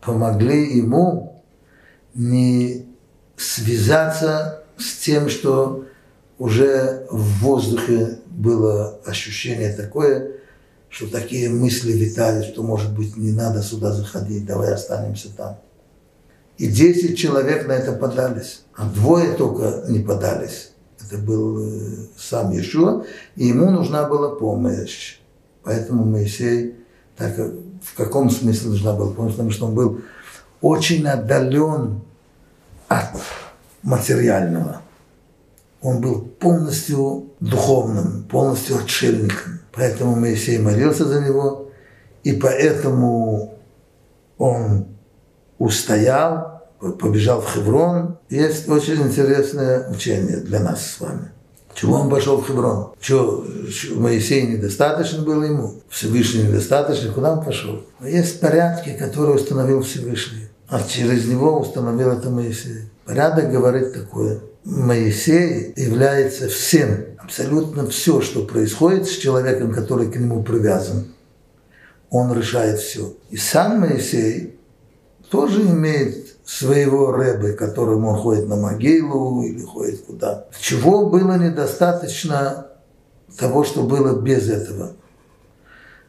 помогли 0.00 0.78
ему 0.78 1.42
не 2.14 2.86
связаться 3.36 4.62
с 4.76 4.98
тем, 4.98 5.28
что 5.28 5.83
уже 6.44 7.06
в 7.10 7.42
воздухе 7.42 8.18
было 8.28 8.98
ощущение 9.06 9.72
такое, 9.72 10.32
что 10.90 11.10
такие 11.10 11.48
мысли 11.48 11.92
витают, 11.92 12.44
что, 12.44 12.62
может 12.62 12.94
быть, 12.94 13.16
не 13.16 13.32
надо 13.32 13.62
сюда 13.62 13.92
заходить, 13.92 14.44
давай 14.44 14.74
останемся 14.74 15.34
там. 15.34 15.56
И 16.58 16.66
десять 16.66 17.16
человек 17.16 17.66
на 17.66 17.72
это 17.72 17.92
подались, 17.92 18.60
а 18.76 18.86
двое 18.90 19.32
только 19.32 19.84
не 19.88 20.00
подались. 20.00 20.72
Это 21.00 21.16
был 21.16 21.62
э, 21.62 21.96
сам 22.18 22.52
Иешуа, 22.52 23.06
и 23.36 23.46
ему 23.46 23.70
нужна 23.70 24.06
была 24.06 24.34
помощь. 24.34 25.20
Поэтому 25.62 26.04
Моисей, 26.04 26.74
так 27.16 27.38
в 27.38 27.96
каком 27.96 28.28
смысле 28.28 28.68
нужна 28.68 28.92
была 28.92 29.12
помощь? 29.12 29.32
Потому 29.32 29.50
что 29.50 29.64
он 29.68 29.74
был 29.74 30.02
очень 30.60 31.06
отдален 31.06 32.02
от 32.88 33.12
материального 33.82 34.83
он 35.84 36.00
был 36.00 36.22
полностью 36.22 37.34
духовным, 37.40 38.24
полностью 38.24 38.78
отшельником. 38.78 39.60
Поэтому 39.70 40.16
Моисей 40.16 40.58
молился 40.58 41.04
за 41.04 41.20
него, 41.20 41.68
и 42.22 42.32
поэтому 42.32 43.58
он 44.38 44.86
устоял, 45.58 46.62
побежал 46.80 47.42
в 47.42 47.52
Хеврон. 47.52 48.16
Есть 48.30 48.66
очень 48.66 49.02
интересное 49.02 49.90
учение 49.90 50.38
для 50.38 50.60
нас 50.60 50.86
с 50.86 51.00
вами. 51.00 51.32
Чего 51.74 51.96
он 51.96 52.08
пошел 52.08 52.40
в 52.40 52.46
Хеврон? 52.46 52.94
Что, 52.98 53.44
Моисей 53.96 54.46
недостаточно 54.46 55.22
был 55.22 55.42
ему? 55.42 55.82
Всевышний 55.90 56.44
недостаточно? 56.44 57.12
Куда 57.12 57.34
он 57.34 57.44
пошел? 57.44 57.82
Есть 58.00 58.40
порядки, 58.40 58.96
которые 58.98 59.34
установил 59.34 59.82
Всевышний. 59.82 60.48
А 60.66 60.82
через 60.82 61.26
него 61.26 61.60
установил 61.60 62.08
это 62.08 62.30
Моисей. 62.30 62.88
Порядок 63.04 63.50
говорит 63.50 63.92
такое– 63.92 64.40
Моисей 64.64 65.74
является 65.76 66.48
всем, 66.48 67.04
абсолютно 67.18 67.86
все, 67.86 68.22
что 68.22 68.44
происходит 68.44 69.06
с 69.06 69.10
человеком, 69.10 69.72
который 69.72 70.10
к 70.10 70.16
нему 70.16 70.42
привязан. 70.42 71.12
Он 72.10 72.32
решает 72.32 72.78
все. 72.80 73.14
И 73.30 73.36
сам 73.36 73.80
Моисей 73.80 74.58
тоже 75.30 75.62
имеет 75.62 76.36
своего 76.46 77.12
рэбы, 77.12 77.52
которым 77.52 78.06
он 78.06 78.16
ходит 78.16 78.48
на 78.48 78.56
могилу 78.56 79.42
или 79.42 79.60
ходит 79.60 80.02
куда. 80.06 80.46
Чего 80.58 81.10
было 81.10 81.36
недостаточно 81.36 82.68
того, 83.36 83.64
что 83.64 83.82
было 83.82 84.18
без 84.20 84.48
этого. 84.48 84.92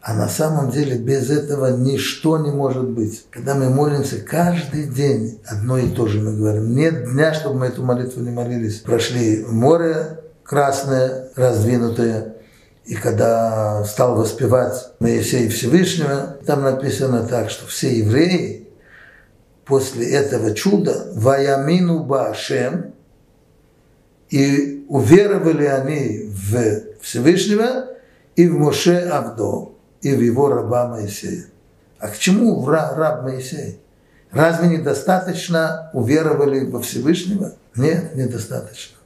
А 0.07 0.13
на 0.13 0.29
самом 0.29 0.69
деле 0.69 0.99
без 0.99 1.31
этого 1.31 1.75
ничто 1.75 2.37
не 2.37 2.51
может 2.51 2.87
быть. 2.87 3.25
Когда 3.31 3.55
мы 3.55 3.71
молимся 3.71 4.19
каждый 4.19 4.83
день, 4.83 5.39
одно 5.47 5.79
и 5.79 5.89
то 5.89 6.05
же 6.05 6.21
мы 6.21 6.37
говорим. 6.37 6.75
Нет 6.75 7.11
дня, 7.11 7.33
чтобы 7.33 7.57
мы 7.57 7.65
эту 7.65 7.81
молитву 7.81 8.21
не 8.21 8.29
молились. 8.29 8.81
Прошли 8.81 9.43
море 9.49 10.19
красное, 10.43 11.29
раздвинутое, 11.35 12.35
и 12.85 12.93
когда 12.93 13.83
стал 13.83 14.15
воспевать 14.15 14.91
Моисей 14.99 15.49
Всевышнего, 15.49 16.37
там 16.45 16.61
написано 16.61 17.25
так, 17.25 17.49
что 17.49 17.65
все 17.65 17.97
евреи 17.97 18.67
после 19.65 20.07
этого 20.11 20.53
чуда 20.53 21.13
«Ваямину 21.15 22.03
Баашем» 22.03 22.93
и 24.29 24.85
уверовали 24.87 25.65
они 25.65 26.29
в 26.29 27.01
Всевышнего 27.01 27.87
и 28.35 28.47
в 28.47 28.53
Моше 28.53 29.09
Авдо 29.11 29.74
и 30.01 30.13
в 30.13 30.21
его 30.21 30.49
раба 30.49 30.87
Моисея. 30.87 31.45
А 31.99 32.09
к 32.09 32.17
чему 32.17 32.65
раб 32.67 33.23
Моисей? 33.23 33.79
Разве 34.31 34.67
недостаточно 34.67 35.89
уверовали 35.93 36.65
во 36.65 36.81
Всевышнего? 36.81 37.53
Нет, 37.75 38.15
недостаточно. 38.15 38.97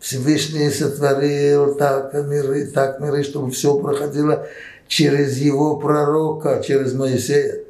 Всевышний 0.00 0.70
сотворил 0.70 1.74
так 1.74 2.12
миры, 2.14 2.66
так 2.66 3.00
миры, 3.00 3.24
чтобы 3.24 3.50
все 3.50 3.78
проходило 3.78 4.46
через 4.86 5.38
его 5.38 5.76
пророка, 5.76 6.62
через 6.62 6.94
Моисея. 6.94 7.60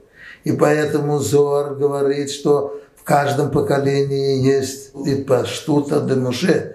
И 0.45 0.53
поэтому 0.53 1.19
Зоар 1.19 1.75
говорит, 1.75 2.31
что 2.31 2.81
в 2.97 3.05
каждом 3.05 3.51
поколении 3.51 4.43
есть 4.43 4.93
и 5.07 5.17
паштута 5.17 6.01
де 6.01 6.15
Муше, 6.15 6.75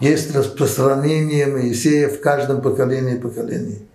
есть 0.00 0.34
распространение 0.34 1.46
Моисея 1.46 2.08
в 2.08 2.20
каждом 2.20 2.60
поколении 2.60 3.16
поколении. 3.16 3.86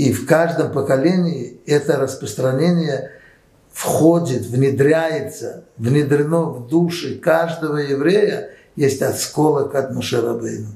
И 0.00 0.14
в 0.14 0.24
каждом 0.24 0.72
поколении 0.72 1.60
это 1.66 1.98
распространение 1.98 3.10
входит, 3.70 4.46
внедряется, 4.46 5.64
внедрено 5.76 6.44
в 6.44 6.68
души 6.68 7.18
каждого 7.18 7.76
еврея, 7.76 8.48
есть 8.76 9.02
отсколок 9.02 9.74
от 9.74 9.92
Мушерабейну. 9.92 10.68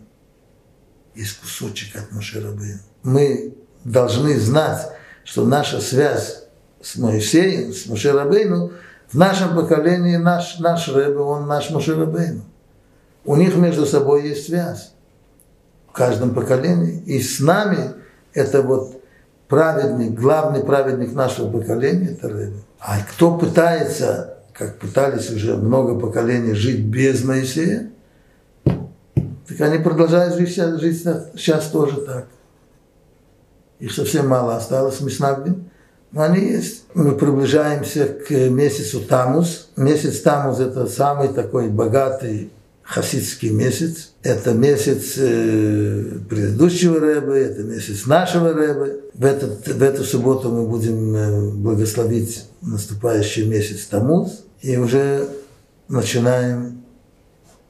Есть 1.14 1.40
кусочек 1.40 1.96
от 1.96 2.12
Мушерабейну. 2.12 2.80
Мы 3.02 3.54
должны 3.82 4.38
знать, 4.38 4.90
что 5.24 5.46
наша 5.46 5.80
связь 5.80 6.44
с 6.82 6.96
Моисеем, 6.96 7.72
с 7.72 7.86
Мушерабейну, 7.86 8.72
в 9.08 9.14
нашем 9.14 9.56
поколении 9.56 10.16
наш, 10.16 10.58
наш 10.58 10.86
Рэбе, 10.88 11.20
он 11.20 11.46
наш 11.46 11.70
Мушерабейну. 11.70 12.42
У 13.24 13.36
них 13.36 13.56
между 13.56 13.86
собой 13.86 14.28
есть 14.28 14.48
связь. 14.48 14.92
В 15.88 15.92
каждом 15.92 16.34
поколении. 16.34 17.02
И 17.06 17.22
с 17.22 17.40
нами 17.40 17.94
это 18.34 18.60
вот 18.60 18.93
праведник, 19.54 20.18
главный 20.18 20.64
праведник 20.64 21.14
нашего 21.14 21.48
поколения– 21.48 22.08
это 22.10 22.28
Рэбе. 22.28 22.56
А 22.80 22.98
кто 23.08 23.38
пытается, 23.38 24.38
как 24.52 24.78
пытались 24.78 25.30
уже 25.30 25.54
много 25.54 25.98
поколений, 25.98 26.54
жить 26.54 26.80
без 26.80 27.24
Моисея, 27.24 27.90
так 28.64 29.60
они 29.60 29.78
продолжают 29.78 30.34
жить, 30.34 30.56
жить 30.56 31.02
сейчас 31.36 31.68
тоже 31.68 32.00
так. 32.00 32.26
Их 33.78 33.92
совсем 33.92 34.26
мало 34.26 34.56
осталось, 34.56 35.00
мы 35.00 35.06
Миснагдин, 35.06 35.70
но 36.10 36.22
они 36.22 36.40
есть. 36.40 36.84
Мы 36.94 37.12
приближаемся 37.12 38.06
к 38.06 38.30
месяцу 38.30 39.02
Тамус. 39.02 39.68
Месяц 39.76 40.20
Тамус– 40.20 40.58
это 40.60 40.86
самый 40.86 41.28
такой 41.28 41.68
богатый 41.68 42.50
хасидский 42.84 43.50
месяц. 43.50 44.12
Это 44.22 44.52
месяц 44.52 45.14
э, 45.16 46.18
предыдущего 46.28 47.00
Рэбы, 47.00 47.34
это 47.34 47.62
месяц 47.62 48.06
нашего 48.06 48.52
Рэбы. 48.52 49.10
В, 49.14 49.24
этот, 49.24 49.66
в 49.66 49.82
эту 49.82 50.04
субботу 50.04 50.50
мы 50.50 50.66
будем 50.66 51.16
э, 51.16 51.50
благословить 51.52 52.44
наступающий 52.60 53.46
месяц 53.46 53.86
Тамуз 53.86 54.44
и 54.60 54.76
уже 54.76 55.28
начинаем 55.88 56.84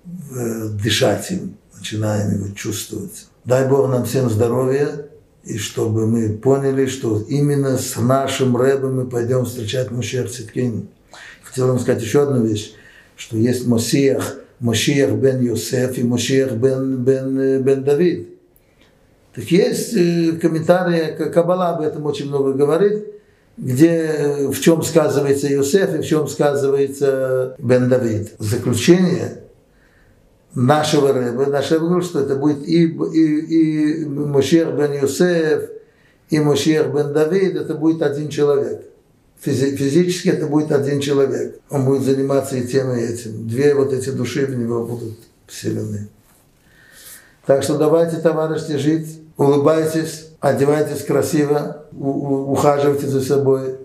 э, 0.04 0.68
дышать 0.82 1.30
им, 1.30 1.56
начинаем 1.76 2.34
его 2.34 2.54
чувствовать. 2.54 3.26
Дай 3.44 3.68
Бог 3.68 3.88
нам 3.88 4.04
всем 4.04 4.28
здоровья, 4.28 5.06
и 5.44 5.58
чтобы 5.58 6.06
мы 6.06 6.30
поняли, 6.30 6.86
что 6.86 7.20
именно 7.28 7.78
с 7.78 7.96
нашим 7.96 8.56
Рэбом 8.56 8.96
мы 8.96 9.06
пойдем 9.06 9.44
встречать 9.44 9.90
Мушех 9.90 10.30
Циткин. 10.30 10.88
Хотел 11.42 11.68
вам 11.68 11.78
сказать 11.78 12.02
еще 12.02 12.22
одну 12.22 12.44
вещь, 12.44 12.72
что 13.16 13.36
есть 13.36 13.66
Мосиях– 13.66 14.38
Мошиях 14.64 15.12
бен 15.16 15.42
Йосеф 15.42 15.98
и 15.98 16.02
Мошиях 16.02 16.52
бен, 16.52 17.04
бен, 17.04 17.62
бен 17.62 17.84
Давид. 17.84 18.30
Так 19.34 19.44
есть 19.50 19.92
комментарии, 20.40 21.30
Каббала 21.30 21.74
об 21.74 21.82
этом 21.82 22.06
очень 22.06 22.28
много 22.28 22.54
говорит, 22.54 23.04
где 23.58 24.48
в 24.50 24.58
чем 24.58 24.82
сказывается 24.82 25.48
Йосеф 25.48 25.94
и 25.94 25.98
в 25.98 26.06
чем 26.06 26.28
сказывается 26.28 27.56
Бен 27.58 27.90
Давид. 27.90 28.32
Заключение 28.38 29.42
нашего 30.54 31.12
Рэба, 31.12 31.44
нашего 31.50 31.80
говорит, 31.86 32.08
что 32.08 32.20
это 32.20 32.36
будет 32.36 32.66
и, 32.66 32.84
и, 32.86 34.00
и 34.00 34.04
Мошиях 34.06 34.72
бен 34.78 34.94
Йосеф, 34.94 35.68
и 36.30 36.40
Мошиях 36.40 36.86
бен 36.86 37.12
Давид, 37.12 37.54
это 37.54 37.74
будет 37.74 38.00
один 38.00 38.30
человек 38.30 38.93
физически 39.44 40.28
это 40.28 40.46
будет 40.46 40.72
один 40.72 41.00
человек. 41.00 41.60
Он 41.70 41.84
будет 41.84 42.02
заниматься 42.02 42.56
и 42.56 42.66
тем, 42.66 42.92
и 42.92 43.00
этим. 43.00 43.46
Две 43.46 43.74
вот 43.74 43.92
эти 43.92 44.10
души 44.10 44.46
в 44.46 44.56
него 44.56 44.84
будут 44.86 45.18
вселены. 45.46 46.08
Так 47.46 47.62
что 47.62 47.76
давайте, 47.76 48.16
товарищи, 48.16 48.78
жить, 48.78 49.20
улыбайтесь, 49.36 50.28
одевайтесь 50.40 51.04
красиво, 51.04 51.86
ухаживайте 51.92 53.06
за 53.06 53.20
собой, 53.20 53.76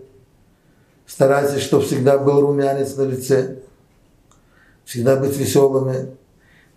старайтесь, 1.05 1.62
чтобы 1.62 1.84
всегда 1.84 2.18
был 2.18 2.39
румянец 2.39 2.95
на 2.95 3.03
лице, 3.03 3.57
всегда 4.86 5.18
быть 5.18 5.36
веселыми, 5.36 6.12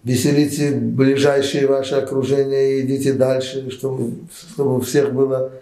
веселите 0.02 0.72
ближайшее 0.72 1.68
ваше 1.68 1.94
окружение 1.94 2.78
и 2.78 2.80
идите 2.80 3.12
дальше, 3.12 3.70
чтобы, 3.70 4.14
чтобы 4.52 4.78
у 4.78 4.80
всех 4.80 5.12
было 5.12 5.52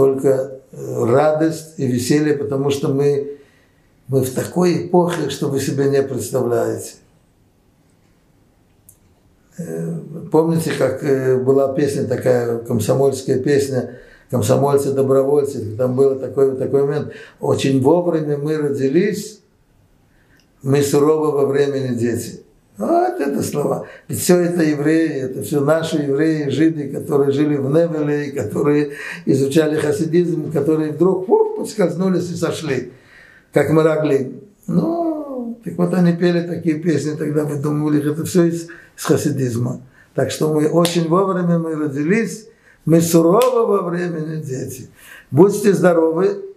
только 0.00 0.62
э, 0.72 1.04
радость 1.04 1.74
и 1.76 1.86
веселье, 1.86 2.34
потому 2.34 2.70
что 2.70 2.88
мы, 2.88 3.38
мы 4.08 4.22
в 4.22 4.32
такой 4.32 4.86
эпохе, 4.86 5.28
что 5.28 5.48
вы 5.48 5.60
себе 5.60 5.90
не 5.90 6.02
представляете. 6.02 6.92
Э, 9.58 9.94
помните, 10.32 10.72
как 10.78 11.04
э, 11.04 11.36
была 11.36 11.74
песня 11.74 12.06
такая, 12.06 12.58
комсомольская 12.60 13.40
песня 13.40 13.98
«Комсомольцы-добровольцы», 14.30 15.76
там 15.76 15.96
был 15.96 16.18
такой, 16.18 16.56
такой 16.56 16.84
момент, 16.84 17.12
очень 17.40 17.82
вовремя 17.82 18.38
мы 18.38 18.56
родились, 18.56 19.40
мы 20.62 20.82
суровы 20.82 21.32
во 21.32 21.46
времени 21.46 21.94
дети. 21.94 22.40
Вот 22.80 23.20
это 23.20 23.42
слова. 23.42 23.86
Ведь 24.08 24.20
все 24.20 24.38
это 24.38 24.62
евреи, 24.62 25.20
это 25.20 25.42
все 25.42 25.60
наши 25.60 25.98
евреи, 25.98 26.48
жиды, 26.48 26.88
которые 26.88 27.30
жили 27.30 27.56
в 27.56 27.68
Невеле, 27.68 28.32
которые 28.32 28.92
изучали 29.26 29.76
хасидизм, 29.76 30.50
которые 30.50 30.92
вдруг 30.92 31.28
ух, 31.28 31.56
подскользнулись 31.56 32.30
и 32.30 32.36
сошли, 32.36 32.92
как 33.52 33.68
Марагли. 33.68 34.32
Ну, 34.66 35.60
так 35.62 35.76
вот 35.76 35.92
они 35.92 36.14
пели 36.14 36.40
такие 36.40 36.76
песни, 36.76 37.16
тогда 37.18 37.44
вы 37.44 37.56
думали, 37.56 38.00
это 38.12 38.24
все 38.24 38.44
из, 38.44 38.68
из 38.96 39.04
хасидизма. 39.04 39.82
Так 40.14 40.30
что 40.30 40.50
мы 40.50 40.66
очень 40.66 41.06
вовремя 41.06 41.58
мы 41.58 41.74
родились, 41.74 42.48
мы 42.86 43.02
суровы 43.02 43.66
во 43.66 43.90
времени 43.90 44.40
дети. 44.40 44.88
Будьте 45.30 45.74
здоровы, 45.74 46.49